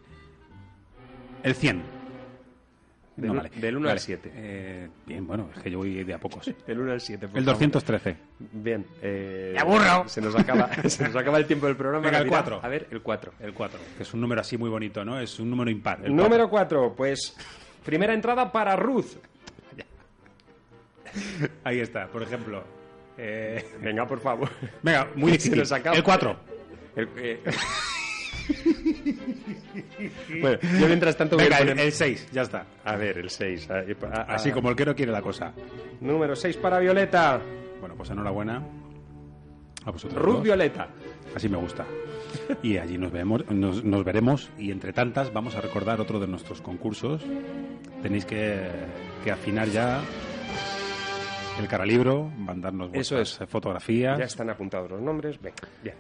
[1.44, 1.97] El 100.
[3.18, 4.32] Del un- del uno al siete.
[4.34, 6.50] Eh, bien, bueno, es que yo voy de a pocos.
[6.68, 7.28] Del 1 al 7.
[7.34, 8.16] El 213.
[8.54, 8.86] Bien.
[9.02, 10.08] Eh, ¡Me aburro!
[10.08, 12.06] Se nos, acaba, se nos acaba el tiempo del programa.
[12.06, 12.60] Venga, el Mira, 4.
[12.64, 13.34] A ver, el 4.
[13.40, 15.20] El 4, que es un número así muy bonito, ¿no?
[15.20, 16.00] Es un número impar.
[16.06, 17.36] El Número 4, pues.
[17.84, 19.16] Primera entrada para Ruth.
[21.64, 22.64] Ahí está, por ejemplo.
[23.18, 24.50] Eh, Venga, por favor.
[24.84, 25.58] Venga, muy Se difícil.
[25.60, 25.96] nos acaba.
[25.98, 26.38] El 4.
[26.96, 27.40] El- eh.
[30.42, 32.66] bueno, yo mientras tanto voy Venga, a el, poner- 6, ya está.
[32.86, 33.68] A ver, el 6.
[34.28, 35.54] Así como el que no quiere la cosa.
[36.02, 37.40] Número 6 para Violeta.
[37.80, 38.64] Bueno, pues enhorabuena
[39.86, 40.22] a vosotros.
[40.22, 40.44] Ruth dos.
[40.44, 40.88] Violeta.
[41.36, 41.86] Así me gusta.
[42.64, 46.28] Y allí nos, vemos, nos, nos veremos y entre tantas vamos a recordar otro de
[46.28, 47.22] nuestros concursos.
[48.02, 48.68] Tenéis que,
[49.24, 50.02] que afinar ya
[51.60, 54.18] el caralibro, mandarnos Eso vuestras fotografías.
[54.20, 55.40] Ya están apuntados los nombres.
[55.42, 55.94] Venga, ya.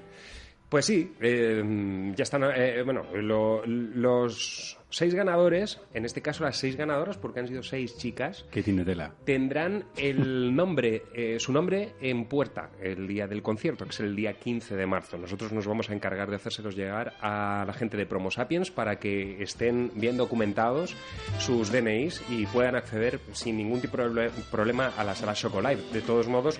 [0.69, 2.43] Pues sí, eh, ya están.
[2.53, 7.63] eh, bueno, lo- los seis ganadores, en este caso las seis ganadoras, porque han sido
[7.63, 9.13] seis chicas, Que tiene tela.
[9.23, 14.13] tendrán el nombre, eh, su nombre en puerta el día del concierto, que es el
[14.15, 15.17] día 15 de marzo.
[15.17, 18.99] Nosotros nos vamos a encargar de hacérselos llegar a la gente de Promo Sapiens para
[18.99, 20.95] que estén bien documentados
[21.39, 25.81] sus DNIs y puedan acceder sin ningún tipo de proble- problema a la sala Live.
[25.93, 26.59] De todos modos,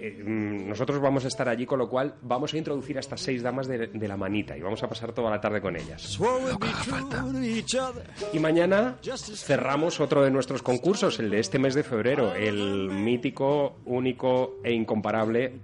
[0.00, 3.20] eh, mm, nosotros vamos a estar allí, con lo cual vamos a introducir a estas
[3.20, 6.18] seis damas de, de la manita y vamos a pasar toda la tarde con ellas.
[8.32, 13.76] Y mañana cerramos otro de nuestros concursos, el de este mes de febrero, el mítico,
[13.84, 15.54] único e incomparable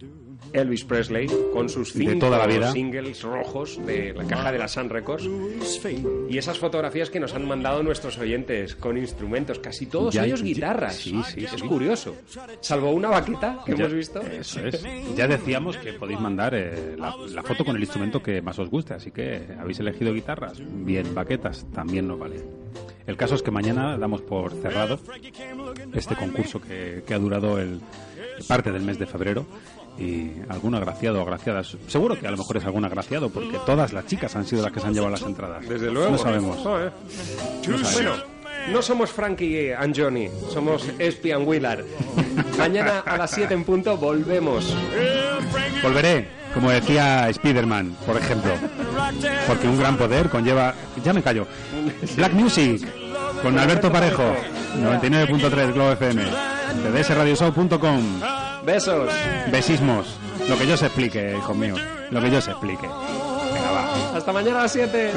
[0.53, 2.73] Elvis Presley, con sus De cinco toda la vida.
[2.73, 5.25] singles rojos de la caja de la Sun Records.
[6.29, 10.41] Y esas fotografías que nos han mandado nuestros oyentes con instrumentos, casi todos Ya- ellos
[10.41, 10.97] ya- guitarras.
[10.97, 11.61] sí, sí, es sí.
[11.61, 12.17] curioso.
[12.61, 14.21] Salvo una baqueta que Ya- hemos visto.
[14.31, 14.85] Eso es.
[15.17, 18.69] Ya decíamos que podéis mandar eh, la, la foto con el instrumento que más os
[18.69, 22.43] guste, así que habéis elegido guitarras, bien, baquetas, también nos vale.
[23.07, 24.99] El caso es que mañana damos por cerrado
[25.93, 27.81] este concurso que, que ha durado el,
[28.47, 29.47] parte del mes de febrero
[29.99, 33.93] y algún agraciado o agraciada, seguro que a lo mejor es algún agraciado porque todas
[33.93, 35.69] las chicas han sido las que se han llevado las entradas.
[35.69, 36.13] Desde luego.
[36.13, 36.57] No sabemos.
[36.59, 36.93] Joder.
[37.69, 37.95] No sabemos.
[37.95, 38.13] Bueno,
[38.71, 41.85] no somos Frankie and Johnny, somos Espi and Willard.
[42.59, 44.77] Mañana a las 7 en punto volvemos.
[45.83, 48.53] Volveré, como decía Spiderman, por ejemplo.
[49.47, 50.75] Porque un gran poder conlleva.
[51.05, 51.47] Ya me callo.
[52.17, 52.87] Black Music,
[53.43, 54.35] con Alberto Parejo,
[54.79, 56.23] 99.3 Globo FM,
[57.03, 58.21] cdsradioshow.com.
[58.65, 59.11] Besos.
[59.51, 60.17] Besismos.
[60.49, 61.75] Lo que yo se explique, hijo mío.
[62.11, 62.87] Lo que yo se explique.
[62.87, 64.17] Venga, va.
[64.17, 65.13] Hasta mañana a las 7.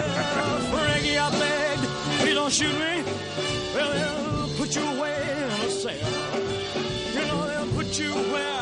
[3.76, 5.93] Well, they'll put you away in a cell.
[7.14, 8.55] You know, they'll put you where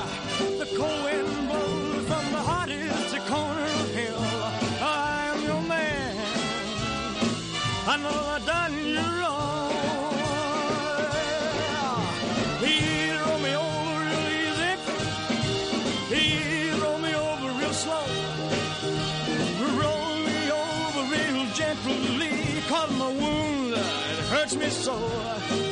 [24.43, 24.93] hurts me so.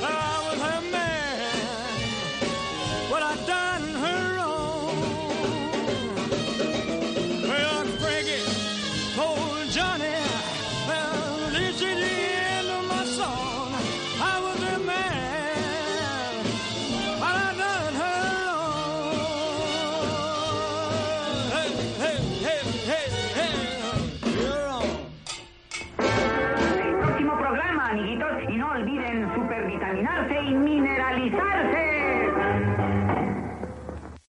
[0.02, 0.41] I